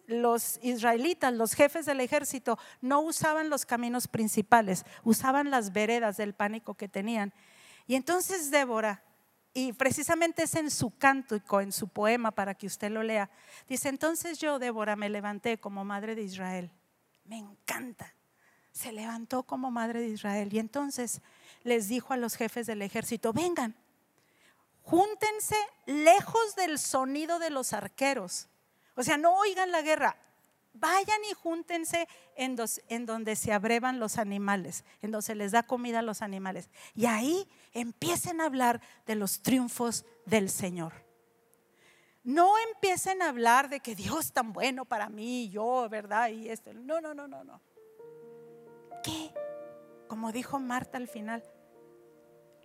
los 0.07 0.57
israelitas, 0.63 1.33
los 1.33 1.53
jefes 1.53 1.85
del 1.85 1.99
ejército, 1.99 2.57
no 2.81 3.01
usaban 3.01 3.49
los 3.49 3.65
caminos 3.65 4.07
principales, 4.07 4.85
usaban 5.03 5.51
las 5.51 5.73
veredas 5.73 6.17
del 6.17 6.33
pánico 6.33 6.73
que 6.73 6.87
tenían. 6.87 7.33
Y 7.85 7.95
entonces 7.95 8.49
Débora, 8.49 9.03
y 9.53 9.73
precisamente 9.73 10.43
es 10.43 10.55
en 10.55 10.71
su 10.71 10.97
cántico, 10.97 11.61
en 11.61 11.71
su 11.71 11.89
poema, 11.89 12.31
para 12.31 12.55
que 12.55 12.67
usted 12.67 12.89
lo 12.89 13.03
lea, 13.03 13.29
dice, 13.67 13.89
entonces 13.89 14.39
yo, 14.39 14.59
Débora, 14.59 14.95
me 14.95 15.09
levanté 15.09 15.59
como 15.59 15.83
madre 15.83 16.15
de 16.15 16.23
Israel. 16.23 16.71
Me 17.25 17.37
encanta. 17.37 18.13
Se 18.71 18.91
levantó 18.91 19.43
como 19.43 19.71
madre 19.71 19.99
de 19.99 20.09
Israel. 20.09 20.53
Y 20.53 20.59
entonces 20.59 21.21
les 21.63 21.87
dijo 21.87 22.13
a 22.13 22.17
los 22.17 22.35
jefes 22.35 22.67
del 22.67 22.81
ejército, 22.81 23.33
vengan, 23.33 23.75
júntense 24.83 25.55
lejos 25.85 26.55
del 26.55 26.77
sonido 26.77 27.39
de 27.39 27.49
los 27.49 27.73
arqueros 27.73 28.47
o 28.97 29.03
sea, 29.03 29.15
no 29.15 29.37
oigan 29.37 29.71
la 29.71 29.83
guerra, 29.83 30.17
vayan 30.73 31.23
y 31.29 31.33
júntense 31.33 32.07
en, 32.35 32.57
en, 32.89 33.05
donde 33.05 33.35
se 33.35 33.53
abrevan 33.53 33.99
los 33.99 34.17
animales, 34.17 34.83
en 35.01 35.11
donde 35.11 35.25
se 35.25 35.35
les 35.35 35.51
da 35.51 35.63
comida 35.63 35.99
a 35.99 36.01
los 36.01 36.21
animales. 36.21 36.69
Y 36.95 37.05
ahí 37.05 37.47
empiecen 37.73 38.41
a 38.41 38.45
hablar 38.45 38.81
de 39.05 39.15
los 39.15 39.41
triunfos 39.43 40.03
del 40.25 40.49
Señor. 40.49 40.93
No 42.23 42.57
empiecen 42.73 43.21
a 43.21 43.29
hablar 43.29 43.69
de 43.69 43.79
que 43.79 43.95
Dios 43.95 44.25
es 44.25 44.33
tan 44.33 44.51
bueno 44.51 44.83
para 44.83 45.09
mí, 45.09 45.47
yo, 45.49 45.87
¿verdad? 45.89 46.29
Y 46.29 46.49
esto. 46.49 46.73
No, 46.73 46.99
no, 46.99 47.13
no, 47.13 47.27
no, 47.27 47.43
no. 47.43 47.61
¿Qué? 49.03 49.31
Como 50.07 50.31
dijo 50.31 50.59
Marta 50.59 50.97
al 50.97 51.07
final, 51.07 51.43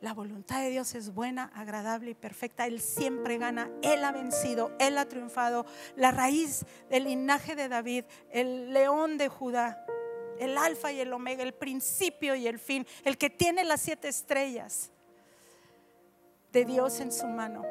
la 0.03 0.13
voluntad 0.15 0.61
de 0.61 0.71
Dios 0.71 0.97
es 0.97 1.15
buena, 1.15 1.53
agradable 1.55 2.11
y 2.11 2.15
perfecta. 2.15 2.67
Él 2.67 2.81
siempre 2.81 3.39
gana. 3.39 3.71
Él 3.83 4.05
ha 4.05 4.11
vencido. 4.11 4.73
Él 4.81 4.99
ha 4.99 5.07
triunfado. 5.07 5.65
La 5.95 6.11
raíz 6.11 6.67
del 6.91 7.05
linaje 7.05 7.55
de 7.55 7.69
David, 7.69 8.05
el 8.33 8.73
león 8.73 9.17
de 9.17 9.29
Judá, 9.29 9.87
el 10.41 10.59
alfa 10.59 10.91
y 10.91 10.99
el 10.99 11.13
omega, 11.13 11.45
el 11.45 11.55
principio 11.55 12.35
y 12.35 12.49
el 12.49 12.59
fin, 12.59 12.85
el 13.05 13.17
que 13.17 13.31
tiene 13.31 13.63
las 13.63 13.81
siete 13.81 14.09
estrellas 14.09 14.91
de 16.51 16.65
Dios 16.65 16.99
en 16.99 17.13
su 17.13 17.29
mano. 17.29 17.63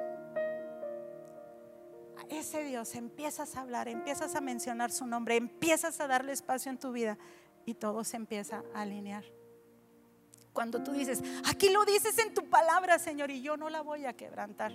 Ese 2.29 2.63
Dios 2.63 2.95
empiezas 2.95 3.57
a 3.57 3.61
hablar, 3.61 3.89
empiezas 3.89 4.35
a 4.35 4.41
mencionar 4.41 4.89
su 4.91 5.05
nombre, 5.05 5.35
empiezas 5.35 5.99
a 5.99 6.07
darle 6.07 6.31
espacio 6.31 6.71
en 6.71 6.77
tu 6.77 6.93
vida 6.93 7.17
y 7.65 7.73
todo 7.73 8.05
se 8.05 8.15
empieza 8.15 8.63
a 8.73 8.83
alinear. 8.83 9.25
Cuando 10.53 10.83
tú 10.83 10.91
dices, 10.91 11.23
aquí 11.45 11.69
lo 11.69 11.85
dices 11.85 12.17
en 12.17 12.33
tu 12.33 12.49
palabra, 12.49 12.99
Señor, 12.99 13.31
y 13.31 13.41
yo 13.41 13.55
no 13.57 13.69
la 13.69 13.81
voy 13.81 14.05
a 14.05 14.13
quebrantar. 14.13 14.73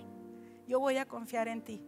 Yo 0.67 0.79
voy 0.79 0.97
a 0.97 1.05
confiar 1.05 1.47
en 1.47 1.63
ti. 1.63 1.81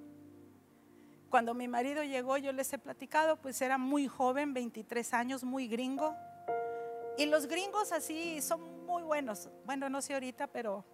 Cuando 1.30 1.54
mi 1.54 1.68
marido 1.68 2.04
llegó, 2.04 2.38
yo 2.38 2.52
les 2.52 2.72
he 2.74 2.78
platicado, 2.80 3.38
pues 3.38 3.62
era 3.62 3.78
muy 3.78 4.08
joven, 4.08 4.54
23 4.54 5.14
años, 5.14 5.44
muy 5.44 5.68
gringo. 5.68 6.16
Y 7.18 7.26
los 7.26 7.48
gringos 7.48 7.92
así 7.92 8.42
son 8.42 8.86
muy 8.86 9.04
buenos. 9.04 9.50
Bueno, 9.66 9.90
no 9.90 10.02
sé 10.02 10.14
ahorita, 10.14 10.48
pero, 10.48 10.86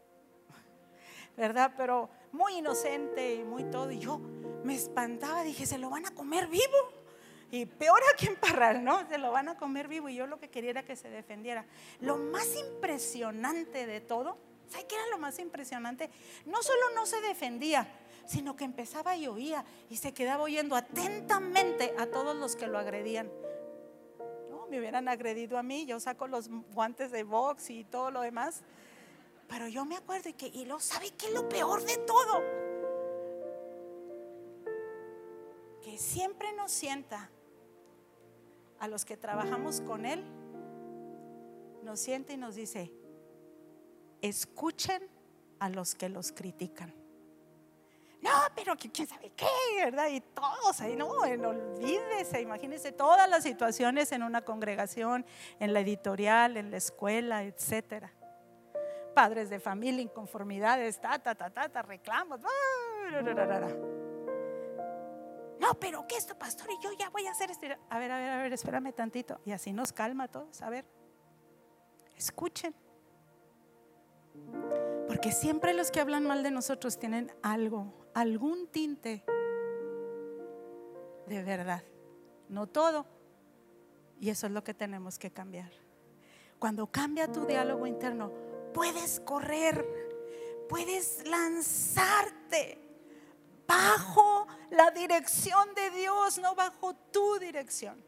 ¿verdad? 1.37 1.73
Pero 1.77 2.09
muy 2.31 2.57
inocente 2.57 3.35
y 3.35 3.43
muy 3.43 3.63
todo. 3.65 3.91
Y 3.91 3.99
yo 3.99 4.19
me 4.63 4.75
espantaba, 4.75 5.43
dije, 5.43 5.65
se 5.65 5.77
lo 5.77 5.89
van 5.89 6.05
a 6.05 6.11
comer 6.13 6.47
vivo. 6.47 7.04
Y 7.51 7.65
peor 7.65 7.99
aquí 8.13 8.27
en 8.27 8.35
Parral, 8.35 8.83
¿no? 8.83 9.07
Se 9.07 9.17
lo 9.17 9.31
van 9.31 9.49
a 9.49 9.57
comer 9.57 9.87
vivo 9.87 10.09
y 10.09 10.15
yo 10.15 10.27
lo 10.27 10.39
que 10.39 10.49
quería 10.49 10.71
era 10.71 10.83
que 10.83 10.95
se 10.95 11.09
defendiera. 11.09 11.65
Lo 11.99 12.17
más 12.17 12.55
impresionante 12.55 13.85
de 13.85 14.01
todo, 14.01 14.37
¿sabe 14.67 14.85
qué 14.87 14.95
era 14.95 15.07
lo 15.07 15.19
más 15.19 15.39
impresionante? 15.39 16.09
No 16.45 16.61
solo 16.63 16.89
no 16.95 17.05
se 17.05 17.21
defendía, 17.21 17.87
sino 18.25 18.55
que 18.55 18.63
empezaba 18.63 19.15
y 19.15 19.27
oía 19.27 19.63
y 19.89 19.97
se 19.97 20.13
quedaba 20.13 20.43
oyendo 20.43 20.75
atentamente 20.75 21.93
a 21.97 22.07
todos 22.07 22.35
los 22.35 22.55
que 22.55 22.67
lo 22.67 22.79
agredían. 22.79 23.31
No, 24.49 24.65
me 24.67 24.79
hubieran 24.79 25.07
agredido 25.07 25.57
a 25.57 25.63
mí, 25.63 25.85
yo 25.85 25.99
saco 25.99 26.27
los 26.27 26.49
guantes 26.73 27.11
de 27.11 27.23
box 27.23 27.69
y 27.69 27.83
todo 27.83 28.09
lo 28.11 28.21
demás. 28.21 28.63
Pero 29.47 29.67
yo 29.67 29.85
me 29.85 29.95
acuerdo 29.95 30.29
y 30.29 30.33
que, 30.33 30.47
y 30.47 30.65
lo 30.65 30.79
sabe 30.79 31.11
que 31.11 31.27
es 31.27 31.33
lo 31.33 31.47
peor 31.47 31.83
de 31.83 31.97
todo. 31.97 32.43
Que 35.83 35.99
siempre 35.99 36.51
nos 36.53 36.71
sienta 36.71 37.29
a 38.79 38.87
los 38.87 39.05
que 39.05 39.17
trabajamos 39.17 39.81
con 39.81 40.05
Él, 40.05 40.23
nos 41.83 41.99
siente 41.99 42.33
y 42.33 42.37
nos 42.37 42.55
dice, 42.55 42.91
escuchen 44.21 45.07
a 45.59 45.69
los 45.69 45.95
que 45.95 46.09
los 46.09 46.31
critican. 46.31 46.93
No, 48.21 48.31
pero 48.55 48.75
quién 48.75 49.07
sabe 49.07 49.31
qué, 49.35 49.45
¿verdad? 49.83 50.07
Y 50.09 50.19
todos 50.19 50.81
ahí, 50.81 50.95
no, 50.95 51.07
olvídese, 51.09 52.41
imagínense 52.41 52.91
todas 52.91 53.29
las 53.29 53.43
situaciones 53.43 54.11
en 54.11 54.23
una 54.23 54.41
congregación, 54.41 55.25
en 55.59 55.73
la 55.73 55.81
editorial, 55.81 56.57
en 56.57 56.71
la 56.71 56.77
escuela, 56.77 57.43
etcétera. 57.43 58.11
Padres 59.13 59.51
de 59.51 59.59
familia, 59.59 60.01
inconformidades, 60.01 60.99
ta, 60.99 61.19
ta, 61.19 61.35
ta, 61.35 61.49
ta, 61.49 61.81
reclamos. 61.83 62.41
No, 65.59 65.73
pero 65.79 66.05
¿qué 66.07 66.15
esto, 66.15 66.37
pastor? 66.37 66.67
Y 66.71 66.83
yo 66.83 66.91
ya 66.93 67.09
voy 67.09 67.25
a 67.27 67.31
hacer 67.31 67.51
esto. 67.51 67.65
A 67.89 67.99
ver, 67.99 68.11
a 68.11 68.17
ver, 68.17 68.29
a 68.29 68.43
ver, 68.43 68.53
espérame 68.53 68.93
tantito. 68.93 69.39
Y 69.45 69.51
así 69.51 69.73
nos 69.73 69.93
calma 69.93 70.25
a 70.25 70.27
todos. 70.27 70.61
A 70.61 70.69
ver, 70.69 70.85
escuchen. 72.15 72.75
Porque 75.07 75.31
siempre 75.31 75.73
los 75.73 75.91
que 75.91 76.01
hablan 76.01 76.25
mal 76.25 76.43
de 76.43 76.51
nosotros 76.51 76.97
tienen 76.97 77.31
algo, 77.41 77.93
algún 78.13 78.67
tinte 78.67 79.23
de 81.27 81.43
verdad. 81.43 81.83
No 82.49 82.67
todo. 82.67 83.05
Y 84.19 84.29
eso 84.29 84.47
es 84.47 84.53
lo 84.53 84.63
que 84.63 84.73
tenemos 84.73 85.17
que 85.17 85.31
cambiar. 85.31 85.71
Cuando 86.59 86.87
cambia 86.87 87.31
tu 87.31 87.45
diálogo 87.45 87.85
interno, 87.85 88.31
puedes 88.73 89.19
correr, 89.19 89.85
puedes 90.69 91.27
lanzarte 91.27 92.84
bajo 93.67 94.47
la 94.71 94.91
dirección 94.91 95.73
de 95.75 95.89
Dios, 95.91 96.37
no 96.37 96.55
bajo 96.55 96.95
tu 97.11 97.39
dirección. 97.39 98.03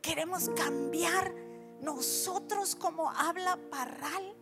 Queremos 0.00 0.50
cambiar 0.50 1.34
nosotros 1.80 2.74
como 2.74 3.10
habla 3.10 3.58
Parral, 3.70 4.36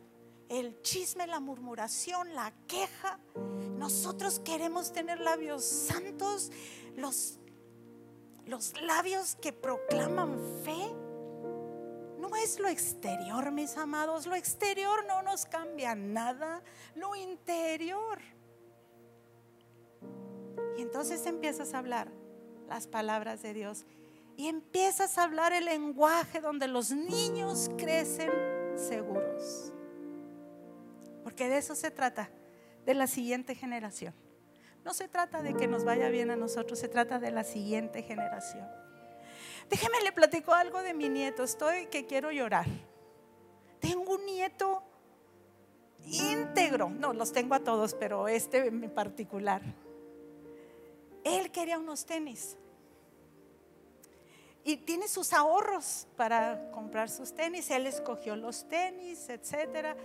el 0.48 0.80
chisme, 0.82 1.26
la 1.26 1.40
murmuración, 1.40 2.34
la 2.34 2.52
queja. 2.66 3.18
Nosotros 3.78 4.40
queremos 4.40 4.92
tener 4.92 5.20
labios 5.20 5.64
santos, 5.64 6.50
los, 6.96 7.38
los 8.44 8.80
labios 8.82 9.36
que 9.36 9.52
proclaman 9.52 10.38
fe 10.64 10.94
no 12.22 12.36
es 12.36 12.60
lo 12.60 12.68
exterior, 12.68 13.50
mis 13.50 13.76
amados. 13.76 14.26
Lo 14.26 14.36
exterior 14.36 15.04
no 15.08 15.22
nos 15.22 15.44
cambia 15.44 15.96
nada. 15.96 16.62
Lo 16.94 17.16
interior. 17.16 18.20
Y 20.78 20.82
entonces 20.82 21.26
empiezas 21.26 21.74
a 21.74 21.78
hablar 21.78 22.12
las 22.68 22.86
palabras 22.86 23.42
de 23.42 23.54
Dios. 23.54 23.84
Y 24.36 24.46
empiezas 24.46 25.18
a 25.18 25.24
hablar 25.24 25.52
el 25.52 25.64
lenguaje 25.64 26.40
donde 26.40 26.68
los 26.68 26.92
niños 26.92 27.68
crecen 27.76 28.30
seguros. 28.76 29.72
Porque 31.24 31.48
de 31.48 31.58
eso 31.58 31.74
se 31.74 31.90
trata, 31.90 32.30
de 32.86 32.94
la 32.94 33.08
siguiente 33.08 33.56
generación. 33.56 34.14
No 34.84 34.94
se 34.94 35.08
trata 35.08 35.42
de 35.42 35.54
que 35.54 35.66
nos 35.66 35.84
vaya 35.84 36.08
bien 36.08 36.30
a 36.30 36.36
nosotros, 36.36 36.78
se 36.78 36.88
trata 36.88 37.18
de 37.18 37.32
la 37.32 37.42
siguiente 37.42 38.04
generación. 38.04 38.81
Déjeme 39.68 40.00
le 40.02 40.12
platico 40.12 40.52
algo 40.52 40.82
de 40.82 40.94
mi 40.94 41.08
nieto. 41.08 41.42
Estoy 41.42 41.86
que 41.86 42.06
quiero 42.06 42.30
llorar. 42.30 42.66
Tengo 43.80 44.14
un 44.14 44.26
nieto 44.26 44.82
íntegro. 46.04 46.88
No, 46.90 47.12
los 47.12 47.32
tengo 47.32 47.54
a 47.54 47.60
todos, 47.60 47.94
pero 47.94 48.28
este 48.28 48.66
en 48.66 48.90
particular. 48.90 49.62
Él 51.24 51.50
quería 51.50 51.78
unos 51.78 52.04
tenis. 52.04 52.56
Y 54.64 54.76
tiene 54.76 55.08
sus 55.08 55.32
ahorros 55.32 56.06
para 56.16 56.70
comprar 56.70 57.10
sus 57.10 57.34
tenis. 57.34 57.70
Él 57.70 57.86
escogió 57.86 58.36
los 58.36 58.68
tenis, 58.68 59.28
etcétera. 59.28 59.96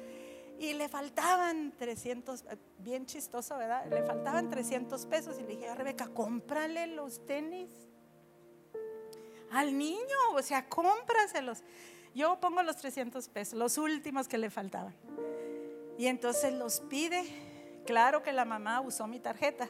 Y 0.60 0.74
le 0.74 0.89
faltaban 0.89 1.76
300, 1.78 2.43
bien 2.80 3.05
chistoso, 3.05 3.55
¿verdad? 3.58 3.86
Le 3.88 4.01
faltaban 4.01 4.49
300 4.49 5.05
pesos. 5.05 5.38
Y 5.38 5.43
le 5.43 5.47
dije 5.49 5.70
a 5.70 5.76
Rebeca, 5.76 6.08
cómprale 6.08 6.88
los 6.88 7.24
tenis 7.28 7.86
al 9.51 9.77
niño, 9.77 10.17
o 10.33 10.41
sea, 10.41 10.67
cómpraselos. 10.67 11.63
Yo 12.13 12.39
pongo 12.39 12.63
los 12.63 12.77
300 12.77 13.29
pesos, 13.29 13.59
los 13.59 13.77
últimos 13.77 14.27
que 14.27 14.37
le 14.37 14.49
faltaban. 14.49 14.95
Y 15.97 16.07
entonces 16.07 16.53
los 16.53 16.81
pide. 16.81 17.23
Claro 17.85 18.21
que 18.21 18.33
la 18.33 18.43
mamá 18.43 18.81
usó 18.81 19.07
mi 19.07 19.19
tarjeta, 19.19 19.69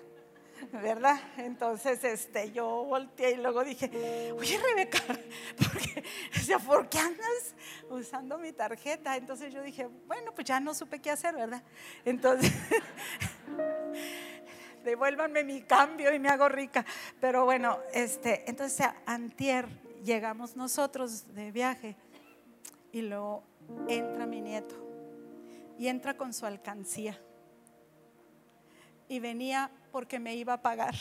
¿verdad? 0.72 1.20
Entonces 1.38 2.04
este, 2.04 2.52
yo 2.52 2.66
volteé 2.66 3.32
y 3.32 3.36
luego 3.36 3.64
dije, 3.64 4.32
oye 4.32 4.58
Rebeca, 4.58 5.00
¿por 5.58 5.78
o 5.78 6.44
sea, 6.44 6.58
¿por 6.60 6.90
qué 6.90 7.00
andas 7.00 7.56
usando 7.90 8.38
mi 8.40 8.54
tarjeta? 8.54 9.16
Entonces 9.18 9.54
yo 9.54 9.62
dije, 9.62 9.88
bueno, 10.08 10.34
pues 10.34 10.48
ya 10.48 10.60
no 10.60 10.74
supe 10.74 11.00
qué 11.00 11.12
hacer, 11.12 11.36
¿verdad? 11.36 11.62
Entonces 12.06 12.52
devuélvanme 14.84 15.44
mi 15.44 15.62
cambio 15.62 16.14
y 16.14 16.20
me 16.20 16.30
hago 16.30 16.50
rica. 16.50 16.86
Pero 17.20 17.46
bueno, 17.46 17.80
este, 17.94 18.50
entonces 18.50 18.88
antier 19.06 19.68
llegamos 20.04 20.56
nosotros 20.56 21.34
de 21.34 21.52
viaje 21.52 21.96
y 22.92 23.02
luego 23.02 23.44
entra 23.88 24.26
mi 24.26 24.42
nieto 24.42 24.76
y 25.78 25.88
entra 25.88 26.16
con 26.18 26.34
su 26.34 26.46
alcancía. 26.46 27.20
Y 29.10 29.20
venía 29.20 29.72
porque 29.92 30.20
me 30.20 30.36
iba 30.36 30.54
a 30.54 30.62
pagar. 30.62 30.96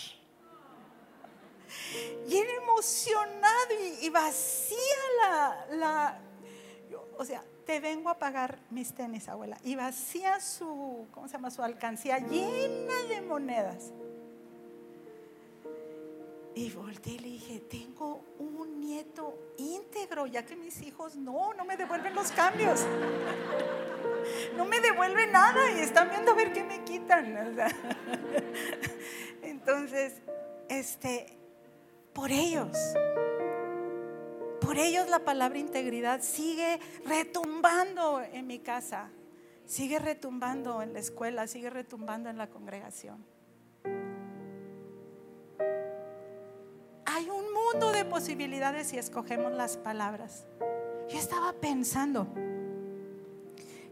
Y 2.28 2.36
era 2.36 2.52
emocionado 2.52 3.74
y, 4.00 4.08
vacía 4.10 4.96
la 5.70 6.20
o 7.18 7.24
sea, 7.24 7.42
te 7.66 7.80
vengo 7.80 8.08
a 8.08 8.18
pagar 8.18 8.58
mis 8.70 8.94
tenis, 8.94 9.28
abuela. 9.28 9.58
Y 9.64 9.74
vacía 9.74 10.40
su, 10.40 11.06
¿cómo 11.10 11.26
se 11.26 11.32
llama? 11.32 11.50
Su 11.50 11.62
alcancía 11.62 12.18
llena 12.18 12.94
de 13.08 13.20
monedas. 13.20 13.92
Y 16.54 16.70
volteé 16.70 17.14
y 17.14 17.18
le 17.18 17.28
dije, 17.28 17.60
tengo 17.60 18.22
un 18.38 18.80
nieto 18.80 19.52
íntegro, 19.58 20.26
ya 20.26 20.46
que 20.46 20.56
mis 20.56 20.80
hijos 20.80 21.16
no, 21.16 21.52
no 21.54 21.64
me 21.64 21.76
devuelven 21.76 22.14
los 22.14 22.30
cambios. 22.32 22.86
No 24.56 24.64
me 24.64 24.80
devuelven 24.80 25.32
nada 25.32 25.70
y 25.72 25.80
están 25.80 26.08
viendo 26.08 26.32
a 26.32 26.34
ver 26.34 26.52
qué 26.52 26.64
me 26.64 26.82
quitan. 26.84 27.36
Entonces, 29.42 30.14
este, 30.68 31.36
por 32.14 32.30
ellos, 32.30 32.76
por 34.60 34.78
ellos 34.78 35.08
la 35.08 35.20
palabra 35.20 35.58
integridad 35.58 36.22
sigue 36.22 36.78
retumbando 37.04 38.20
en 38.20 38.46
mi 38.46 38.58
casa, 38.58 39.10
sigue 39.66 39.98
retumbando 39.98 40.82
en 40.82 40.92
la 40.92 40.98
escuela, 40.98 41.46
sigue 41.46 41.70
retumbando 41.70 42.28
en 42.30 42.38
la 42.38 42.48
congregación. 42.48 43.24
Hay 47.04 47.30
un 47.30 47.52
mundo 47.52 47.92
de 47.92 48.04
posibilidades 48.04 48.88
si 48.88 48.98
escogemos 48.98 49.52
las 49.52 49.76
palabras. 49.76 50.44
Yo 51.08 51.18
estaba 51.18 51.52
pensando, 51.52 52.26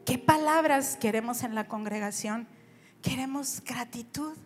¿qué 0.05 0.19
palabras 0.19 0.97
queremos 0.97 1.43
en 1.43 1.55
la 1.55 1.69
congregación? 1.69 2.49
Queremos 3.03 3.63
gratitud, 3.65 4.37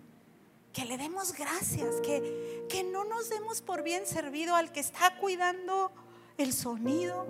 que 0.72 0.84
le 0.84 0.98
demos 0.98 1.32
gracias, 1.32 2.00
que, 2.02 2.66
que 2.68 2.84
no 2.84 3.04
nos 3.04 3.30
demos 3.30 3.62
por 3.62 3.82
bien 3.82 4.06
servido 4.06 4.54
al 4.54 4.70
que 4.70 4.80
está 4.80 5.18
cuidando 5.18 5.90
el 6.38 6.52
sonido, 6.52 7.26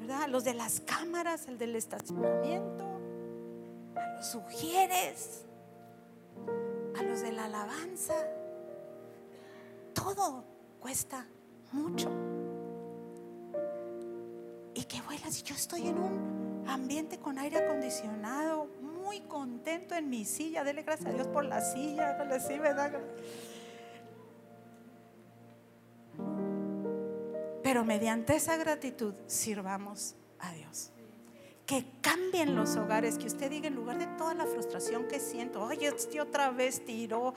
¿verdad? 0.00 0.28
los 0.28 0.44
de 0.44 0.54
las 0.54 0.80
cámaras, 0.80 1.46
el 1.46 1.58
del 1.58 1.76
estacionamiento, 1.76 2.84
a 3.94 4.16
los 4.16 4.26
sugieres, 4.26 5.44
a 6.98 7.02
los 7.02 7.20
de 7.20 7.32
la 7.32 7.44
alabanza. 7.44 8.14
Todo 9.92 10.44
cuesta 10.80 11.26
mucho. 11.72 12.10
Y 14.74 14.84
que 14.84 15.00
vuelas, 15.02 15.42
yo 15.42 15.54
estoy 15.54 15.88
en 15.88 15.98
un 15.98 16.64
ambiente 16.66 17.18
con 17.18 17.38
aire 17.38 17.58
acondicionado, 17.58 18.68
muy 18.80 19.20
contento 19.20 19.94
en 19.94 20.08
mi 20.08 20.24
silla. 20.24 20.64
Dele 20.64 20.82
gracias 20.82 21.10
a 21.10 21.12
Dios 21.12 21.26
por 21.28 21.44
la 21.44 21.60
silla, 21.60 22.16
sí, 22.40 22.58
¿verdad? 22.58 22.92
Pero 27.66 27.84
mediante 27.84 28.36
esa 28.36 28.56
gratitud 28.56 29.12
sirvamos 29.26 30.14
a 30.38 30.52
Dios. 30.52 30.92
Que 31.66 31.84
cambien 32.00 32.54
los 32.54 32.76
hogares, 32.76 33.18
que 33.18 33.26
usted 33.26 33.50
diga 33.50 33.66
en 33.66 33.74
lugar 33.74 33.98
de 33.98 34.06
toda 34.16 34.34
la 34.34 34.46
frustración 34.46 35.08
que 35.08 35.18
siento, 35.18 35.66
ay, 35.66 35.84
este 35.84 36.20
otra 36.20 36.50
vez 36.50 36.84
tiró 36.84 37.34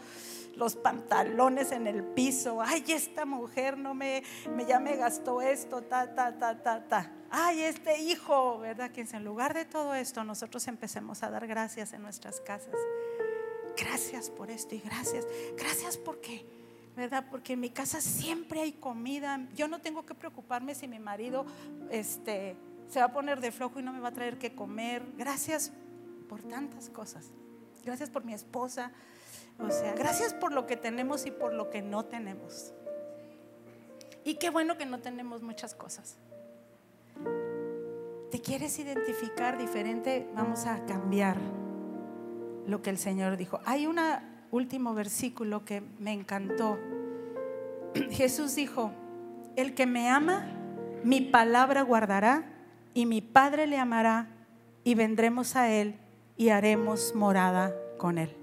los 0.56 0.76
pantalones 0.76 1.72
en 1.72 1.88
el 1.88 2.04
piso, 2.04 2.62
ay, 2.62 2.86
esta 2.90 3.26
mujer 3.26 3.76
no 3.80 3.96
me, 3.96 4.22
me 4.56 4.68
ya 4.68 4.80
me 4.80 4.98
gastó 4.98 5.42
esto, 5.42 5.82
ta, 5.82 6.14
ta, 6.14 6.38
ta, 6.38 6.62
ta, 6.62 6.88
ta. 6.88 7.12
Ay, 7.32 7.62
este 7.62 8.00
hijo, 8.00 8.60
¿verdad? 8.60 8.92
Que 8.92 9.02
en 9.02 9.24
lugar 9.24 9.56
de 9.56 9.66
todo 9.66 9.96
esto 9.96 10.24
nosotros 10.24 10.68
empecemos 10.68 11.24
a 11.24 11.32
dar 11.32 11.48
gracias 11.48 11.92
en 11.94 12.04
nuestras 12.04 12.40
casas. 12.40 12.76
Gracias 13.76 14.30
por 14.30 14.52
esto 14.52 14.76
y 14.76 14.80
gracias, 14.80 15.26
gracias 15.58 15.98
porque 15.98 16.59
Porque 17.30 17.54
en 17.54 17.62
mi 17.62 17.70
casa 17.70 18.02
siempre 18.02 18.62
hay 18.62 18.74
comida. 18.74 19.48
Yo 19.56 19.68
no 19.68 19.80
tengo 19.80 20.06
que 20.06 20.16
preocuparme 20.16 20.76
si 20.76 20.88
mi 20.88 21.00
marido 21.00 21.46
este, 21.92 22.58
se 22.90 23.00
va 23.00 23.06
a 23.06 23.14
poner 23.14 23.40
de 23.40 23.52
flojo 23.52 23.80
y 23.80 23.84
no 23.84 23.94
me 23.94 24.00
va 24.00 24.10
a 24.10 24.14
traer 24.14 24.38
que 24.38 24.54
comer. 24.54 25.04
Gracias 25.18 25.72
por 26.28 26.44
tantas 26.44 26.90
cosas. 26.90 27.32
Gracias 27.84 28.10
por 28.10 28.26
mi 28.26 28.34
esposa. 28.34 28.92
O 29.60 29.70
sea, 29.72 29.94
gracias 29.94 30.34
por 30.34 30.52
lo 30.52 30.68
que 30.68 30.78
tenemos 30.78 31.26
y 31.26 31.32
por 31.32 31.54
lo 31.54 31.70
que 31.70 31.82
no 31.82 32.06
tenemos. 32.06 32.74
Y 34.24 34.36
qué 34.36 34.50
bueno 34.50 34.78
que 34.78 34.86
no 34.86 35.00
tenemos 35.00 35.42
muchas 35.42 35.76
cosas. 35.76 36.18
¿Te 38.32 38.42
quieres 38.42 38.78
identificar 38.80 39.58
diferente? 39.58 40.30
Vamos 40.36 40.66
a 40.66 40.86
cambiar 40.86 41.38
lo 42.68 42.82
que 42.82 42.90
el 42.90 42.98
Señor 42.98 43.38
dijo. 43.38 43.60
Hay 43.66 43.88
un 43.88 44.00
último 44.52 44.94
versículo 44.94 45.64
que 45.66 45.82
me 46.00 46.14
encantó 46.14 46.78
Jesús 48.12 48.56
dijo, 48.56 48.92
el 49.56 49.74
que 49.74 49.86
me 49.86 50.10
ama, 50.10 50.46
mi 51.04 51.22
palabra 51.22 51.82
guardará 51.82 52.44
y 52.94 53.06
mi 53.06 53.22
Padre 53.22 53.68
le 53.68 53.78
amará 53.78 54.28
y 54.84 54.96
vendremos 54.96 55.56
a 55.56 55.70
él 55.72 55.96
y 56.38 56.50
haremos 56.50 57.14
morada 57.16 57.74
con 57.98 58.18
él. 58.18 58.36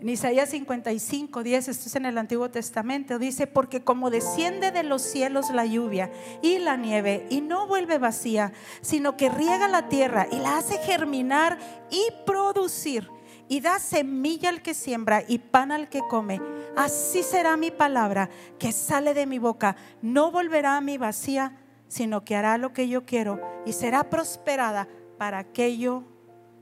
En 0.00 0.08
Isaías 0.08 0.50
55, 0.50 1.44
10, 1.44 1.68
esto 1.68 1.88
es 1.88 1.94
en 1.94 2.06
el 2.06 2.18
Antiguo 2.18 2.50
Testamento, 2.50 3.20
dice, 3.20 3.46
porque 3.46 3.84
como 3.84 4.10
desciende 4.10 4.72
de 4.72 4.82
los 4.82 5.00
cielos 5.00 5.50
la 5.50 5.64
lluvia 5.64 6.10
y 6.42 6.58
la 6.58 6.76
nieve 6.76 7.26
y 7.30 7.40
no 7.40 7.68
vuelve 7.68 7.98
vacía, 7.98 8.52
sino 8.80 9.16
que 9.16 9.28
riega 9.28 9.68
la 9.68 9.88
tierra 9.88 10.26
y 10.32 10.40
la 10.40 10.58
hace 10.58 10.78
germinar 10.78 11.56
y 11.90 12.02
producir 12.26 13.08
y 13.48 13.60
da 13.60 13.78
semilla 13.78 14.48
al 14.48 14.62
que 14.62 14.74
siembra 14.74 15.22
y 15.26 15.38
pan 15.38 15.72
al 15.72 15.88
que 15.88 16.00
come. 16.08 16.40
Así 16.76 17.22
será 17.22 17.56
mi 17.56 17.70
palabra 17.70 18.30
que 18.58 18.72
sale 18.72 19.14
de 19.14 19.26
mi 19.26 19.38
boca. 19.38 19.76
No 20.00 20.30
volverá 20.30 20.76
a 20.76 20.80
mi 20.80 20.98
vacía, 20.98 21.58
sino 21.88 22.24
que 22.24 22.36
hará 22.36 22.58
lo 22.58 22.72
que 22.72 22.88
yo 22.88 23.04
quiero 23.04 23.40
y 23.66 23.72
será 23.72 24.08
prosperada 24.08 24.88
para 25.18 25.38
aquello 25.38 26.04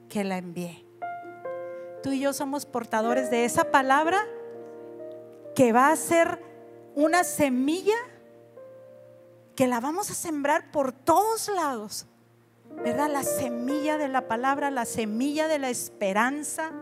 que 0.09 0.25
la 0.25 0.39
envié. 0.39 0.85
Tú 2.03 2.13
y 2.13 2.21
yo 2.21 2.33
somos 2.33 2.67
portadores 2.67 3.31
de 3.31 3.45
esa 3.45 3.71
palabra 3.71 4.19
que 5.55 5.73
va 5.73 5.91
a 5.91 5.97
ser 5.97 6.43
una 6.95 7.25
semilla 7.25 7.97
que 9.55 9.67
la 9.67 9.81
vamos 9.81 10.11
a 10.11 10.15
sembrar 10.15 10.71
por 10.71 10.93
todos 10.93 11.49
lados 11.49 12.07
¿verdad? 12.77 13.11
La 13.11 13.23
semilla 13.23 13.99
de 13.99 14.09
la 14.09 14.29
palabra, 14.29 14.71
la 14.71 14.85
semilla 14.85 15.49
de 15.49 15.59
la 15.59 15.71
esperanza. 15.71 16.73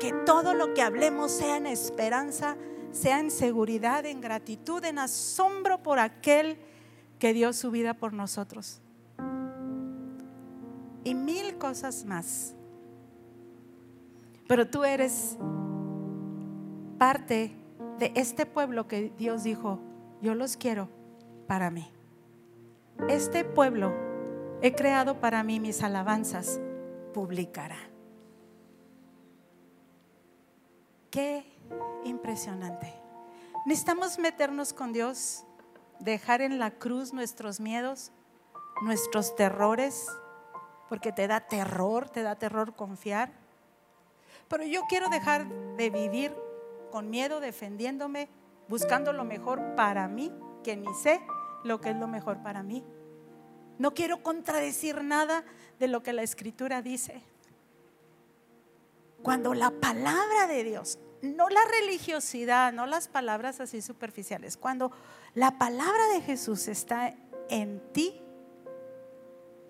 Que 0.00 0.12
todo 0.24 0.54
lo 0.54 0.74
que 0.74 0.82
hablemos 0.82 1.32
sea 1.32 1.56
en 1.56 1.66
esperanza, 1.66 2.56
sea 2.92 3.18
en 3.18 3.30
seguridad, 3.30 4.06
en 4.06 4.20
gratitud, 4.20 4.84
en 4.84 4.98
asombro 4.98 5.82
por 5.82 5.98
aquel 5.98 6.56
que 7.18 7.32
dio 7.32 7.52
su 7.52 7.70
vida 7.70 7.94
por 7.94 8.12
nosotros. 8.12 8.80
Y 11.04 11.14
mil 11.14 11.58
cosas 11.58 12.04
más. 12.04 12.54
Pero 14.46 14.68
tú 14.68 14.84
eres 14.84 15.36
parte 16.98 17.54
de 17.98 18.12
este 18.14 18.46
pueblo 18.46 18.86
que 18.86 19.12
Dios 19.18 19.42
dijo, 19.42 19.80
yo 20.22 20.34
los 20.34 20.56
quiero 20.56 20.88
para 21.46 21.70
mí. 21.70 21.90
Este 23.08 23.44
pueblo 23.44 24.07
he 24.60 24.74
creado 24.74 25.20
para 25.20 25.42
mí 25.42 25.60
mis 25.60 25.82
alabanzas, 25.82 26.60
publicará. 27.14 27.78
Qué 31.10 31.44
impresionante. 32.04 32.92
Necesitamos 33.66 34.18
meternos 34.18 34.72
con 34.72 34.92
Dios, 34.92 35.44
dejar 36.00 36.42
en 36.42 36.58
la 36.58 36.72
cruz 36.72 37.12
nuestros 37.12 37.60
miedos, 37.60 38.12
nuestros 38.82 39.34
terrores, 39.36 40.06
porque 40.88 41.12
te 41.12 41.26
da 41.28 41.40
terror, 41.40 42.08
te 42.08 42.22
da 42.22 42.36
terror 42.36 42.74
confiar. 42.74 43.32
Pero 44.48 44.64
yo 44.64 44.82
quiero 44.88 45.08
dejar 45.08 45.46
de 45.76 45.90
vivir 45.90 46.34
con 46.90 47.10
miedo, 47.10 47.40
defendiéndome, 47.40 48.28
buscando 48.68 49.12
lo 49.12 49.24
mejor 49.24 49.74
para 49.74 50.08
mí, 50.08 50.32
que 50.62 50.76
ni 50.76 50.92
sé 50.94 51.20
lo 51.64 51.80
que 51.80 51.90
es 51.90 51.96
lo 51.96 52.08
mejor 52.08 52.42
para 52.42 52.62
mí. 52.62 52.84
No 53.78 53.94
quiero 53.94 54.22
contradecir 54.22 55.02
nada 55.02 55.44
de 55.78 55.88
lo 55.88 56.02
que 56.02 56.12
la 56.12 56.22
escritura 56.22 56.82
dice. 56.82 57.22
Cuando 59.22 59.54
la 59.54 59.70
palabra 59.70 60.46
de 60.46 60.64
Dios, 60.64 60.98
no 61.22 61.48
la 61.48 61.60
religiosidad, 61.80 62.72
no 62.72 62.86
las 62.86 63.08
palabras 63.08 63.60
así 63.60 63.82
superficiales, 63.82 64.56
cuando 64.56 64.92
la 65.34 65.58
palabra 65.58 66.08
de 66.14 66.20
Jesús 66.20 66.68
está 66.68 67.14
en 67.48 67.80
ti 67.92 68.20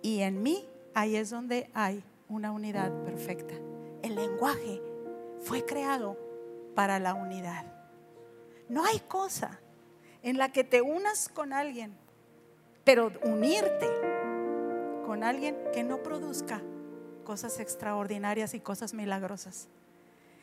y 0.03 0.21
en 0.21 0.43
mí, 0.43 0.69
ahí 0.95 1.17
es 1.17 1.31
donde 1.31 1.71
hay 1.75 2.03
una 2.29 2.53
unidad 2.53 2.93
perfecta. 3.05 3.55
El 4.03 4.15
lenguaje 4.15 4.83
fue 5.41 5.65
creado 5.65 6.17
para 6.75 6.99
la 6.99 7.15
unidad. 7.15 7.65
No 8.69 8.85
hay 8.85 9.01
cosa 9.01 9.59
en 10.23 10.39
la 10.39 10.53
que 10.53 10.65
te 10.65 10.83
unas 10.83 11.29
con 11.29 11.53
alguien 11.53 11.97
pero 12.89 13.13
unirte 13.23 13.87
con 15.05 15.23
alguien 15.23 15.59
que 15.75 15.85
no 15.85 16.03
produzca 16.03 16.63
cosas 17.23 17.61
extraordinarias 17.61 18.55
y 18.55 18.61
cosas 18.61 18.95
milagrosas. 18.95 19.69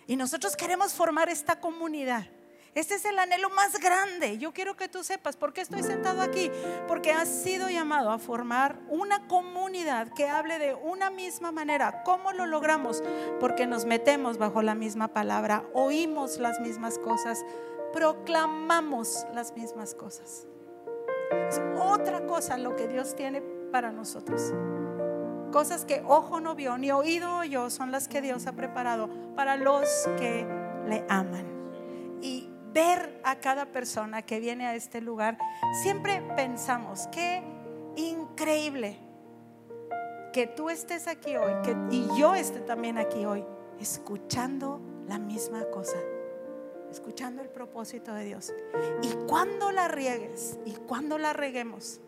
Y 0.05 0.15
nosotros 0.15 0.55
queremos 0.55 0.93
formar 0.93 1.27
esta 1.27 1.59
comunidad 1.59 2.27
Este 2.75 2.93
es 2.93 3.05
el 3.05 3.17
anhelo 3.17 3.49
más 3.49 3.79
grande. 3.79 4.37
Yo 4.37 4.53
quiero 4.53 4.75
que 4.75 4.87
tú 4.87 5.03
sepas 5.03 5.37
por 5.37 5.53
qué 5.53 5.61
estoy 5.61 5.81
sentado 5.81 6.21
aquí. 6.21 6.51
Porque 6.87 7.11
has 7.13 7.29
sido 7.29 7.67
llamado 7.69 8.11
a 8.11 8.19
formar 8.19 8.77
una 8.89 9.27
comunidad 9.27 10.13
que 10.13 10.27
hable 10.27 10.59
de 10.59 10.75
una 10.75 11.09
misma 11.09 11.51
manera. 11.51 12.03
¿Cómo 12.03 12.31
lo 12.31 12.45
logramos? 12.45 13.01
Porque 13.39 13.65
nos 13.65 13.85
metemos 13.85 14.37
bajo 14.37 14.61
la 14.61 14.75
misma 14.75 15.07
palabra, 15.07 15.63
oímos 15.73 16.37
las 16.37 16.59
mismas 16.59 16.99
cosas, 16.99 17.43
proclamamos 17.91 19.25
las 19.33 19.55
mismas 19.55 19.95
cosas. 19.95 20.45
Es 21.47 21.61
otra 21.77 22.25
cosa 22.25 22.57
lo 22.57 22.75
que 22.75 22.87
Dios 22.87 23.15
tiene 23.15 23.41
para 23.71 23.91
nosotros. 23.91 24.53
Cosas 25.51 25.85
que 25.85 26.03
ojo 26.05 26.39
no 26.39 26.55
vio 26.55 26.77
ni 26.77 26.91
oído 26.91 27.37
oyó 27.37 27.69
son 27.69 27.91
las 27.91 28.07
que 28.07 28.21
Dios 28.21 28.45
ha 28.47 28.53
preparado 28.53 29.09
para 29.35 29.55
los 29.55 29.87
que 30.17 30.45
le 30.87 31.05
aman. 31.07 31.45
Y 32.21 32.49
ver 32.73 33.21
a 33.23 33.35
cada 33.35 33.67
persona 33.67 34.21
que 34.21 34.39
viene 34.39 34.65
a 34.65 34.75
este 34.75 34.99
lugar, 34.99 35.37
siempre 35.81 36.21
pensamos, 36.35 37.07
qué 37.07 37.41
increíble 37.95 38.97
que 40.33 40.47
tú 40.47 40.69
estés 40.69 41.07
aquí 41.07 41.37
hoy 41.37 41.53
y 41.89 42.05
yo 42.19 42.35
esté 42.35 42.59
también 42.59 42.97
aquí 42.97 43.23
hoy, 43.23 43.45
escuchando 43.79 44.81
la 45.07 45.17
misma 45.17 45.63
cosa, 45.71 45.95
escuchando 46.95 47.41
el 47.41 47.49
propósito 47.49 48.13
de 48.13 48.25
Dios. 48.25 48.53
Y 49.01 49.09
cuando 49.27 49.71
la 49.71 49.87
riegues 49.87 50.57
y 50.65 50.71
cuando 50.71 51.17
la 51.17 51.33
reguemos, 51.33 52.01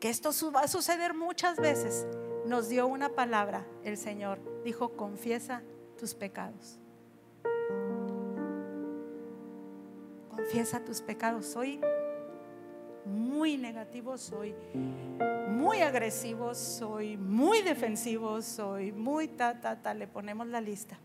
que 0.00 0.08
esto 0.10 0.30
va 0.54 0.60
a 0.60 0.68
suceder 0.68 1.14
muchas 1.14 1.58
veces, 1.58 2.06
nos 2.46 2.68
dio 2.68 2.86
una 2.86 3.08
palabra 3.08 3.66
el 3.82 3.96
Señor, 3.96 4.38
dijo, 4.62 4.96
confiesa 4.96 5.62
tus 5.98 6.14
pecados. 6.14 6.78
confiesa 10.46 10.84
tus 10.84 11.00
pecados. 11.00 11.46
Soy 11.46 11.80
muy 13.04 13.56
negativo, 13.56 14.16
soy 14.16 14.54
muy 15.48 15.80
agresivo, 15.80 16.54
soy 16.54 17.16
muy 17.16 17.62
defensivo, 17.62 18.40
soy 18.42 18.92
muy 18.92 19.26
ta, 19.26 19.60
ta, 19.60 19.82
ta. 19.82 19.92
Le 19.92 20.06
ponemos 20.06 20.46
la 20.46 20.60
lista. 20.60 20.98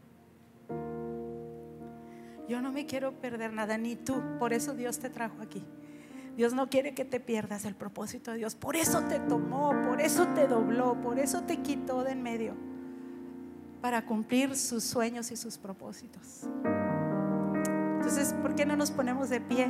Yo 2.48 2.62
no 2.62 2.72
me 2.72 2.86
quiero 2.86 3.14
perder 3.14 3.54
nada, 3.54 3.78
ni 3.78 3.96
tú. 3.96 4.22
Por 4.39 4.54
eso 4.54 4.74
Dios 4.74 5.00
te 5.00 5.10
trajo 5.10 5.42
aquí. 5.42 5.64
Dios 6.36 6.54
no 6.54 6.70
quiere 6.70 6.94
que 6.94 7.06
te 7.06 7.20
pierdas 7.20 7.66
el 7.66 7.76
propósito 7.76 8.32
de 8.32 8.38
Dios. 8.38 8.56
Por 8.56 8.76
eso 8.76 9.02
te 9.04 9.20
tomó, 9.20 9.70
por 9.82 10.02
eso 10.02 10.28
te 10.30 10.48
dobló, 10.48 11.00
por 11.02 11.20
eso 11.20 11.44
te 11.44 11.58
quitó 11.58 12.04
de 12.04 12.12
en 12.12 12.24
medio. 12.24 12.56
Para 13.82 14.06
cumplir 14.06 14.56
sus 14.56 14.84
sueños 14.84 15.32
y 15.32 15.36
sus 15.36 15.58
propósitos. 15.58 16.44
Entonces, 17.96 18.34
¿por 18.42 18.56
qué 18.56 18.66
no 18.66 18.76
nos 18.76 18.92
ponemos 18.92 19.30
de 19.30 19.42
pie? 19.42 19.70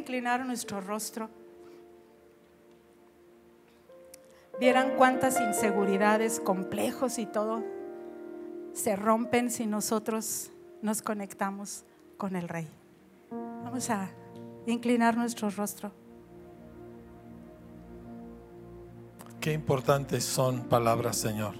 Inclinar 0.00 0.44
nuestro 0.44 0.80
rostro. 0.80 1.30
vieran 4.60 4.94
cuántas 4.96 5.40
inseguridades, 5.40 6.38
complejos 6.38 7.18
y 7.18 7.24
todo 7.24 7.64
se 8.74 8.94
rompen 8.94 9.50
si 9.50 9.66
nosotros 9.66 10.50
nos 10.82 11.00
conectamos 11.00 11.84
con 12.18 12.36
el 12.36 12.46
Rey. 12.46 12.68
Vamos 13.30 13.88
a 13.88 14.10
inclinar 14.66 15.16
nuestro 15.16 15.48
rostro. 15.48 15.90
Qué 19.40 19.54
importantes 19.54 20.24
son 20.24 20.64
palabras, 20.64 21.16
Señor. 21.16 21.54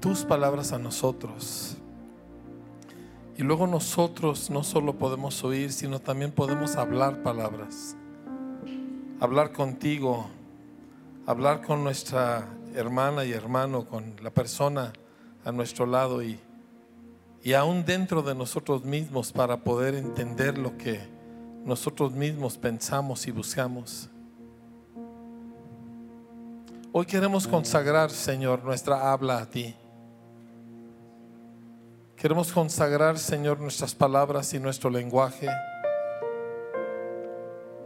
Tus 0.00 0.24
palabras 0.24 0.72
a 0.72 0.78
nosotros. 0.78 1.76
Y 3.38 3.44
luego 3.44 3.68
nosotros 3.68 4.50
no 4.50 4.64
solo 4.64 4.98
podemos 4.98 5.44
oír, 5.44 5.72
sino 5.72 6.00
también 6.00 6.32
podemos 6.32 6.74
hablar 6.74 7.22
palabras. 7.22 7.96
Hablar 9.20 9.52
contigo, 9.52 10.26
hablar 11.24 11.62
con 11.64 11.84
nuestra 11.84 12.48
hermana 12.74 13.24
y 13.24 13.30
hermano, 13.30 13.86
con 13.86 14.16
la 14.24 14.30
persona 14.30 14.92
a 15.44 15.52
nuestro 15.52 15.86
lado 15.86 16.20
y, 16.20 16.40
y 17.44 17.52
aún 17.52 17.84
dentro 17.84 18.22
de 18.22 18.34
nosotros 18.34 18.84
mismos 18.84 19.30
para 19.30 19.58
poder 19.58 19.94
entender 19.94 20.58
lo 20.58 20.76
que 20.76 21.00
nosotros 21.64 22.10
mismos 22.10 22.58
pensamos 22.58 23.24
y 23.28 23.30
buscamos. 23.30 24.10
Hoy 26.90 27.06
queremos 27.06 27.46
consagrar, 27.46 28.10
Señor, 28.10 28.64
nuestra 28.64 29.12
habla 29.12 29.38
a 29.38 29.46
ti. 29.46 29.76
Queremos 32.18 32.50
consagrar, 32.52 33.16
Señor, 33.16 33.60
nuestras 33.60 33.94
palabras 33.94 34.52
y 34.52 34.58
nuestro 34.58 34.90
lenguaje. 34.90 35.48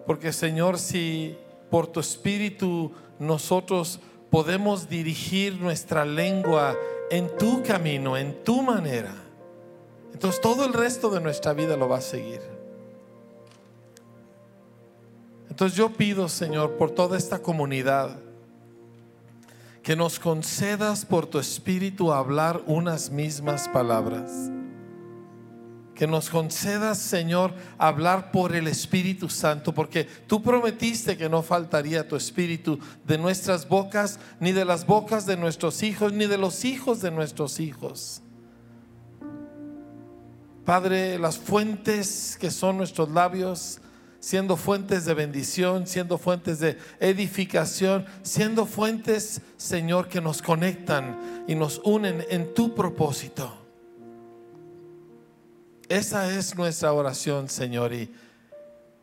Porque, 0.06 0.32
Señor, 0.32 0.78
si 0.78 1.36
por 1.70 1.86
tu 1.86 2.00
espíritu 2.00 2.92
nosotros 3.18 4.00
podemos 4.30 4.88
dirigir 4.88 5.60
nuestra 5.60 6.06
lengua 6.06 6.74
en 7.10 7.36
tu 7.36 7.62
camino, 7.62 8.16
en 8.16 8.42
tu 8.42 8.62
manera. 8.62 9.14
Entonces 10.14 10.40
todo 10.40 10.64
el 10.64 10.72
resto 10.72 11.10
de 11.10 11.20
nuestra 11.20 11.52
vida 11.52 11.76
lo 11.76 11.90
va 11.90 11.98
a 11.98 12.00
seguir. 12.00 12.40
Entonces 15.50 15.76
yo 15.76 15.90
pido, 15.90 16.30
Señor, 16.30 16.78
por 16.78 16.90
toda 16.92 17.18
esta 17.18 17.40
comunidad, 17.40 18.18
que 19.82 19.96
nos 19.96 20.18
concedas 20.18 21.04
por 21.04 21.26
tu 21.26 21.38
espíritu 21.38 22.12
hablar 22.12 22.62
unas 22.66 23.10
mismas 23.10 23.68
palabras 23.68 24.50
que 25.94 26.06
nos 26.06 26.30
concedas, 26.30 26.98
Señor, 26.98 27.54
hablar 27.78 28.32
por 28.32 28.56
el 28.56 28.66
Espíritu 28.66 29.28
Santo, 29.28 29.72
porque 29.72 30.04
tú 30.26 30.42
prometiste 30.42 31.16
que 31.16 31.28
no 31.28 31.42
faltaría 31.42 32.08
tu 32.08 32.16
Espíritu 32.16 32.78
de 33.06 33.18
nuestras 33.18 33.68
bocas, 33.68 34.18
ni 34.40 34.52
de 34.52 34.64
las 34.64 34.86
bocas 34.86 35.26
de 35.26 35.36
nuestros 35.36 35.82
hijos, 35.82 36.12
ni 36.12 36.26
de 36.26 36.38
los 36.38 36.64
hijos 36.64 37.02
de 37.02 37.10
nuestros 37.10 37.60
hijos. 37.60 38.22
Padre, 40.64 41.18
las 41.18 41.38
fuentes 41.38 42.36
que 42.40 42.50
son 42.50 42.78
nuestros 42.78 43.10
labios, 43.10 43.80
siendo 44.22 44.56
fuentes 44.56 45.04
de 45.04 45.14
bendición, 45.14 45.88
siendo 45.88 46.16
fuentes 46.16 46.60
de 46.60 46.78
edificación, 47.00 48.06
siendo 48.22 48.66
fuentes, 48.66 49.40
Señor, 49.56 50.08
que 50.08 50.20
nos 50.20 50.40
conectan 50.40 51.44
y 51.48 51.56
nos 51.56 51.80
unen 51.84 52.24
en 52.30 52.54
tu 52.54 52.72
propósito. 52.72 53.52
Esa 55.88 56.32
es 56.32 56.54
nuestra 56.54 56.92
oración, 56.92 57.48
Señor. 57.48 57.92
Y, 57.92 58.14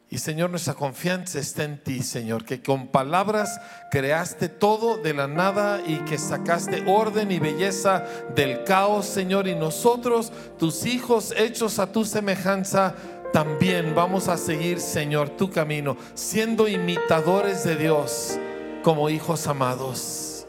y, 0.10 0.18
Señor, 0.20 0.52
nuestra 0.52 0.74
confianza 0.74 1.38
está 1.38 1.66
en 1.66 1.84
ti, 1.84 2.02
Señor, 2.02 2.46
que 2.46 2.64
con 2.64 2.88
palabras 2.88 3.60
creaste 3.92 4.48
todo 4.48 4.96
de 4.98 5.14
la 5.14 5.28
nada 5.28 5.82
y 5.86 5.98
que 6.06 6.18
sacaste 6.18 6.86
orden 6.88 7.30
y 7.34 7.40
belleza 7.40 8.06
del 8.36 8.64
caos, 8.64 9.06
Señor. 9.06 9.50
Y 9.50 9.56
nosotros, 9.56 10.32
tus 10.58 10.86
hijos, 10.86 11.34
hechos 11.36 11.78
a 11.78 11.92
tu 11.92 12.06
semejanza, 12.06 12.96
también 13.32 13.94
vamos 13.96 14.28
a 14.28 14.38
seguir, 14.38 14.80
Señor, 14.80 15.30
tu 15.30 15.50
camino, 15.50 15.98
siendo 16.14 16.68
imitadores 16.68 17.64
de 17.64 17.76
Dios 17.76 18.38
como 18.84 19.10
hijos 19.10 19.48
amados. 19.48 20.46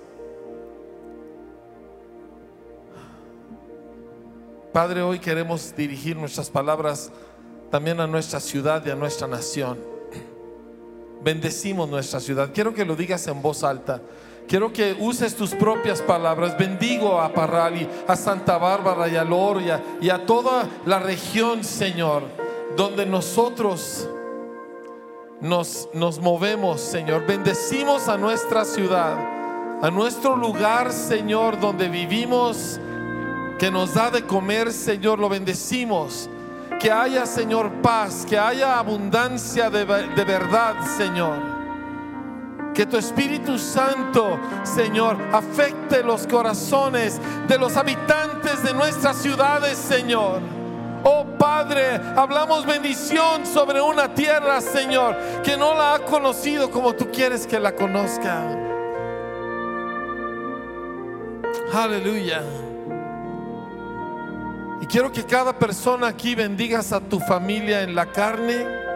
Padre, 4.73 5.03
hoy 5.03 5.19
queremos 5.19 5.75
dirigir 5.77 6.17
nuestras 6.17 6.49
palabras 6.49 7.11
también 7.71 8.01
a 8.01 8.07
nuestra 8.07 8.39
ciudad 8.41 8.85
y 8.87 8.91
a 8.91 8.95
nuestra 8.95 9.27
nación. 9.27 9.79
Bendecimos 11.23 11.89
nuestra 11.89 12.21
ciudad. 12.21 12.51
Quiero 12.55 12.73
que 12.73 12.85
lo 12.85 12.97
digas 12.97 13.27
en 13.27 13.43
voz 13.43 13.63
alta. 13.63 14.01
Quiero 14.49 14.73
que 14.73 14.97
uses 14.99 15.37
tus 15.37 15.55
propias 15.55 16.01
palabras. 16.01 16.57
Bendigo 16.57 17.21
a 17.21 17.33
Parral 17.33 17.89
a 18.07 18.17
Santa 18.17 18.59
Bárbara 18.59 19.09
y 19.09 19.17
a 19.17 19.25
Loria 19.25 19.83
y 20.01 20.09
a 20.09 20.25
toda 20.25 20.69
la 20.87 20.99
región, 20.99 21.63
Señor, 21.63 22.23
donde 22.77 23.07
nosotros 23.07 24.09
nos, 25.41 25.89
nos 25.95 26.19
movemos, 26.19 26.81
Señor. 26.81 27.27
Bendecimos 27.27 28.09
a 28.09 28.17
nuestra 28.17 28.65
ciudad, 28.65 29.17
a 29.83 29.91
nuestro 29.91 30.37
lugar, 30.37 30.93
Señor, 30.93 31.59
donde 31.61 31.89
vivimos 31.89 32.79
que 33.59 33.71
nos 33.71 33.95
da 33.95 34.11
de 34.11 34.25
comer, 34.25 34.73
Señor, 34.73 35.19
lo 35.19 35.29
bendecimos. 35.29 36.29
Que 36.81 36.91
haya, 36.91 37.27
Señor, 37.27 37.71
paz, 37.83 38.25
que 38.27 38.39
haya 38.39 38.79
abundancia 38.79 39.69
de, 39.69 39.85
verdad, 39.85 40.77
Señor. 40.97 41.37
Que 42.73 42.87
tu 42.87 42.97
Espíritu 42.97 43.59
Santo, 43.59 44.39
Señor, 44.63 45.19
afecte 45.33 46.03
los 46.03 46.27
corazones 46.27 47.21
de 47.49 47.59
los 47.59 47.77
habitantes 47.77 48.63
de 48.63 48.73
nuestras 48.73 49.19
ciudades, 49.19 49.77
Señor. 49.77 50.41
Oh 51.05 51.25
Padre, 51.39 52.01
hablamos 52.17 52.67
bendición 52.67 53.47
sobre 53.47 53.81
una 53.81 54.13
tierra, 54.15 54.61
Señor, 54.61 55.17
que 55.43 55.57
no 55.57 55.75
la 55.75 55.95
ha 55.95 55.99
conocido 56.01 56.71
como 56.71 56.95
tú 56.95 57.11
quieres 57.11 57.47
que 57.47 57.59
la 57.59 57.75
conozca. 57.75 58.43
Aleluya. 61.73 62.43
Y 64.81 64.87
quiero 64.87 65.13
que 65.13 65.25
cada 65.25 65.59
persona 65.59 66.09
aquí 66.09 66.35
bendigas 66.35 66.93
a 66.93 67.01
tu 67.01 67.21
familia 67.21 67.83
en 67.83 67.95
la 67.95 68.07
carne 68.07 68.90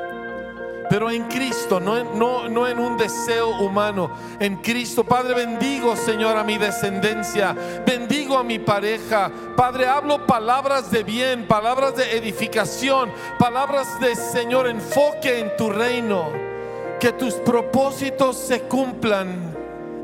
pero 0.88 1.10
en 1.10 1.24
Cristo, 1.24 1.80
no 1.80 1.96
en, 1.96 2.18
no, 2.18 2.48
no 2.48 2.68
en 2.68 2.78
un 2.78 2.96
deseo 2.96 3.58
humano, 3.58 4.10
en 4.38 4.56
Cristo. 4.56 5.04
Padre, 5.04 5.34
bendigo, 5.34 5.96
Señor, 5.96 6.36
a 6.36 6.44
mi 6.44 6.58
descendencia, 6.58 7.54
bendigo 7.86 8.36
a 8.36 8.44
mi 8.44 8.58
pareja. 8.58 9.30
Padre, 9.56 9.86
hablo 9.86 10.26
palabras 10.26 10.90
de 10.90 11.02
bien, 11.02 11.46
palabras 11.46 11.96
de 11.96 12.16
edificación, 12.16 13.10
palabras 13.38 13.98
de, 14.00 14.14
Señor, 14.14 14.68
enfoque 14.68 15.40
en 15.40 15.56
tu 15.56 15.70
reino. 15.70 16.30
Que 17.00 17.12
tus 17.12 17.34
propósitos 17.34 18.36
se 18.36 18.62
cumplan 18.62 19.54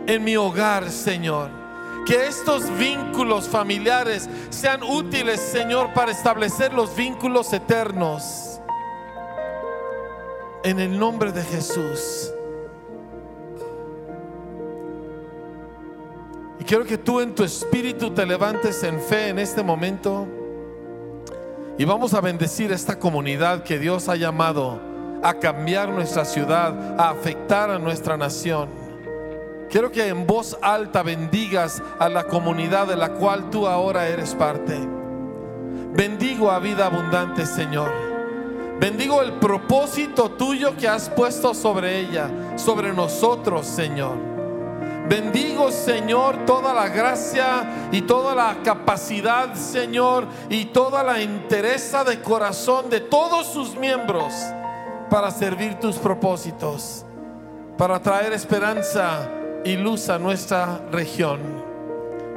en 0.07 0.25
mi 0.25 0.37
hogar, 0.37 0.91
Señor. 0.91 1.51
Que 2.07 2.27
estos 2.27 2.69
vínculos 2.79 3.49
familiares 3.49 4.29
sean 4.49 4.83
útiles, 4.83 5.41
Señor, 5.41 5.93
para 5.93 6.11
establecer 6.11 6.73
los 6.73 6.95
vínculos 6.97 7.53
eternos 7.53 8.50
en 10.63 10.81
el 10.81 10.99
nombre 10.99 11.33
de 11.33 11.43
Jesús. 11.43 12.33
Y 16.59 16.65
quiero 16.65 16.85
que 16.85 16.99
tú 16.99 17.21
en 17.21 17.35
tu 17.35 17.43
espíritu 17.43 18.11
te 18.11 18.27
levantes 18.27 18.83
en 18.83 19.01
fe 19.01 19.29
en 19.29 19.39
este 19.39 19.63
momento. 19.63 20.27
Y 21.79 21.85
vamos 21.85 22.13
a 22.13 22.21
bendecir 22.21 22.71
esta 22.73 22.99
comunidad 22.99 23.63
que 23.63 23.79
Dios 23.79 24.09
ha 24.09 24.17
llamado 24.17 24.79
a 25.23 25.35
cambiar 25.35 25.89
nuestra 25.89 26.25
ciudad, 26.25 27.01
a 27.01 27.11
afectar 27.11 27.71
a 27.71 27.79
nuestra 27.79 28.17
nación. 28.17 28.69
Quiero 29.71 29.91
que 29.91 30.09
en 30.09 30.27
voz 30.27 30.59
alta 30.61 31.03
bendigas 31.03 31.83
a 31.99 32.09
la 32.09 32.25
comunidad 32.25 32.89
de 32.89 32.97
la 32.97 33.15
cual 33.15 33.51
tú 33.51 33.67
ahora 33.67 34.09
eres 34.09 34.35
parte. 34.35 34.77
Bendigo 35.93 36.51
a 36.51 36.59
vida 36.59 36.87
abundante, 36.87 37.47
Señor. 37.47 38.10
Bendigo 38.81 39.21
el 39.21 39.33
propósito 39.33 40.31
tuyo 40.31 40.75
que 40.75 40.89
has 40.89 41.11
puesto 41.11 41.53
sobre 41.53 41.99
ella, 41.99 42.31
sobre 42.57 42.95
nosotros, 42.95 43.67
Señor. 43.67 44.17
Bendigo, 45.07 45.71
Señor, 45.71 46.47
toda 46.47 46.73
la 46.73 46.89
gracia 46.89 47.89
y 47.93 48.01
toda 48.01 48.35
la 48.35 48.63
capacidad, 48.65 49.55
Señor, 49.55 50.27
y 50.49 50.65
toda 50.67 51.03
la 51.03 51.21
entereza 51.21 52.05
de 52.05 52.23
corazón 52.23 52.89
de 52.89 53.01
todos 53.01 53.49
sus 53.49 53.77
miembros 53.77 54.33
para 55.11 55.31
servir 55.31 55.75
tus 55.75 55.97
propósitos, 55.97 57.05
para 57.77 58.01
traer 58.01 58.33
esperanza 58.33 59.29
y 59.63 59.77
luz 59.77 60.09
a 60.09 60.19
nuestra 60.19 60.81
región 60.91 61.41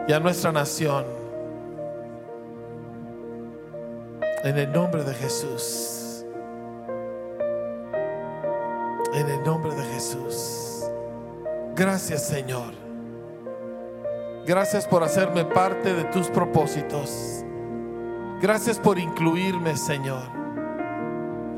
y 0.10 0.12
a 0.12 0.20
nuestra 0.20 0.52
nación. 0.52 1.06
En 4.44 4.58
el 4.58 4.74
nombre 4.74 5.06
de 5.06 5.14
Jesús. 5.14 5.93
En 9.14 9.30
el 9.30 9.44
nombre 9.44 9.76
de 9.76 9.84
Jesús. 9.94 10.90
Gracias 11.76 12.28
Señor. 12.28 12.74
Gracias 14.46 14.88
por 14.88 15.04
hacerme 15.04 15.46
parte 15.46 15.94
de 15.94 16.04
tus 16.06 16.28
propósitos. 16.28 17.44
Gracias 18.42 18.78
por 18.78 19.00
incluirme, 19.00 19.78
Señor. 19.78 20.24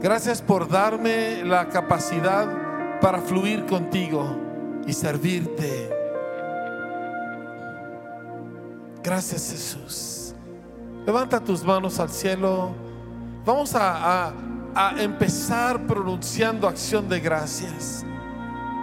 Gracias 0.02 0.42
por 0.42 0.68
darme 0.68 1.44
la 1.44 1.68
capacidad 1.70 3.00
para 3.02 3.22
fluir 3.22 3.66
contigo 3.66 4.24
y 4.86 4.94
servirte. 4.94 5.90
Gracias 9.02 9.50
Jesús. 9.52 10.36
Levanta 11.06 11.40
tus 11.40 11.64
manos 11.64 12.00
al 12.00 12.10
cielo. 12.10 12.72
Vamos 13.46 13.74
a, 13.74 14.28
a 14.28 14.34
a 14.76 15.02
empezar 15.02 15.80
pronunciando 15.88 16.68
acción 16.68 17.08
de 17.08 17.22
gracias, 17.22 18.06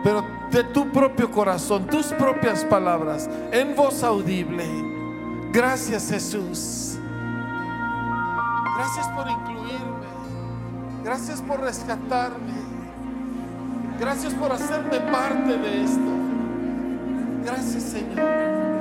pero 0.03 0.24
de 0.51 0.64
tu 0.64 0.90
propio 0.90 1.30
corazón, 1.30 1.86
tus 1.86 2.07
propias 2.07 2.64
palabras, 2.64 3.28
en 3.53 3.76
voz 3.76 4.03
audible. 4.03 4.64
Gracias 5.53 6.09
Jesús. 6.09 6.97
Gracias 8.76 9.07
por 9.09 9.30
incluirme. 9.30 10.07
Gracias 11.05 11.43
por 11.43 11.61
rescatarme. 11.61 12.62
Gracias 14.01 14.32
por 14.34 14.51
hacerme 14.51 14.99
parte 15.12 15.59
de 15.59 15.84
esto. 15.84 16.12
Gracias 17.45 17.82
Señor. 17.82 18.72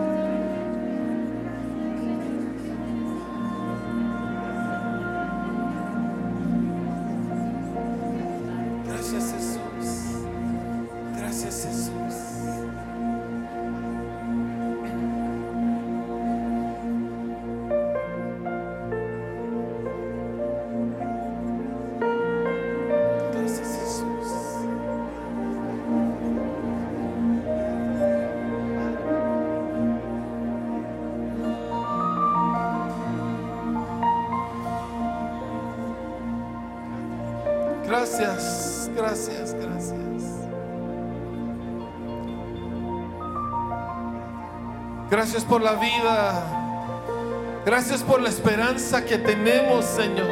Gracias 45.21 45.45
por 45.45 45.61
la 45.61 45.73
vida. 45.73 47.61
Gracias 47.63 48.01
por 48.01 48.23
la 48.23 48.29
esperanza 48.29 49.05
que 49.05 49.19
tenemos, 49.19 49.85
Señor. 49.85 50.25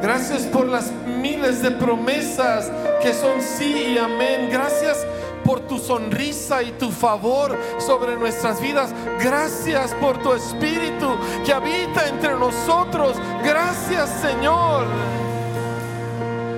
Gracias 0.00 0.44
por 0.44 0.64
las 0.64 0.90
miles 0.90 1.60
de 1.60 1.72
promesas 1.72 2.72
que 3.02 3.12
son 3.12 3.42
sí 3.42 3.92
y 3.92 3.98
amén. 3.98 4.48
Gracias 4.50 5.06
por 5.44 5.60
tu 5.60 5.78
sonrisa 5.78 6.62
y 6.62 6.72
tu 6.72 6.90
favor 6.90 7.54
sobre 7.76 8.16
nuestras 8.16 8.58
vidas. 8.62 8.94
Gracias 9.22 9.92
por 10.00 10.22
tu 10.22 10.32
espíritu 10.32 11.14
que 11.44 11.52
habita 11.52 12.08
entre 12.08 12.32
nosotros. 12.32 13.18
Gracias, 13.42 14.08
Señor. 14.22 14.86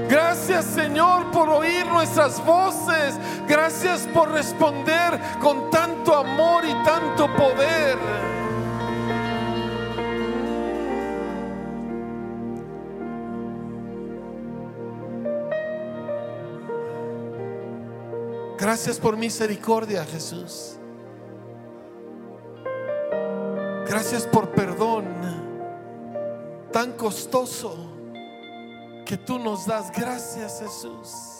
Gracias 0.09 0.65
Señor 0.67 1.31
por 1.31 1.49
oír 1.49 1.87
nuestras 1.87 2.45
voces. 2.45 3.19
Gracias 3.49 4.07
por 4.15 4.31
responder 4.31 5.21
con 5.41 5.71
tanto 5.71 6.15
amor 6.15 6.65
y 6.65 6.73
tanto 6.85 7.27
poder. 7.35 7.99
Gracias 18.59 18.99
por 18.99 19.17
misericordia, 19.17 20.05
Jesús. 20.05 20.77
Gracias 23.87 24.27
por 24.27 24.51
perdón 24.51 25.07
tan 26.73 26.93
costoso 26.93 27.96
que 29.07 29.17
tú 29.17 29.39
nos 29.39 29.65
das. 29.67 29.91
Gracias 29.93 30.61
Jesús. 30.61 31.36